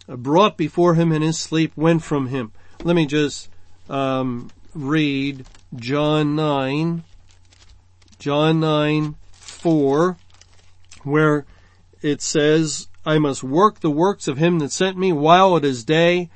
brought 0.07 0.57
before 0.57 0.93
him, 0.95 1.11
and 1.11 1.23
his 1.23 1.39
sleep 1.39 1.71
went 1.76 2.03
from 2.03 2.28
him. 2.28 2.51
Let 2.84 2.95
me 2.95 3.05
just 3.05 3.49
um, 3.89 4.51
read 4.73 5.45
John 5.76 6.36
nine, 6.36 7.03
John 8.19 8.59
nine 8.59 9.15
four, 9.32 10.17
where 11.03 11.45
it 12.01 12.21
says, 12.21 12.88
I 13.05 13.17
must 13.17 13.43
work 13.43 13.80
the 13.80 13.89
works 13.89 14.28
of 14.28 14.38
him 14.38 14.59
that 14.59 14.71
sent 14.71 14.97
me 14.97 15.11
while 15.11 15.57
it 15.57 15.65
is 15.65 15.84
day. 15.84 16.30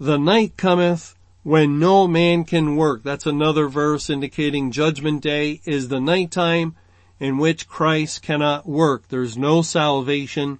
The 0.00 0.18
night 0.18 0.56
cometh 0.56 1.14
when 1.42 1.78
no 1.78 2.08
man 2.08 2.44
can 2.44 2.76
work. 2.76 3.04
That's 3.04 3.26
another 3.26 3.68
verse 3.68 4.10
indicating 4.10 4.72
judgment 4.72 5.22
day 5.22 5.60
is 5.64 5.88
the 5.88 6.00
nighttime 6.00 6.74
in 7.18 7.38
which 7.38 7.68
Christ 7.68 8.22
cannot 8.22 8.66
work. 8.66 9.08
There's 9.08 9.36
no 9.36 9.62
salvation. 9.62 10.58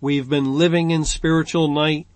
We've 0.00 0.28
been 0.28 0.56
living 0.56 0.90
in 0.90 1.04
spiritual 1.04 1.68
night. 1.68 2.06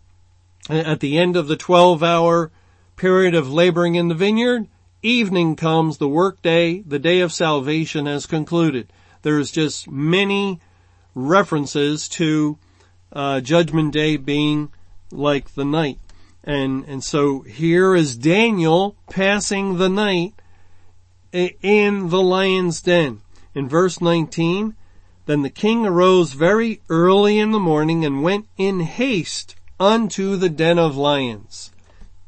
At 0.68 1.00
the 1.00 1.18
end 1.18 1.36
of 1.36 1.46
the 1.46 1.56
12 1.56 2.02
hour 2.02 2.50
period 2.96 3.34
of 3.34 3.52
laboring 3.52 3.94
in 3.94 4.08
the 4.08 4.14
vineyard, 4.14 4.66
evening 5.02 5.54
comes, 5.54 5.98
the 5.98 6.08
work 6.08 6.42
day, 6.42 6.80
the 6.80 6.98
day 6.98 7.20
of 7.20 7.32
salvation 7.32 8.06
has 8.06 8.26
concluded. 8.26 8.92
There's 9.22 9.50
just 9.50 9.88
many 9.88 10.60
references 11.14 12.08
to 12.10 12.58
uh, 13.12 13.40
Judgment 13.40 13.92
Day 13.92 14.16
being 14.16 14.70
like 15.10 15.54
the 15.54 15.64
night. 15.64 15.98
And, 16.42 16.84
and 16.84 17.02
so 17.02 17.40
here 17.40 17.94
is 17.94 18.16
Daniel 18.16 18.96
passing 19.10 19.78
the 19.78 19.88
night 19.88 20.34
in 21.32 22.08
the 22.08 22.22
lion's 22.22 22.80
den. 22.80 23.20
In 23.56 23.70
verse 23.70 24.02
19, 24.02 24.76
then 25.24 25.40
the 25.40 25.48
king 25.48 25.86
arose 25.86 26.34
very 26.34 26.82
early 26.90 27.38
in 27.38 27.52
the 27.52 27.58
morning 27.58 28.04
and 28.04 28.22
went 28.22 28.46
in 28.58 28.80
haste 28.80 29.56
unto 29.80 30.36
the 30.36 30.50
den 30.50 30.78
of 30.78 30.94
lions. 30.94 31.70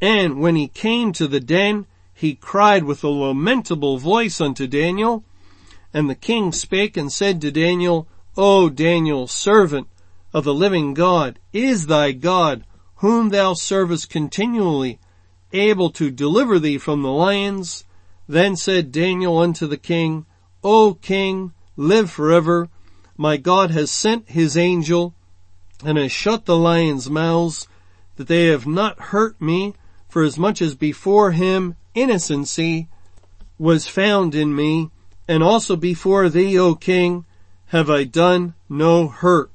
And 0.01 0.41
when 0.41 0.57
he 0.57 0.69
came 0.69 1.13
to 1.13 1.27
the 1.27 1.39
den, 1.39 1.85
he 2.15 2.35
cried 2.35 2.85
with 2.85 3.05
a 3.05 3.09
lamentable 3.09 3.99
voice 3.99 4.41
unto 4.41 4.67
Daniel. 4.67 5.23
And 5.93 6.09
the 6.09 6.15
king 6.15 6.51
spake 6.51 6.97
and 6.97 7.13
said 7.13 7.43
to 7.43 7.51
Daniel, 7.51 8.09
O 8.39 8.71
Daniel, 8.71 9.27
servant 9.27 9.87
of 10.33 10.45
the 10.45 10.55
living 10.55 10.95
God, 10.95 11.39
is 11.53 11.89
thy 11.89 12.13
God, 12.13 12.65
whom 12.97 13.29
thou 13.29 13.53
servest 13.53 14.09
continually, 14.09 14.99
able 15.53 15.91
to 15.91 16.11
deliver 16.11 16.59
thee 16.59 16.79
from 16.79 17.03
the 17.03 17.13
lions? 17.13 17.85
Then 18.27 18.57
said 18.57 18.93
Daniel 18.93 19.37
unto 19.37 19.67
the 19.67 19.77
king, 19.77 20.25
O 20.65 20.95
king, 20.95 21.53
live 21.77 22.11
forever. 22.11 22.69
My 23.17 23.37
God 23.37 23.71
has 23.71 23.91
sent 23.91 24.31
his 24.31 24.57
angel 24.57 25.15
and 25.85 25.97
has 25.97 26.11
shut 26.11 26.47
the 26.47 26.57
lions' 26.57 27.09
mouths 27.09 27.69
that 28.17 28.27
they 28.27 28.47
have 28.47 28.67
not 28.67 28.99
hurt 28.99 29.41
me 29.41 29.75
for 30.09 30.23
as 30.23 30.39
much 30.39 30.61
as 30.61 30.75
before 30.75 31.31
him 31.33 31.77
innocency 31.95 32.89
was 33.59 33.87
found 33.87 34.35
in 34.35 34.55
me 34.55 34.91
and 35.29 35.43
also 35.43 35.77
before 35.77 36.29
thee, 36.29 36.59
O 36.59 36.75
king, 36.75 37.25
have 37.67 37.91
I 37.91 38.05
done 38.05 38.55
no 38.69 39.09
hurt. 39.09 39.53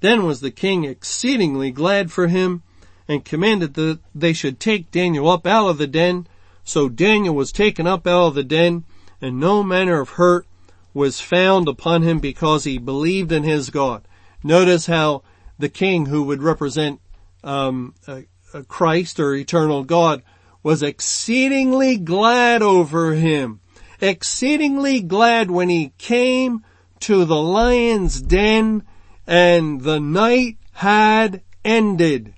Then 0.00 0.24
was 0.24 0.40
the 0.40 0.50
king 0.50 0.84
exceedingly 0.84 1.70
glad 1.70 2.12
for 2.12 2.28
him 2.28 2.62
and 3.08 3.24
commanded 3.24 3.74
that 3.74 4.00
they 4.14 4.32
should 4.32 4.60
take 4.60 4.90
Daniel 4.90 5.30
up 5.30 5.46
out 5.46 5.68
of 5.68 5.78
the 5.78 5.86
den. 5.86 6.26
So 6.62 6.88
Daniel 6.88 7.34
was 7.34 7.52
taken 7.52 7.86
up 7.86 8.06
out 8.06 8.28
of 8.28 8.34
the 8.34 8.44
den 8.44 8.84
and 9.24 9.40
no 9.40 9.62
manner 9.62 10.02
of 10.02 10.10
hurt 10.10 10.46
was 10.92 11.18
found 11.18 11.66
upon 11.66 12.02
him 12.02 12.18
because 12.18 12.64
he 12.64 12.76
believed 12.76 13.32
in 13.32 13.42
his 13.42 13.70
God. 13.70 14.06
Notice 14.42 14.84
how 14.84 15.22
the 15.58 15.70
king 15.70 16.04
who 16.04 16.24
would 16.24 16.42
represent 16.42 17.00
um, 17.42 17.94
a, 18.06 18.24
a 18.52 18.64
Christ 18.64 19.18
or 19.18 19.34
eternal 19.34 19.82
God 19.82 20.22
was 20.62 20.82
exceedingly 20.82 21.96
glad 21.96 22.60
over 22.60 23.14
him. 23.14 23.60
Exceedingly 23.98 25.00
glad 25.00 25.50
when 25.50 25.70
he 25.70 25.94
came 25.96 26.62
to 27.00 27.24
the 27.24 27.40
lion's 27.40 28.20
den 28.20 28.82
and 29.26 29.80
the 29.80 30.00
night 30.00 30.58
had 30.72 31.42
ended. 31.64 32.34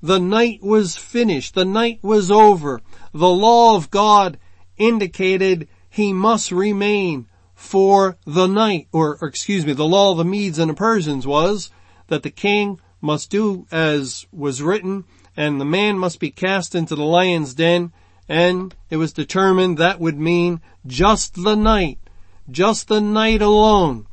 The 0.00 0.20
night 0.20 0.62
was 0.62 0.96
finished. 0.96 1.56
The 1.56 1.64
night 1.64 1.98
was 2.00 2.30
over. 2.30 2.80
The 3.12 3.28
law 3.28 3.74
of 3.74 3.90
God 3.90 4.38
indicated 4.76 5.66
he 5.88 6.12
must 6.12 6.52
remain 6.52 7.26
for 7.54 8.16
the 8.24 8.46
night, 8.46 8.88
or, 8.92 9.18
or, 9.20 9.28
excuse 9.28 9.66
me, 9.66 9.72
the 9.72 9.84
law 9.84 10.12
of 10.12 10.18
the 10.18 10.24
Medes 10.24 10.58
and 10.58 10.70
the 10.70 10.74
Persians 10.74 11.26
was 11.26 11.70
that 12.06 12.22
the 12.22 12.30
king 12.30 12.80
must 13.00 13.30
do 13.30 13.66
as 13.70 14.26
was 14.32 14.62
written 14.62 15.04
and 15.36 15.60
the 15.60 15.64
man 15.64 15.98
must 15.98 16.18
be 16.20 16.30
cast 16.30 16.74
into 16.74 16.94
the 16.94 17.04
lion's 17.04 17.54
den 17.54 17.92
and 18.28 18.74
it 18.90 18.96
was 18.96 19.12
determined 19.12 19.78
that 19.78 20.00
would 20.00 20.18
mean 20.18 20.60
just 20.86 21.42
the 21.42 21.54
night 21.54 21.98
just 22.50 22.88
the 22.88 23.00
night 23.00 23.42
alone. 23.42 24.06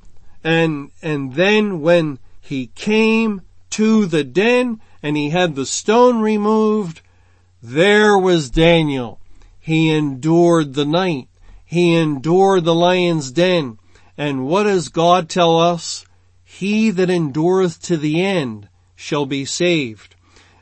And, 0.43 0.91
and 1.01 1.33
then 1.33 1.81
when 1.81 2.19
he 2.39 2.67
came 2.67 3.41
to 3.71 4.05
the 4.05 4.23
den 4.23 4.81
and 5.01 5.17
he 5.17 5.29
had 5.29 5.55
the 5.55 5.65
stone 5.65 6.21
removed, 6.21 7.01
there 7.61 8.17
was 8.17 8.49
Daniel. 8.49 9.19
He 9.59 9.91
endured 9.91 10.73
the 10.73 10.85
night. 10.85 11.29
He 11.75 11.93
endured 11.93 12.63
the 12.63 12.73
lion's 12.73 13.33
den. 13.33 13.79
And 14.17 14.47
what 14.47 14.63
does 14.63 14.87
God 14.87 15.27
tell 15.27 15.59
us? 15.59 16.05
He 16.41 16.89
that 16.89 17.09
endureth 17.09 17.81
to 17.81 17.97
the 17.97 18.23
end 18.23 18.69
shall 18.95 19.25
be 19.25 19.43
saved. 19.43 20.15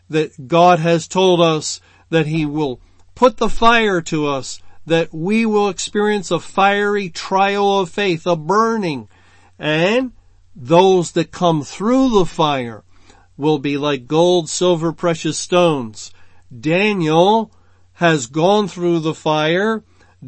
That 0.10 0.48
God 0.48 0.80
has 0.80 1.08
told 1.08 1.40
us 1.40 1.82
that 2.10 2.26
he 2.26 2.48
will 2.48 2.82
put 3.14 3.38
the 3.38 3.48
fire 3.48 4.02
to 4.02 4.26
us, 4.26 4.60
that 4.88 5.14
we 5.14 5.46
will 5.46 5.70
experience 5.70 6.32
a 6.32 6.40
fiery 6.40 7.12
trial 7.12 7.78
of 7.78 7.92
faith, 7.92 8.26
a 8.26 8.36
burning, 8.36 9.08
and 9.60 10.14
those 10.56 11.12
that 11.12 11.30
come 11.30 11.62
through 11.62 12.10
the 12.10 12.26
fire 12.26 12.84
will 13.38 13.60
be 13.60 13.78
like 13.78 14.08
gold, 14.08 14.50
silver, 14.50 14.92
precious 14.92 15.38
stones. 15.38 16.12
Daniel 16.52 17.52
has 17.98 18.26
gone 18.26 18.68
through 18.68 19.02
the 19.02 19.14
fire. 19.14 19.84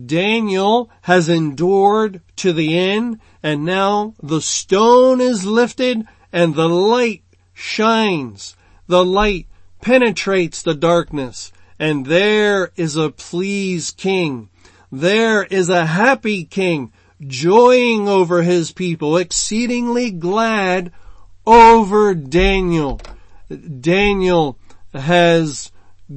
Daniel 0.06 0.90
has 1.04 1.30
endured 1.30 2.22
to 2.38 2.52
the 2.52 2.78
end 2.78 3.20
and 3.42 3.64
now 3.64 4.14
the 4.22 4.42
stone 4.42 5.22
is 5.22 5.46
lifted 5.46 6.06
and 6.32 6.56
the 6.56 6.68
light 6.68 7.24
shines. 7.54 8.56
The 8.88 9.06
light 9.06 9.48
penetrates 9.82 10.62
the 10.62 10.74
darkness 10.74 11.52
and 11.80 12.06
there 12.06 12.72
is 12.76 12.96
a 12.96 13.10
pleased 13.10 13.98
king. 13.98 14.50
There 14.92 15.44
is 15.44 15.70
a 15.70 15.86
happy 15.86 16.46
king 16.46 16.92
joying 17.26 18.08
over 18.08 18.44
his 18.44 18.72
people, 18.72 19.18
exceedingly 19.18 20.12
glad 20.12 20.92
over 21.46 22.14
Daniel. 22.14 23.00
Daniel 23.80 24.58
has 24.94 25.72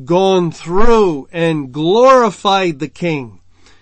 gone 0.04 0.50
through 0.50 1.28
and 1.32 1.72
glorified 1.72 2.78
the 2.78 2.88
king. 2.88 3.40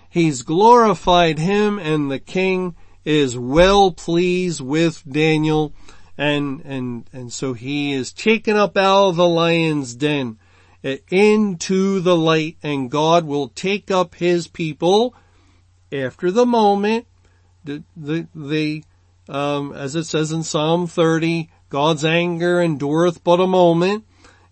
He's 0.09 0.41
glorified 0.41 1.39
him 1.39 1.79
and 1.79 2.11
the 2.11 2.19
king 2.19 2.75
is 3.05 3.37
well 3.37 3.91
pleased 3.91 4.61
with 4.61 5.03
Daniel. 5.09 5.73
And, 6.17 6.61
and, 6.65 7.09
and 7.13 7.31
so 7.31 7.53
he 7.53 7.93
is 7.93 8.11
taken 8.11 8.57
up 8.57 8.75
out 8.75 9.09
of 9.09 9.15
the 9.15 9.27
lion's 9.27 9.95
den 9.95 10.39
into 11.09 11.99
the 11.99 12.15
light. 12.15 12.57
And 12.63 12.89
God 12.89 13.25
will 13.25 13.49
take 13.49 13.91
up 13.91 14.15
his 14.15 14.47
people 14.47 15.15
after 15.91 16.31
the 16.31 16.45
moment, 16.45 17.07
the, 17.63 17.83
the, 17.95 18.27
the 18.35 18.83
um, 19.29 19.73
as 19.73 19.95
it 19.95 20.05
says 20.05 20.31
in 20.31 20.43
Psalm 20.43 20.87
30, 20.87 21.49
God's 21.69 22.05
anger 22.05 22.61
endureth 22.61 23.23
but 23.23 23.39
a 23.39 23.47
moment, 23.47 24.05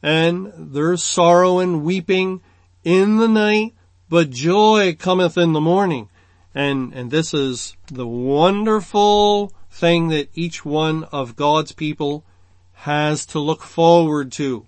and 0.04 0.52
there's 0.58 1.04
sorrow 1.04 1.60
and 1.60 1.84
weeping 1.84 2.42
in 2.84 3.18
the 3.18 3.28
night, 3.28 3.75
but 4.10 4.30
joy 4.30 4.96
cometh 4.98 5.38
in 5.38 5.54
the 5.54 5.62
morning. 5.62 6.10
And, 6.54 6.94
and 6.94 7.12
this 7.12 7.34
is 7.34 7.76
the 7.88 8.08
wonderful 8.08 9.52
thing 9.70 10.08
that 10.10 10.30
each 10.34 10.64
one 10.64 11.04
of 11.06 11.36
God's 11.36 11.74
people 11.74 12.24
has 12.74 13.26
to 13.28 13.40
look 13.40 13.62
forward 13.62 14.32
to. 14.34 14.66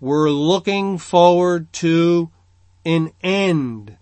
We're 0.00 0.30
looking 0.30 0.96
forward 0.96 1.72
to 1.74 2.30
an 2.84 3.12
end. 3.22 3.96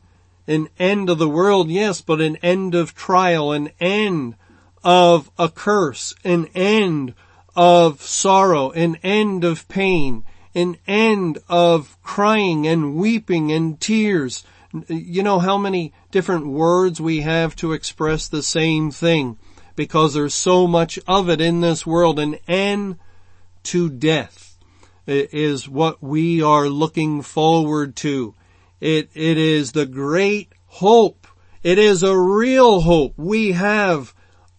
An 0.46 0.68
end 0.78 1.10
of 1.10 1.18
the 1.18 1.28
world, 1.28 1.70
yes, 1.70 2.00
but 2.00 2.20
an 2.20 2.36
end 2.36 2.74
of 2.74 2.94
trial, 2.94 3.50
an 3.50 3.70
end 3.80 4.36
of 4.84 5.30
a 5.36 5.48
curse, 5.48 6.14
an 6.22 6.46
end 6.54 7.14
of 7.56 8.02
sorrow, 8.02 8.70
an 8.70 8.96
end 9.02 9.42
of 9.42 9.66
pain, 9.68 10.22
an 10.54 10.76
end 10.86 11.38
of 11.48 12.00
crying 12.02 12.66
and 12.66 12.94
weeping 12.94 13.50
and 13.50 13.80
tears. 13.80 14.44
You 14.88 15.22
know 15.22 15.38
how 15.38 15.58
many 15.58 15.92
different 16.10 16.46
words 16.46 17.00
we 17.00 17.20
have 17.20 17.54
to 17.56 17.72
express 17.72 18.28
the 18.28 18.42
same 18.42 18.90
thing 18.90 19.38
because 19.76 20.14
there's 20.14 20.34
so 20.34 20.66
much 20.66 20.98
of 21.06 21.28
it 21.28 21.40
in 21.40 21.60
this 21.60 21.86
world. 21.86 22.18
An 22.18 22.36
end 22.48 22.98
to 23.64 23.88
death 23.88 24.58
is 25.06 25.68
what 25.68 26.02
we 26.02 26.42
are 26.42 26.68
looking 26.68 27.22
forward 27.22 27.96
to. 27.96 28.34
It, 28.80 29.10
it 29.14 29.38
is 29.38 29.72
the 29.72 29.86
great 29.86 30.52
hope. 30.66 31.26
It 31.62 31.78
is 31.78 32.02
a 32.02 32.16
real 32.16 32.80
hope. 32.80 33.14
We 33.16 33.52
have 33.52 34.14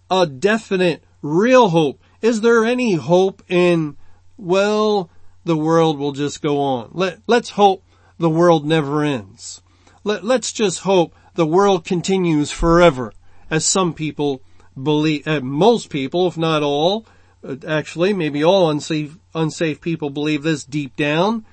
a 0.09 0.25
definite 0.25 1.03
real 1.21 1.69
hope. 1.69 2.01
Is 2.21 2.41
there 2.41 2.65
any 2.65 2.95
hope 2.95 3.43
in, 3.47 3.97
well, 4.37 5.09
the 5.43 5.57
world 5.57 5.97
will 5.97 6.11
just 6.11 6.41
go 6.41 6.59
on. 6.59 6.89
Let, 6.93 7.19
let's 7.27 7.51
hope 7.51 7.83
the 8.17 8.29
world 8.29 8.65
never 8.65 9.03
ends. 9.03 9.61
Let, 10.07 10.23
let's 10.23 10.53
just 10.53 10.79
hope 10.83 11.13
the 11.35 11.45
world 11.45 11.83
continues 11.83 12.49
forever 12.49 13.11
as 13.49 13.65
some 13.65 13.93
people 13.93 14.41
believe, 14.81 15.27
uh, 15.27 15.41
most 15.41 15.89
people, 15.89 16.27
if 16.27 16.37
not 16.37 16.63
all, 16.63 17.05
uh, 17.43 17.57
actually, 17.67 18.13
maybe 18.13 18.41
all 18.41 18.69
unsafe, 18.69 19.17
unsafe 19.35 19.81
people 19.81 20.09
believe 20.09 20.43
this 20.43 20.63
deep 20.63 20.95
down, 20.95 21.45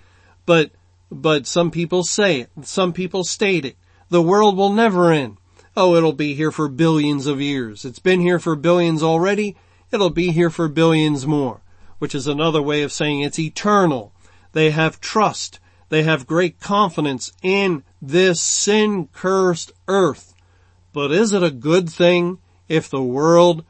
but, 0.47 0.71
but 1.11 1.49
some 1.49 1.73
people 1.73 2.05
say 2.05 2.43
it. 2.43 2.51
Some 2.63 2.93
people 2.93 3.25
state 3.25 3.65
it. 3.65 3.77
The 4.09 4.23
world 4.23 4.57
will 4.57 4.73
never 4.73 5.11
end. 5.11 5.39
Oh, 5.77 5.97
it'll 5.97 6.13
be 6.13 6.35
here 6.35 6.53
for 6.53 6.69
billions 6.69 7.27
of 7.27 7.41
years. 7.41 7.85
It's 7.85 7.99
been 7.99 8.21
here 8.21 8.39
for 8.39 8.55
billions 8.55 9.03
already. 9.03 9.57
It'll 9.91 10.11
be 10.11 10.31
here 10.31 10.51
for 10.51 10.69
billions 10.69 11.27
more, 11.27 11.61
which 11.99 12.15
is 12.15 12.29
another 12.29 12.63
way 12.63 12.83
of 12.83 12.93
saying 12.93 13.21
it's 13.21 13.41
eternal. 13.41 14.13
They 14.53 14.71
have 14.71 15.01
trust. 15.01 15.59
They 15.89 16.05
have 16.05 16.27
great 16.27 16.61
confidence 16.61 17.33
in 17.43 17.83
this 18.09 18.41
sin 18.41 19.09
cursed 19.13 19.73
earth. 19.89 20.35
But 20.93 21.11
is 21.13 21.33
it 21.33 21.43
a 21.43 21.51
good 21.51 21.91
thing 21.91 22.39
if 22.69 22.89
the 22.89 23.03
world 23.03 23.65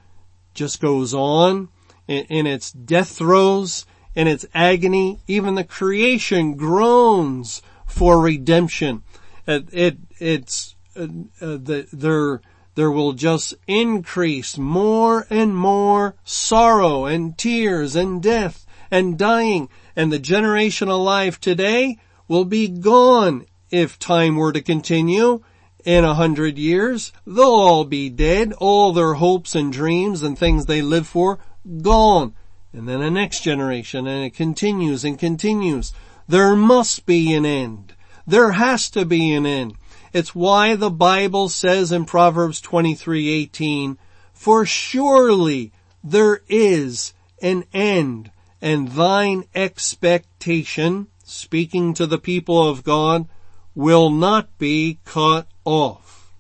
just 0.53 0.81
goes 0.81 1.15
on 1.15 1.69
in, 2.07 2.25
in 2.27 2.47
its 2.47 2.71
death 2.71 3.17
throes, 3.17 3.87
in 4.15 4.29
its 4.29 4.47
agony? 4.55 5.21
Even 5.27 5.55
the 5.55 5.65
creation 5.65 6.55
groans 6.55 7.63
for 7.87 8.21
redemption. 8.21 9.03
It, 9.47 9.69
it 9.73 9.99
it's 10.19 10.75
uh, 10.97 11.03
uh, 11.41 11.59
the, 11.59 11.89
there, 11.93 12.41
there 12.75 12.91
will 12.91 13.13
just 13.13 13.55
increase 13.67 14.59
more 14.59 15.27
and 15.31 15.57
more 15.57 16.17
sorrow 16.25 17.05
and 17.05 17.37
tears 17.37 17.97
and 17.97 18.23
death 18.23 18.65
and 18.91 19.19
dying 19.19 19.69
and 19.97 20.13
the 20.13 20.19
generation 20.19 20.89
alive 20.89 21.41
today 21.41 21.99
will 22.29 22.45
be 22.45 22.69
gone 22.69 23.45
if 23.75 23.99
time 23.99 24.37
were 24.37 24.53
to 24.53 24.63
continue 24.63 25.43
in 25.85 26.05
a 26.05 26.15
hundred 26.15 26.57
years. 26.57 27.13
They'll 27.27 27.45
all 27.45 27.85
be 27.85 28.09
dead, 28.09 28.53
all 28.59 28.93
their 28.93 29.15
hopes 29.15 29.57
and 29.57 29.73
dreams 29.73 30.23
and 30.23 30.39
things 30.39 30.67
they 30.67 30.81
live 30.81 31.09
for 31.09 31.41
gone. 31.83 32.35
And 32.73 32.89
then 32.89 33.03
a 33.03 33.11
next 33.11 33.43
generation 33.43 34.07
and 34.07 34.25
it 34.25 34.35
continues 34.35 35.05
and 35.05 35.19
continues. 35.19 35.93
There 36.29 36.55
must 36.55 37.05
be 37.05 37.35
an 37.35 37.45
end. 37.45 37.95
There 38.25 38.53
has 38.53 38.89
to 38.91 39.05
be 39.05 39.33
an 39.33 39.45
end. 39.45 39.75
It's 40.13 40.37
why 40.37 40.77
the 40.77 40.91
Bible 40.91 41.49
says 41.49 41.91
in 41.91 42.05
Proverbs 42.05 42.61
23:18, 42.61 43.99
"For 44.33 44.65
surely 44.65 45.73
there 46.05 46.43
is 46.49 47.13
an 47.43 47.65
end, 47.75 48.31
and 48.63 48.93
thine 48.93 49.45
expectation, 49.53 51.09
speaking 51.25 51.93
to 51.95 52.07
the 52.07 52.19
people 52.19 52.69
of 52.69 52.85
God, 52.85 53.27
will 53.75 54.11
not 54.11 54.59
be 54.59 54.99
cut 55.05 55.47
off." 55.65 56.33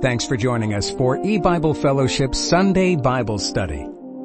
Thanks 0.00 0.24
for 0.24 0.36
joining 0.36 0.74
us 0.74 0.90
for 0.90 1.20
E-Bible 1.24 1.74
Fellowship 1.74 2.32
Sunday 2.34 2.94
Bible 2.94 3.38
Study. 3.38 3.84